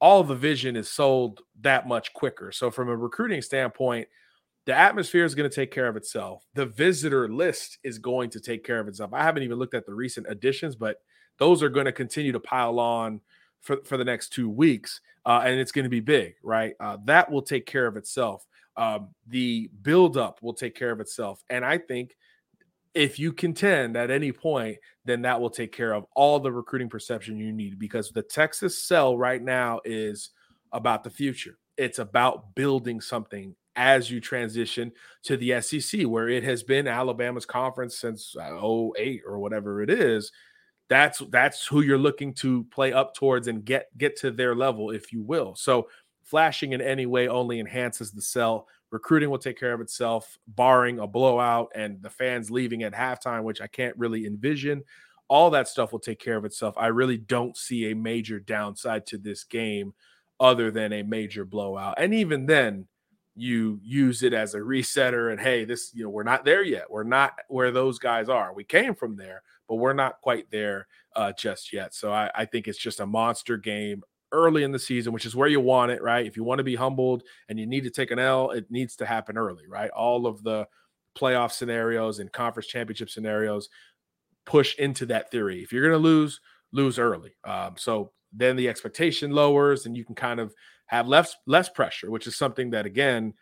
all 0.00 0.22
the 0.22 0.34
vision 0.34 0.76
is 0.76 0.88
sold 0.88 1.40
that 1.60 1.88
much 1.88 2.12
quicker. 2.12 2.52
So, 2.52 2.70
from 2.70 2.88
a 2.88 2.96
recruiting 2.96 3.42
standpoint, 3.42 4.08
the 4.66 4.74
atmosphere 4.74 5.24
is 5.24 5.34
going 5.34 5.48
to 5.48 5.54
take 5.54 5.70
care 5.70 5.88
of 5.88 5.96
itself. 5.96 6.46
The 6.54 6.66
visitor 6.66 7.28
list 7.28 7.78
is 7.82 7.98
going 7.98 8.30
to 8.30 8.40
take 8.40 8.64
care 8.64 8.78
of 8.78 8.88
itself. 8.88 9.12
I 9.12 9.22
haven't 9.22 9.42
even 9.42 9.58
looked 9.58 9.74
at 9.74 9.86
the 9.86 9.94
recent 9.94 10.26
additions, 10.28 10.76
but 10.76 10.98
those 11.38 11.62
are 11.62 11.68
going 11.68 11.86
to 11.86 11.92
continue 11.92 12.32
to 12.32 12.40
pile 12.40 12.78
on 12.78 13.20
for, 13.60 13.78
for 13.84 13.96
the 13.96 14.04
next 14.04 14.30
two 14.30 14.48
weeks. 14.48 15.00
Uh, 15.24 15.42
and 15.44 15.58
it's 15.58 15.72
going 15.72 15.84
to 15.84 15.90
be 15.90 16.00
big, 16.00 16.34
right? 16.42 16.74
Uh, 16.80 16.98
that 17.04 17.30
will 17.30 17.42
take 17.42 17.66
care 17.66 17.86
of 17.86 17.96
itself. 17.96 18.46
Um, 18.76 19.08
the 19.26 19.70
buildup 19.82 20.42
will 20.42 20.54
take 20.54 20.74
care 20.74 20.90
of 20.90 21.00
itself. 21.00 21.42
And 21.50 21.64
I 21.64 21.78
think 21.78 22.16
if 22.94 23.18
you 23.18 23.32
contend 23.32 23.96
at 23.96 24.10
any 24.10 24.32
point, 24.32 24.78
then 25.04 25.22
that 25.22 25.40
will 25.40 25.50
take 25.50 25.72
care 25.72 25.92
of 25.92 26.06
all 26.14 26.40
the 26.40 26.52
recruiting 26.52 26.88
perception 26.88 27.38
you 27.38 27.52
need 27.52 27.78
because 27.78 28.10
the 28.10 28.22
Texas 28.22 28.82
sell 28.82 29.16
right 29.16 29.42
now 29.42 29.80
is 29.84 30.30
about 30.72 31.04
the 31.04 31.10
future. 31.10 31.58
It's 31.76 31.98
about 31.98 32.54
building 32.54 33.00
something 33.00 33.54
as 33.80 34.10
you 34.10 34.20
transition 34.20 34.92
to 35.22 35.38
the 35.38 35.60
SEC, 35.62 36.02
where 36.02 36.28
it 36.28 36.44
has 36.44 36.62
been 36.62 36.86
Alabama's 36.86 37.46
conference 37.46 37.96
since 37.96 38.36
uh, 38.36 38.60
08 38.98 39.22
or 39.26 39.38
whatever 39.38 39.82
it 39.82 39.88
is. 39.88 40.30
That's 40.90 41.20
that's 41.30 41.66
who 41.66 41.80
you're 41.80 41.98
looking 41.98 42.34
to 42.34 42.64
play 42.64 42.92
up 42.92 43.14
towards 43.14 43.48
and 43.48 43.64
get 43.64 43.86
get 43.96 44.16
to 44.18 44.30
their 44.30 44.54
level, 44.54 44.90
if 44.90 45.12
you 45.12 45.22
will. 45.22 45.54
So 45.54 45.88
flashing 46.22 46.72
in 46.72 46.80
any 46.80 47.06
way 47.06 47.26
only 47.28 47.58
enhances 47.58 48.12
the 48.12 48.22
sell 48.22 48.66
recruiting 48.90 49.30
will 49.30 49.38
take 49.38 49.58
care 49.58 49.72
of 49.72 49.80
itself, 49.80 50.36
barring 50.48 50.98
a 50.98 51.06
blowout 51.06 51.70
and 51.74 52.02
the 52.02 52.10
fans 52.10 52.50
leaving 52.50 52.82
at 52.82 52.92
halftime, 52.92 53.44
which 53.44 53.60
I 53.60 53.66
can't 53.66 53.96
really 53.96 54.26
envision. 54.26 54.82
All 55.28 55.50
that 55.50 55.68
stuff 55.68 55.92
will 55.92 56.00
take 56.00 56.18
care 56.18 56.36
of 56.36 56.44
itself. 56.44 56.74
I 56.76 56.88
really 56.88 57.16
don't 57.16 57.56
see 57.56 57.90
a 57.90 57.94
major 57.94 58.40
downside 58.40 59.06
to 59.06 59.18
this 59.18 59.44
game 59.44 59.94
other 60.40 60.70
than 60.70 60.92
a 60.92 61.02
major 61.02 61.44
blowout. 61.44 61.94
And 61.98 62.12
even 62.14 62.46
then, 62.46 62.88
you 63.40 63.80
use 63.82 64.22
it 64.22 64.34
as 64.34 64.54
a 64.54 64.58
resetter 64.58 65.32
and 65.32 65.40
hey, 65.40 65.64
this, 65.64 65.92
you 65.94 66.04
know, 66.04 66.10
we're 66.10 66.22
not 66.22 66.44
there 66.44 66.62
yet. 66.62 66.90
We're 66.90 67.04
not 67.04 67.38
where 67.48 67.70
those 67.70 67.98
guys 67.98 68.28
are. 68.28 68.52
We 68.52 68.64
came 68.64 68.94
from 68.94 69.16
there, 69.16 69.42
but 69.66 69.76
we're 69.76 69.94
not 69.94 70.20
quite 70.20 70.50
there 70.50 70.86
uh, 71.16 71.32
just 71.32 71.72
yet. 71.72 71.94
So 71.94 72.12
I, 72.12 72.30
I 72.34 72.44
think 72.44 72.68
it's 72.68 72.78
just 72.78 73.00
a 73.00 73.06
monster 73.06 73.56
game 73.56 74.02
early 74.30 74.62
in 74.62 74.72
the 74.72 74.78
season, 74.78 75.14
which 75.14 75.24
is 75.24 75.34
where 75.34 75.48
you 75.48 75.58
want 75.58 75.90
it, 75.90 76.02
right? 76.02 76.26
If 76.26 76.36
you 76.36 76.44
want 76.44 76.58
to 76.58 76.64
be 76.64 76.76
humbled 76.76 77.22
and 77.48 77.58
you 77.58 77.66
need 77.66 77.84
to 77.84 77.90
take 77.90 78.10
an 78.10 78.18
L, 78.18 78.50
it 78.50 78.70
needs 78.70 78.94
to 78.96 79.06
happen 79.06 79.38
early, 79.38 79.66
right? 79.66 79.90
All 79.90 80.26
of 80.26 80.42
the 80.42 80.66
playoff 81.18 81.52
scenarios 81.52 82.18
and 82.18 82.30
conference 82.30 82.66
championship 82.66 83.08
scenarios 83.08 83.70
push 84.44 84.76
into 84.76 85.06
that 85.06 85.30
theory. 85.30 85.62
If 85.62 85.72
you're 85.72 85.82
going 85.82 85.98
to 85.98 85.98
lose, 85.98 86.40
lose 86.72 86.98
early. 86.98 87.32
Um, 87.44 87.74
so 87.78 88.12
then 88.32 88.56
the 88.56 88.68
expectation 88.68 89.30
lowers 89.30 89.86
and 89.86 89.96
you 89.96 90.04
can 90.04 90.14
kind 90.14 90.40
of 90.40 90.54
have 90.90 91.08
less 91.08 91.36
less 91.46 91.68
pressure, 91.68 92.10
which 92.10 92.26
is 92.26 92.36
something 92.36 92.70
that 92.70 92.86
again 92.86 93.34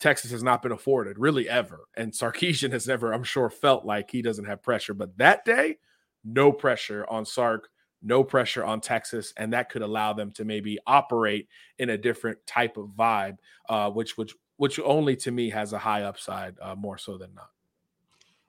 Texas 0.00 0.30
has 0.32 0.42
not 0.42 0.62
been 0.62 0.72
afforded 0.72 1.18
really 1.18 1.48
ever. 1.48 1.80
And 1.96 2.12
Sarkisian 2.12 2.72
has 2.72 2.88
never, 2.88 3.12
I'm 3.12 3.22
sure, 3.22 3.48
felt 3.48 3.84
like 3.84 4.10
he 4.10 4.20
doesn't 4.20 4.46
have 4.46 4.62
pressure. 4.62 4.94
But 4.94 5.16
that 5.18 5.44
day, 5.44 5.78
no 6.24 6.50
pressure 6.50 7.06
on 7.08 7.24
Sark 7.24 7.68
no 8.02 8.24
pressure 8.24 8.64
on 8.64 8.80
Texas, 8.80 9.32
and 9.36 9.52
that 9.52 9.70
could 9.70 9.82
allow 9.82 10.12
them 10.12 10.32
to 10.32 10.44
maybe 10.44 10.78
operate 10.86 11.48
in 11.78 11.90
a 11.90 11.98
different 11.98 12.38
type 12.46 12.76
of 12.76 12.88
vibe, 12.88 13.38
uh, 13.68 13.90
which 13.90 14.18
which 14.18 14.34
which 14.56 14.80
only 14.80 15.16
to 15.16 15.30
me 15.30 15.50
has 15.50 15.72
a 15.72 15.78
high 15.78 16.02
upside 16.02 16.58
uh, 16.60 16.74
more 16.74 16.98
so 16.98 17.16
than 17.16 17.32
not. 17.34 17.50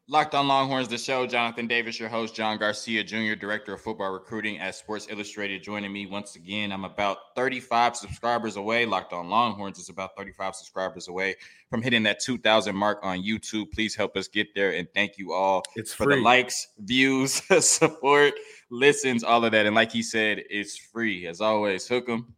Locked 0.09 0.35
on 0.35 0.49
Longhorns, 0.49 0.89
the 0.89 0.97
show. 0.97 1.25
Jonathan 1.25 1.65
Davis, 1.65 1.97
your 1.97 2.09
host. 2.09 2.35
John 2.35 2.57
Garcia, 2.57 3.05
Jr., 3.05 3.35
Director 3.35 3.73
of 3.73 3.79
Football 3.81 4.11
Recruiting 4.11 4.59
at 4.59 4.75
Sports 4.75 5.07
Illustrated, 5.09 5.63
joining 5.63 5.93
me 5.93 6.07
once 6.07 6.35
again. 6.35 6.73
I'm 6.73 6.83
about 6.83 7.17
35 7.37 7.95
subscribers 7.95 8.57
away. 8.57 8.85
Locked 8.85 9.13
on 9.13 9.29
Longhorns 9.29 9.79
is 9.79 9.87
about 9.87 10.09
35 10.17 10.55
subscribers 10.55 11.07
away 11.07 11.35
from 11.69 11.81
hitting 11.81 12.03
that 12.03 12.19
2,000 12.19 12.75
mark 12.75 12.99
on 13.01 13.23
YouTube. 13.23 13.71
Please 13.71 13.95
help 13.95 14.17
us 14.17 14.27
get 14.27 14.53
there. 14.53 14.71
And 14.71 14.89
thank 14.93 15.17
you 15.17 15.31
all 15.31 15.63
it's 15.77 15.93
for 15.93 16.03
free. 16.03 16.15
the 16.17 16.21
likes, 16.21 16.67
views, 16.79 17.41
support, 17.65 18.33
listens, 18.69 19.23
all 19.23 19.45
of 19.45 19.53
that. 19.53 19.65
And 19.65 19.73
like 19.73 19.93
he 19.93 20.03
said, 20.03 20.43
it's 20.49 20.77
free. 20.77 21.27
As 21.27 21.39
always, 21.39 21.87
hook 21.87 22.09
'em 22.09 22.35